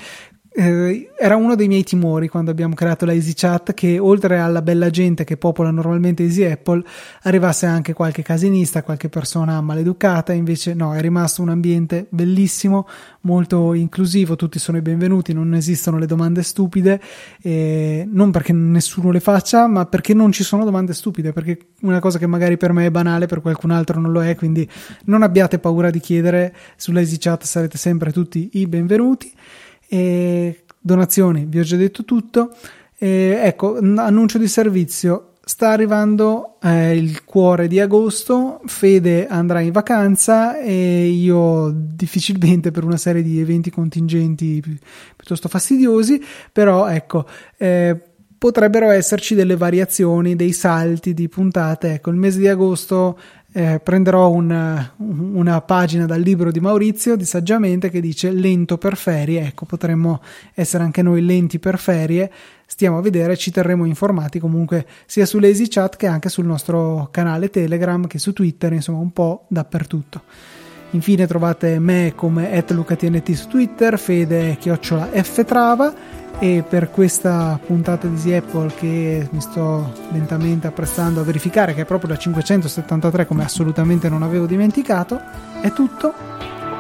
eh, 0.56 1.10
era 1.18 1.36
uno 1.36 1.56
dei 1.56 1.68
miei 1.68 1.84
timori 1.84 2.28
quando 2.28 2.52
abbiamo 2.52 2.76
creato 2.76 3.06
la 3.06 3.14
EasyChat 3.14 3.74
che 3.74 3.98
oltre 3.98 4.38
alla 4.38 4.62
bella 4.62 4.92
gente 4.92 5.24
che 5.24 5.36
popola 5.36 5.72
normalmente 5.72 6.22
Easy 6.24 6.44
Apple 6.44 6.84
arrivasse 7.24 7.66
anche 7.66 7.94
qualche 7.94 8.22
casinista, 8.22 8.84
qualche 8.84 9.10
persona 9.10 9.60
maleducata, 9.62 10.32
invece 10.32 10.76
no, 10.76 10.94
è 10.94 11.02
rimasto 11.02 11.42
un 11.42 11.50
ambiente 11.50 12.06
bellissimo, 12.10 12.88
molto 13.22 13.74
inclusivo, 13.74 14.36
tutti 14.36 14.60
sono 14.60 14.78
i 14.78 14.82
benvenuti, 14.82 15.34
non 15.34 15.56
esistono 15.56 15.98
le 15.98 16.06
domande 16.06 16.44
stupide, 16.44 17.02
eh, 17.42 18.08
non 18.08 18.30
perché 18.30 18.54
nessuno 18.54 19.10
le 19.10 19.20
faccia, 19.22 19.66
ma 19.66 19.88
perché 19.88 20.14
non 20.14 20.32
ci 20.32 20.44
sono 20.44 20.66
domande 20.66 20.94
stupide, 20.94 21.34
perché 21.34 21.58
una 21.82 22.00
cosa 22.00 22.20
che 22.20 22.28
magari 22.28 22.58
per 22.58 22.74
me 22.74 22.86
è 22.86 22.92
banale, 22.92 23.26
per 23.26 23.42
qualcun 23.42 23.72
altro 23.72 24.00
non 24.00 24.12
lo 24.12 24.24
è, 24.24 24.36
quindi 24.36 24.70
non 25.06 25.24
abbiate 25.24 25.58
paura 25.58 25.90
di 25.90 26.00
chiedere, 26.00 26.54
sulla 26.76 27.00
EasyChat 27.00 27.44
sarete 27.44 27.78
sempre 27.80 28.12
tutti 28.12 28.50
i 28.54 28.68
benvenuti. 28.68 29.34
E 29.94 30.64
donazioni, 30.80 31.46
vi 31.48 31.60
ho 31.60 31.64
già 31.64 31.76
detto 31.76 32.04
tutto. 32.04 32.56
E 32.98 33.40
ecco, 33.44 33.78
annuncio 33.78 34.40
di 34.40 34.48
servizio. 34.48 35.34
Sta 35.46 35.70
arrivando 35.70 36.56
eh, 36.64 36.96
il 36.96 37.24
cuore 37.26 37.68
di 37.68 37.80
agosto, 37.80 38.62
Fede 38.66 39.28
andrà 39.28 39.60
in 39.60 39.72
vacanza 39.72 40.58
e 40.60 41.10
io 41.10 41.72
difficilmente 41.76 42.72
per 42.72 42.86
una 42.86 42.98
serie 42.98 43.22
di 43.22 43.40
eventi 43.40 43.70
contingenti 43.70 44.62
pi- 44.62 44.80
piuttosto 45.16 45.48
fastidiosi, 45.48 46.20
però 46.52 46.88
ecco, 46.88 47.28
eh, 47.58 47.96
potrebbero 48.36 48.90
esserci 48.90 49.36
delle 49.36 49.58
variazioni, 49.58 50.36
dei 50.36 50.54
salti 50.54 51.14
di 51.14 51.30
puntate. 51.30 51.94
Ecco, 51.94 52.10
il 52.10 52.16
mese 52.16 52.40
di 52.40 52.48
agosto 52.48 53.20
eh, 53.54 53.80
prenderò 53.82 54.32
un, 54.32 54.90
una 54.98 55.62
pagina 55.62 56.06
dal 56.06 56.20
libro 56.20 56.52
di 56.52 56.60
Maurizio 56.60 57.16
di 57.16 57.24
Saggiamente 57.24 57.90
che 57.90 58.02
dice 58.02 58.32
lento 58.32 58.78
per 58.78 58.98
ferie, 58.98 59.46
ecco 59.46 59.66
potremmo 59.66 60.22
essere 60.56 60.84
anche 60.84 61.04
noi 61.04 61.24
lenti 61.24 61.60
per 61.60 61.78
ferie, 61.78 62.32
stiamo 62.66 62.98
a 62.98 63.02
vedere, 63.02 63.38
ci 63.38 63.52
terremo 63.52 63.86
informati 63.86 64.40
comunque 64.40 64.88
sia 65.06 65.28
su 65.28 65.38
Lazy 65.38 65.68
Chat 65.68 65.96
che 65.96 66.08
anche 66.08 66.30
sul 66.30 66.46
nostro 66.46 67.10
canale 67.12 67.52
Telegram 67.52 68.08
che 68.08 68.18
su 68.18 68.34
Twitter, 68.34 68.74
insomma 68.74 68.98
un 68.98 69.14
po' 69.14 69.46
dappertutto. 69.48 70.22
Infine 70.94 71.26
trovate 71.26 71.80
me 71.80 72.14
come 72.16 72.64
lucatnt 72.70 73.32
su 73.32 73.48
Twitter, 73.48 73.98
Fede 73.98 74.58
chiocciola 74.60 75.10
Ftrava 75.12 75.94
e 76.38 76.64
per 76.68 76.92
questa 76.92 77.60
puntata 77.64 78.08
di 78.08 78.14
Easy 78.14 78.34
Apple 78.34 78.72
che 78.76 79.28
mi 79.32 79.42
sto 79.42 79.92
lentamente 80.12 80.68
apprestando 80.68 81.22
a 81.22 81.24
verificare 81.24 81.74
che 81.74 81.82
è 81.82 81.86
proprio 81.86 82.12
la 82.12 82.18
573 82.18 83.26
come 83.26 83.44
assolutamente 83.44 84.08
non 84.10 84.22
avevo 84.22 84.46
dimenticato 84.46 85.20
è 85.62 85.72
tutto. 85.74 86.14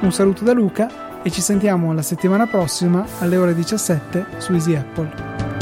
Un 0.01 0.11
saluto 0.11 0.43
da 0.43 0.53
Luca 0.53 1.21
e 1.23 1.31
ci 1.31 1.41
sentiamo 1.41 1.91
la 1.93 2.01
settimana 2.01 2.45
prossima 2.45 3.05
alle 3.19 3.37
ore 3.37 3.55
17 3.55 4.25
su 4.37 4.53
Easy 4.53 4.75
Apple 4.75 5.52